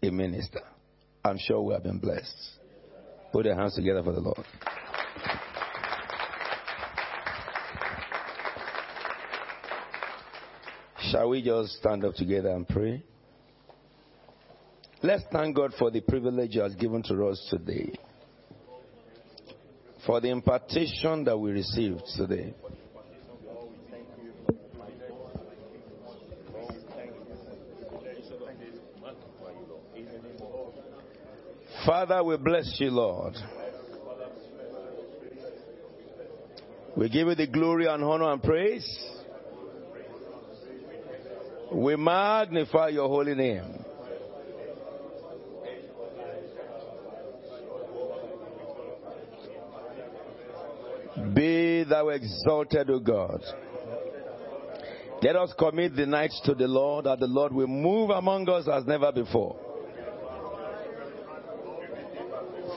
a 0.03 0.11
minister. 0.11 0.61
I'm 1.23 1.39
sure 1.39 1.63
we 1.63 1.73
have 1.73 1.81
been 1.81 1.97
blessed. 1.97 2.31
Put 3.31 3.47
your 3.47 3.55
hands 3.55 3.73
together 3.73 4.03
for 4.03 4.11
the 4.11 4.19
Lord. 4.19 4.45
Shall 11.09 11.29
we 11.29 11.41
just 11.41 11.71
stand 11.77 12.05
up 12.05 12.13
together 12.13 12.49
and 12.49 12.67
pray? 12.67 13.03
Let's 15.01 15.23
thank 15.31 15.55
God 15.55 15.73
for 15.79 15.89
the 15.89 16.01
privilege 16.01 16.51
He 16.51 16.59
has 16.59 16.75
given 16.75 17.01
to 17.01 17.25
us 17.25 17.47
today 17.49 17.95
for 20.05 20.21
the 20.21 20.29
impartation 20.29 21.23
that 21.23 21.37
we 21.37 21.51
received 21.51 22.03
today. 22.15 22.53
Father, 31.85 32.23
we 32.23 32.37
bless 32.37 32.77
you, 32.79 32.89
Lord. 32.89 33.35
We 36.97 37.09
give 37.09 37.27
you 37.27 37.35
the 37.35 37.47
glory 37.47 37.87
and 37.87 38.03
honor 38.03 38.31
and 38.31 38.41
praise. 38.41 38.87
We 41.71 41.95
magnify 41.95 42.89
your 42.89 43.07
holy 43.07 43.35
name. 43.35 43.85
Be 51.33 51.74
thou 51.89 52.09
exalted, 52.09 52.89
O 52.89 52.99
God. 52.99 53.41
Let 55.21 55.35
us 55.35 55.53
commit 55.57 55.95
the 55.95 56.05
night 56.05 56.31
to 56.43 56.53
the 56.53 56.67
Lord, 56.67 57.05
that 57.05 57.19
the 57.19 57.27
Lord 57.27 57.53
will 57.53 57.67
move 57.67 58.09
among 58.09 58.47
us 58.49 58.67
as 58.71 58.85
never 58.85 59.11
before. 59.11 59.55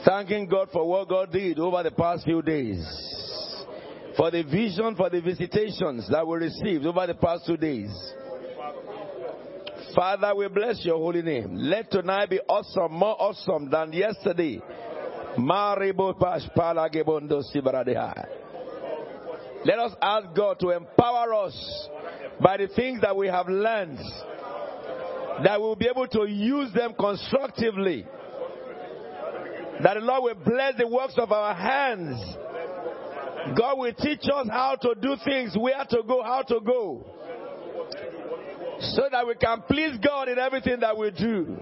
Thanking 0.05 0.47
God 0.47 0.69
for 0.73 0.89
what 0.89 1.09
God 1.09 1.33
did 1.33 1.59
over 1.59 1.83
the 1.83 1.91
past 1.91 2.25
few 2.25 2.41
days. 2.41 2.87
For 4.17 4.31
the 4.31 4.43
vision, 4.43 4.95
for 4.97 5.11
the 5.11 5.21
visitations 5.21 6.09
that 6.11 6.27
we 6.27 6.39
received 6.39 6.87
over 6.87 7.07
the 7.07 7.15
past 7.15 7.45
two 7.47 7.57
days. 7.57 7.91
Father, 9.95 10.35
we 10.35 10.49
bless 10.49 10.85
your 10.85 10.97
holy 10.97 11.23
name. 11.23 11.57
Let 11.57 11.91
tonight 11.91 12.31
be 12.31 12.41
awesome, 12.49 12.93
more 12.93 13.17
awesome 13.21 13.69
than 13.71 13.93
yesterday. 13.93 14.61
Let 19.65 19.79
us 19.79 19.93
ask 20.01 20.29
God 20.37 20.61
to 20.61 20.71
empower 20.71 21.35
us 21.35 21.89
by 22.41 22.57
the 22.59 22.69
things 22.69 23.01
that 23.01 23.17
we 23.17 23.27
have 23.27 23.49
learned, 23.49 23.99
that 25.45 25.61
we'll 25.61 25.77
be 25.77 25.89
able 25.89 26.07
to 26.09 26.27
use 26.27 26.73
them 26.73 26.95
constructively. 26.99 28.07
That 29.83 29.95
the 29.95 30.01
Lord 30.01 30.23
will 30.25 30.45
bless 30.45 30.77
the 30.77 30.87
works 30.87 31.15
of 31.19 31.33
our 31.33 31.55
hands. 31.55 32.21
God 33.57 33.79
will 33.79 33.93
teach 33.93 34.23
us 34.33 34.49
how 34.51 34.77
to 34.77 34.95
do 35.01 35.17
things, 35.25 35.57
where 35.57 35.85
to 35.91 36.03
go, 36.07 36.23
how 36.23 36.43
to 36.43 36.61
go. 36.61 37.07
So 38.81 39.03
that 39.11 39.27
we 39.27 39.35
can 39.35 39.63
please 39.63 39.97
God 40.05 40.29
in 40.29 40.39
everything 40.39 40.81
that 40.81 40.97
we 40.97 41.11
do. 41.11 41.57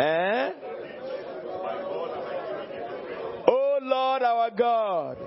Eh? 0.00 0.50
Lord 3.90 4.22
our 4.22 4.50
God. 4.50 5.18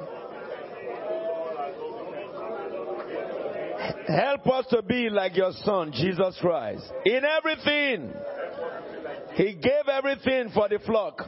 Help 4.07 4.47
us 4.47 4.65
to 4.69 4.81
be 4.81 5.09
like 5.09 5.35
your 5.35 5.51
Son, 5.63 5.91
Jesus 5.91 6.37
Christ, 6.39 6.83
in 7.05 7.21
everything. 7.25 8.13
He 9.35 9.53
gave 9.53 9.87
everything 9.91 10.49
for 10.53 10.69
the 10.69 10.79
flock. 10.85 11.21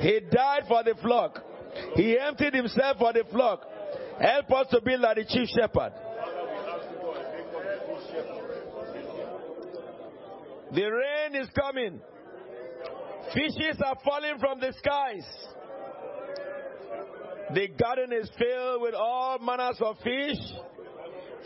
He 0.00 0.20
died 0.30 0.64
for 0.68 0.82
the 0.82 0.94
flock. 1.00 1.42
He 1.94 2.18
emptied 2.18 2.54
himself 2.54 2.98
for 2.98 3.12
the 3.12 3.24
flock. 3.30 3.64
Help 4.20 4.50
us 4.52 4.66
to 4.70 4.80
be 4.80 4.96
like 4.96 5.16
the 5.16 5.24
chief 5.24 5.48
shepherd. 5.48 5.92
The 10.72 10.82
rain 10.82 11.42
is 11.42 11.48
coming. 11.58 12.00
Fishes 13.34 13.80
are 13.84 13.96
falling 14.04 14.38
from 14.38 14.60
the 14.60 14.72
skies. 14.78 15.26
The 17.54 17.68
garden 17.68 18.12
is 18.12 18.30
filled 18.38 18.82
with 18.82 18.94
all 18.94 19.38
manners 19.40 19.76
of 19.80 19.96
fish. 19.98 20.38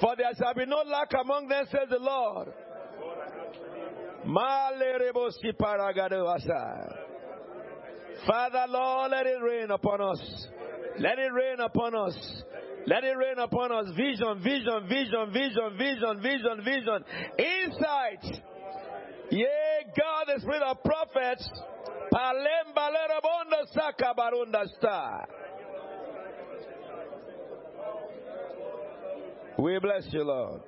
For 0.01 0.15
there 0.17 0.33
shall 0.37 0.55
be 0.55 0.67
no 0.67 0.83
lack 0.87 1.13
among 1.19 1.49
them, 1.49 1.65
says 1.71 1.89
the 1.89 1.99
Lord. 1.99 2.49
Father, 8.27 8.65
Lord, 8.69 9.11
let 9.11 9.27
it 9.27 9.43
rain 9.43 9.71
upon 9.71 10.01
us. 10.01 10.47
Let 10.99 11.19
it 11.19 11.33
rain 11.33 11.61
upon 11.61 11.95
us. 11.95 12.43
Let 12.87 13.05
it 13.05 13.17
rain 13.17 13.39
upon 13.39 13.73
us. 13.73 13.87
Vision, 13.97 14.43
vision, 14.43 14.89
vision, 14.89 15.33
vision, 15.33 15.79
vision, 15.79 16.23
vision, 16.23 16.65
vision. 16.65 17.05
Insight. 17.39 18.43
Yea, 19.31 19.87
God, 19.97 20.27
the 20.35 20.41
spirit 20.41 20.63
of 20.63 20.83
prophets. 20.83 21.49
We 29.59 29.79
bless 29.79 30.07
you, 30.13 30.25
Lord. 30.25 30.63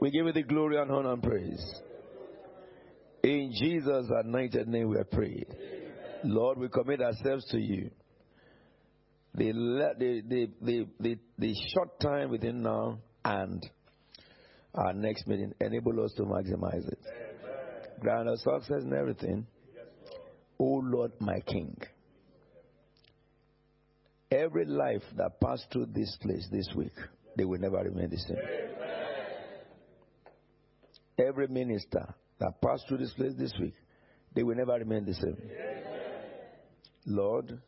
We 0.00 0.10
give 0.10 0.26
you 0.26 0.32
the 0.32 0.42
glory 0.42 0.78
and 0.78 0.90
honor 0.90 1.12
and 1.12 1.22
praise. 1.22 1.80
In 3.22 3.52
Jesus' 3.56 4.06
anointed 4.10 4.68
name 4.68 4.88
we 4.88 4.96
are 4.96 5.04
prayed. 5.04 5.46
Lord, 6.24 6.58
we 6.58 6.68
commit 6.68 7.00
ourselves 7.00 7.44
to 7.50 7.58
you. 7.58 7.90
The, 9.34 9.52
the, 9.98 10.22
the, 10.60 10.86
the, 11.00 11.18
the, 11.38 11.54
short 11.72 11.98
time 12.00 12.30
within 12.30 12.62
now 12.62 12.98
and 13.24 13.64
our 14.74 14.92
next 14.92 15.26
meeting 15.26 15.52
enable 15.60 16.04
us 16.04 16.12
to 16.16 16.22
maximize 16.24 16.86
it. 16.86 16.98
Grant 18.00 18.28
us 18.28 18.42
success 18.42 18.82
in 18.82 18.92
everything. 18.92 19.46
O 20.58 20.80
Lord, 20.84 21.12
my 21.18 21.40
King. 21.40 21.76
Every 24.32 24.64
life 24.64 25.02
that 25.18 25.40
passed 25.40 25.66
through 25.70 25.86
this 25.94 26.16
place 26.22 26.48
this 26.50 26.68
week, 26.74 26.94
they 27.36 27.44
will 27.44 27.58
never 27.58 27.76
remain 27.76 28.08
the 28.08 28.16
same. 28.16 28.36
Every 31.18 31.48
minister 31.48 32.14
that 32.38 32.60
passed 32.62 32.84
through 32.88 32.98
this 32.98 33.12
place 33.12 33.32
this 33.36 33.52
week, 33.60 33.74
they 34.34 34.42
will 34.42 34.54
never 34.54 34.72
remain 34.72 35.04
the 35.04 35.12
same. 35.12 35.36
Lord, 37.04 37.60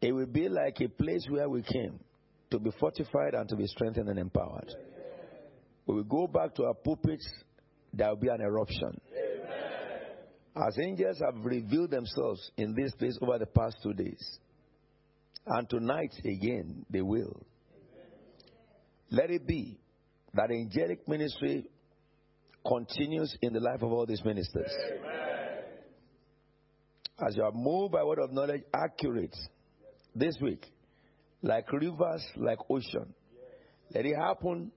it 0.00 0.12
will 0.12 0.26
be 0.26 0.48
like 0.48 0.80
a 0.80 0.88
place 0.88 1.26
where 1.28 1.48
we 1.48 1.62
came 1.62 1.98
to 2.50 2.60
be 2.60 2.70
fortified 2.78 3.34
and 3.34 3.48
to 3.48 3.56
be 3.56 3.66
strengthened 3.66 4.08
and 4.08 4.18
empowered. 4.18 4.72
We 5.86 5.96
will 5.96 6.04
go 6.04 6.28
back 6.28 6.54
to 6.56 6.66
our 6.66 6.74
pulpits, 6.74 7.28
there 7.92 8.08
will 8.10 8.16
be 8.16 8.28
an 8.28 8.42
eruption. 8.42 9.00
As 10.54 10.78
angels 10.78 11.20
have 11.24 11.44
revealed 11.44 11.90
themselves 11.90 12.50
in 12.56 12.74
this 12.74 12.92
place 12.94 13.18
over 13.20 13.38
the 13.38 13.46
past 13.46 13.76
two 13.82 13.92
days, 13.92 14.38
and 15.46 15.68
tonight 15.68 16.12
again 16.24 16.84
they 16.90 17.02
will. 17.02 17.42
Let 19.10 19.30
it 19.30 19.46
be 19.46 19.78
that 20.34 20.50
angelic 20.50 21.08
ministry 21.08 21.64
continues 22.66 23.36
in 23.40 23.52
the 23.52 23.60
life 23.60 23.82
of 23.82 23.90
all 23.92 24.06
these 24.06 24.22
ministers. 24.24 24.70
As 27.26 27.34
you 27.34 27.42
are 27.42 27.52
moved 27.52 27.92
by 27.92 28.04
word 28.04 28.18
of 28.20 28.32
knowledge, 28.32 28.62
accurate 28.74 29.34
this 30.14 30.36
week, 30.40 30.64
like 31.42 31.70
rivers, 31.72 32.24
like 32.36 32.58
ocean. 32.70 33.14
Let 33.94 34.04
it 34.04 34.14
happen 34.16 34.70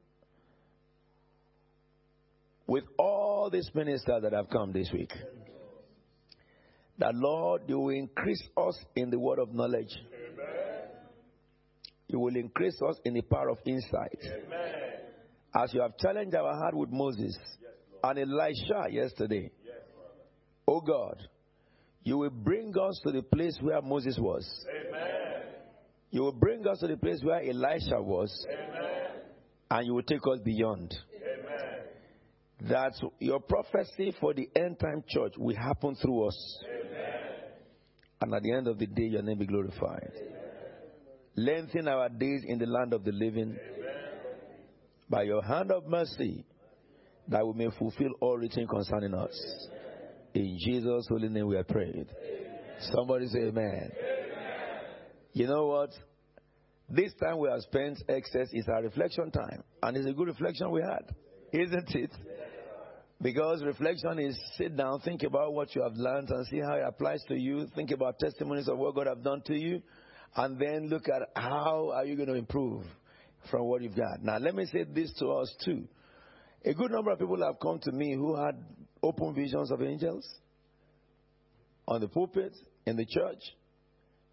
with 2.65 2.85
all 2.97 3.49
these 3.51 3.69
ministers 3.73 4.23
that 4.23 4.33
have 4.33 4.49
come 4.49 4.71
this 4.71 4.89
week. 4.93 5.11
That 6.97 7.13
Lord, 7.15 7.63
you 7.67 7.79
will 7.79 7.95
increase 7.95 8.41
us 8.55 8.77
in 8.95 9.09
the 9.09 9.19
word 9.19 9.39
of 9.39 9.53
knowledge. 9.53 9.91
Amen. 12.11 12.19
You 12.19 12.19
will 12.19 12.35
increase 12.35 12.79
us 12.87 12.97
in 13.05 13.13
the 13.13 13.21
power 13.21 13.49
of 13.49 13.59
insight. 13.65 14.19
Amen. 14.23 14.73
As 15.55 15.73
you 15.73 15.81
have 15.81 15.97
challenged 15.97 16.35
our 16.35 16.53
heart 16.55 16.75
with 16.75 16.89
Moses 16.89 17.37
yes, 17.61 17.71
and 18.03 18.19
Elisha 18.19 18.91
yesterday. 18.91 19.51
Yes, 19.65 19.75
oh 20.67 20.81
God, 20.81 21.17
you 22.03 22.17
will 22.17 22.29
bring 22.29 22.73
us 22.77 22.99
to 23.03 23.11
the 23.11 23.21
place 23.21 23.57
where 23.61 23.81
Moses 23.81 24.17
was. 24.19 24.49
Amen. 24.69 25.43
You 26.09 26.21
will 26.21 26.33
bring 26.33 26.65
us 26.67 26.79
to 26.79 26.87
the 26.87 26.97
place 26.97 27.19
where 27.23 27.41
Elisha 27.41 28.01
was. 28.01 28.45
And 29.69 29.87
you 29.87 29.93
will 29.93 30.03
take 30.03 30.19
us 30.27 30.39
beyond 30.43 30.93
that 32.69 32.93
your 33.19 33.39
prophecy 33.39 34.13
for 34.19 34.33
the 34.33 34.49
end 34.55 34.79
time 34.79 35.03
church 35.07 35.33
will 35.37 35.55
happen 35.55 35.95
through 35.95 36.27
us. 36.27 36.63
Amen. 36.67 37.21
And 38.21 38.33
at 38.35 38.43
the 38.43 38.51
end 38.51 38.67
of 38.67 38.77
the 38.77 38.85
day, 38.85 39.05
your 39.05 39.23
name 39.23 39.39
be 39.39 39.47
glorified. 39.47 40.11
Amen. 41.37 41.45
Lengthen 41.55 41.87
our 41.87 42.09
days 42.09 42.43
in 42.45 42.59
the 42.59 42.65
land 42.65 42.93
of 42.93 43.03
the 43.03 43.11
living 43.11 43.57
Amen. 43.57 43.95
by 45.09 45.23
your 45.23 45.41
hand 45.41 45.71
of 45.71 45.87
mercy, 45.87 46.45
that 47.27 47.45
we 47.45 47.53
may 47.53 47.71
fulfill 47.77 48.11
all 48.19 48.37
written 48.37 48.67
concerning 48.67 49.13
us. 49.13 49.67
In 50.33 50.57
Jesus' 50.59 51.07
holy 51.09 51.29
name 51.29 51.47
we 51.47 51.57
are 51.57 51.63
prayed. 51.63 52.07
Somebody 52.95 53.27
say 53.27 53.39
amen. 53.39 53.91
You 55.33 55.47
know 55.47 55.67
what? 55.67 55.91
This 56.89 57.13
time 57.21 57.39
we 57.39 57.49
have 57.49 57.61
spent 57.61 57.99
excess 58.09 58.49
is 58.51 58.67
our 58.67 58.83
reflection 58.83 59.31
time. 59.31 59.63
And 59.81 59.95
it's 59.95 60.07
a 60.07 60.13
good 60.13 60.27
reflection 60.27 60.71
we 60.71 60.81
had. 60.81 61.15
Isn't 61.53 61.95
it? 61.95 62.11
Because 63.21 63.63
reflection 63.63 64.19
is 64.19 64.37
sit 64.57 64.75
down, 64.75 64.99
think 65.01 65.23
about 65.23 65.53
what 65.53 65.75
you 65.75 65.83
have 65.83 65.93
learned 65.95 66.29
and 66.29 66.45
see 66.47 66.59
how 66.59 66.73
it 66.73 66.83
applies 66.85 67.23
to 67.27 67.35
you. 67.35 67.67
Think 67.75 67.91
about 67.91 68.19
testimonies 68.19 68.67
of 68.67 68.77
what 68.77 68.95
God 68.95 69.07
have 69.07 69.23
done 69.23 69.41
to 69.45 69.53
you. 69.53 69.81
And 70.35 70.59
then 70.59 70.87
look 70.87 71.07
at 71.09 71.29
how 71.35 71.91
are 71.93 72.05
you 72.05 72.15
going 72.15 72.29
to 72.29 72.35
improve 72.35 72.83
from 73.49 73.65
what 73.65 73.81
you've 73.81 73.95
got. 73.95 74.23
Now 74.23 74.37
let 74.37 74.55
me 74.55 74.65
say 74.65 74.83
this 74.83 75.11
to 75.19 75.27
us 75.31 75.53
too. 75.65 75.87
A 76.63 76.73
good 76.73 76.91
number 76.91 77.11
of 77.11 77.19
people 77.19 77.43
have 77.43 77.59
come 77.59 77.79
to 77.79 77.91
me 77.91 78.13
who 78.13 78.35
had 78.35 78.55
open 79.01 79.33
visions 79.33 79.71
of 79.71 79.81
angels 79.81 80.27
on 81.87 82.01
the 82.01 82.07
pulpit, 82.07 82.55
in 82.85 82.95
the 82.95 83.05
church. 83.05 83.39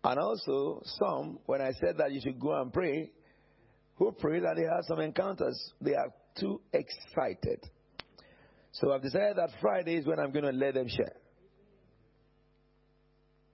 And 0.04 0.18
also 0.20 0.82
some, 0.84 1.38
when 1.46 1.60
I 1.60 1.72
said 1.80 1.96
that 1.98 2.12
you 2.12 2.20
should 2.22 2.38
go 2.38 2.60
and 2.60 2.72
pray, 2.72 3.10
who 3.96 4.12
prayed 4.12 4.44
and 4.44 4.56
they 4.56 4.62
had 4.62 4.84
some 4.86 5.00
encounters. 5.00 5.72
They 5.80 5.94
are 5.94 6.12
too 6.38 6.60
excited 6.72 7.60
so 8.72 8.92
I've 8.92 9.02
decided 9.02 9.36
that 9.36 9.50
Friday 9.60 9.96
is 9.96 10.06
when 10.06 10.18
I'm 10.18 10.30
going 10.30 10.44
to 10.44 10.52
let 10.52 10.74
them 10.74 10.88
share. 10.88 11.14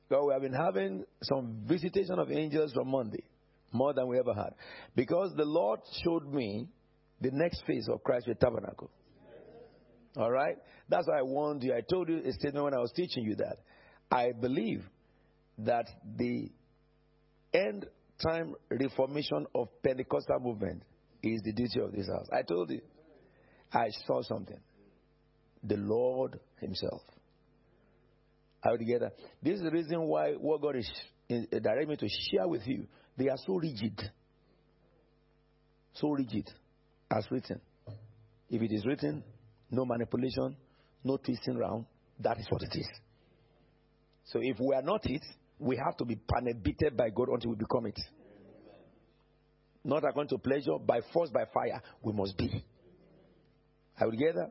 So 0.09 0.27
we 0.27 0.33
have 0.33 0.43
been 0.43 0.53
having 0.53 1.05
some 1.23 1.63
visitation 1.67 2.19
of 2.19 2.31
angels 2.31 2.73
from 2.73 2.89
Monday, 2.89 3.25
more 3.73 3.95
than 3.95 4.07
we 4.09 4.19
ever 4.19 4.35
had. 4.35 4.55
Because 4.95 5.33
the 5.37 5.45
Lord 5.45 5.81
showed 6.05 6.33
me 6.33 6.69
the 7.21 7.31
next 7.33 7.63
phase 7.67 7.89
of 7.89 8.03
Christ 8.05 8.27
Faith 8.27 8.39
Tabernacle. 8.39 8.91
All 10.17 10.31
right? 10.31 10.57
That's 10.89 11.09
why 11.09 11.19
I 11.21 11.23
warned 11.23 11.63
you. 11.63 11.75
I 11.75 11.81
told 11.81 12.09
you 12.09 12.19
a 12.25 12.33
statement 12.33 12.65
when 12.65 12.75
I 12.75 12.79
was 12.79 12.93
teaching 12.95 13.25
you 13.25 13.37
that. 13.37 13.59
I 14.11 14.33
believe 14.33 14.85
that 15.59 15.87
the 16.17 16.51
end 17.53 17.87
time 18.23 18.55
reformation 18.71 19.47
of 19.55 19.69
Pentecostal 19.83 20.39
movement 20.41 20.83
is 21.23 21.41
the 21.43 21.53
duty 21.53 21.81
of 21.81 21.93
this 21.93 22.07
house. 22.07 22.29
I 22.33 22.43
told 22.43 22.71
you. 22.71 22.81
I 23.73 23.89
saw 24.07 24.23
something 24.23 24.61
the 25.65 25.77
Lord 25.77 26.39
Himself. 26.61 27.01
Are 28.65 28.78
together? 28.78 29.12
This 29.43 29.57
is 29.57 29.62
the 29.62 29.70
reason 29.70 30.01
why 30.03 30.32
what 30.32 30.62
God 30.62 30.77
is 30.77 30.91
uh, 31.31 31.59
directing 31.59 31.89
me 31.89 31.97
to 31.97 32.09
share 32.31 32.49
with 32.49 32.66
you. 32.66 32.86
They 33.16 33.28
are 33.28 33.36
so 33.47 33.57
rigid. 33.57 34.01
So 35.93 36.11
rigid 36.11 36.51
as 37.11 37.27
written. 37.31 37.61
If 38.49 38.62
it 38.62 38.73
is 38.73 38.85
written, 38.86 39.23
no 39.70 39.85
manipulation, 39.85 40.57
no 41.03 41.19
twisting 41.19 41.57
around, 41.57 41.86
that 42.20 42.39
is 42.39 42.47
what 42.49 42.62
it 42.62 42.77
is. 42.78 42.89
So 44.24 44.41
if 44.43 44.59
we 44.59 44.74
are 44.74 44.82
not 44.82 45.03
it, 45.05 45.23
we 45.59 45.77
have 45.77 45.97
to 45.99 46.05
be 46.05 46.15
beaten 46.15 46.97
by 46.97 47.11
God 47.11 47.28
until 47.28 47.51
we 47.51 47.57
become 47.57 47.86
it. 47.86 47.99
Not 49.85 50.05
according 50.09 50.31
to 50.31 50.39
pleasure, 50.39 50.78
by 50.85 51.01
force, 51.12 51.31
by 51.31 51.45
fire, 51.53 51.82
we 52.03 52.12
must 52.12 52.36
be. 52.39 52.65
Are 54.01 54.09
we 54.09 54.16
together? 54.16 54.51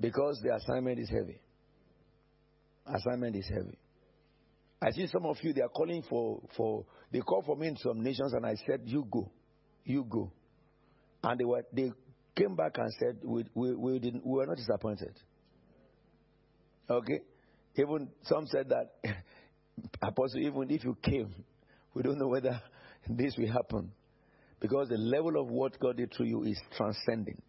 Because 0.00 0.40
the 0.42 0.54
assignment 0.54 0.98
is 0.98 1.08
heavy. 1.08 1.40
Assignment 2.94 3.36
is 3.36 3.48
heavy. 3.48 3.78
I 4.80 4.90
see 4.92 5.06
some 5.08 5.26
of 5.26 5.36
you, 5.42 5.52
they 5.52 5.62
are 5.62 5.68
calling 5.68 6.02
for, 6.08 6.40
for 6.56 6.84
they 7.12 7.20
call 7.20 7.42
for 7.42 7.56
me 7.56 7.68
in 7.68 7.76
some 7.76 8.02
nations, 8.02 8.32
and 8.32 8.46
I 8.46 8.54
said, 8.66 8.82
You 8.84 9.06
go. 9.10 9.30
You 9.84 10.04
go. 10.04 10.32
And 11.22 11.38
they 11.38 11.44
were 11.44 11.62
they 11.72 11.92
came 12.38 12.54
back 12.54 12.78
and 12.78 12.92
said, 12.98 13.18
we, 13.24 13.44
we, 13.54 13.74
we, 13.74 13.98
didn't, 13.98 14.24
we 14.24 14.32
were 14.38 14.46
not 14.46 14.56
disappointed. 14.56 15.18
Okay? 16.88 17.20
Even 17.76 18.08
some 18.24 18.46
said 18.46 18.68
that, 18.68 18.92
Apostle, 20.02 20.40
even 20.40 20.70
if 20.70 20.84
you 20.84 20.96
came, 21.02 21.34
we 21.94 22.02
don't 22.02 22.18
know 22.18 22.28
whether 22.28 22.60
this 23.08 23.34
will 23.36 23.50
happen. 23.50 23.92
Because 24.60 24.88
the 24.88 24.96
level 24.96 25.40
of 25.40 25.48
what 25.48 25.78
God 25.78 25.96
did 25.96 26.12
through 26.14 26.26
you 26.26 26.42
is 26.44 26.60
transcending. 26.76 27.40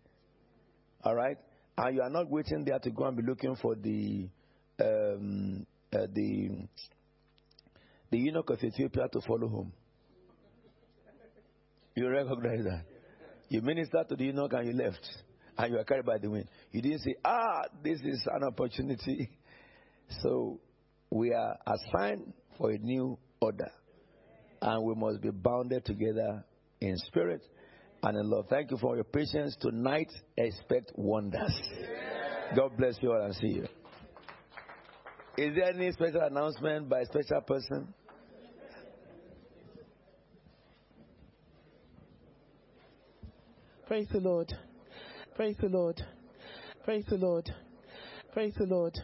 All 1.04 1.16
right? 1.16 1.38
And 1.78 1.96
you 1.96 2.02
are 2.02 2.10
not 2.10 2.30
waiting 2.30 2.66
there 2.66 2.80
to 2.80 2.92
go 2.92 3.06
and 3.06 3.18
be 3.18 3.24
looking 3.24 3.56
for 3.56 3.76
the 3.76 4.30
um, 4.82 5.66
uh, 5.94 6.08
the 6.14 6.50
the 8.12 8.18
eunuch 8.18 8.50
of 8.50 8.64
Ethiopia 8.64 9.08
to 9.12 9.22
follow 9.22 9.48
home. 9.48 9.74
You 11.96 12.10
recognize 12.10 12.64
that? 12.64 12.86
You 13.50 13.62
ministered 13.62 14.08
to 14.10 14.16
the 14.16 14.26
eunuch 14.26 14.54
and 14.54 14.68
you 14.68 14.74
left, 14.74 15.06
and 15.58 15.74
you 15.74 15.80
are 15.80 15.84
carried 15.84 16.06
by 16.06 16.18
the 16.18 16.30
wind. 16.30 16.48
You 16.72 16.82
didn't 16.82 17.00
say, 17.00 17.16
"Ah, 17.26 17.64
this 17.84 18.00
is 18.02 18.28
an 18.32 18.44
opportunity." 18.44 19.30
So 20.24 20.60
we 21.12 21.32
are 21.36 21.56
assigned 21.68 22.34
for 22.58 22.72
a 22.72 22.80
new 22.80 23.16
order, 23.40 23.72
and 24.60 24.84
we 24.84 24.96
must 24.96 25.22
be 25.22 25.30
bounded 25.30 25.86
together 25.86 26.44
in 26.82 26.98
spirit 26.98 27.44
and 28.02 28.18
in 28.18 28.30
love. 28.30 28.46
Thank 28.50 28.72
you 28.72 28.78
for 28.78 28.96
your 28.96 29.04
patience 29.04 29.56
tonight. 29.62 30.12
Expect 30.36 30.94
wonders. 30.96 31.62
God 32.56 32.72
bless 32.78 32.96
you 33.02 33.12
all 33.12 33.22
and 33.22 33.36
see 33.36 33.50
you. 33.50 33.68
Is 35.40 35.56
there 35.56 35.70
any 35.70 35.90
special 35.94 36.20
announcement 36.20 36.90
by 36.90 37.00
a 37.00 37.06
special 37.06 37.40
person? 37.40 37.94
Praise 43.88 44.10
the 44.12 44.20
Lord. 44.20 44.52
Praise 45.38 45.56
the 45.62 45.70
Lord. 45.70 46.02
Praise 46.84 47.06
the 47.10 47.16
Lord. 47.16 47.50
Praise 48.34 48.54
the 48.58 48.66
Lord. 48.66 49.00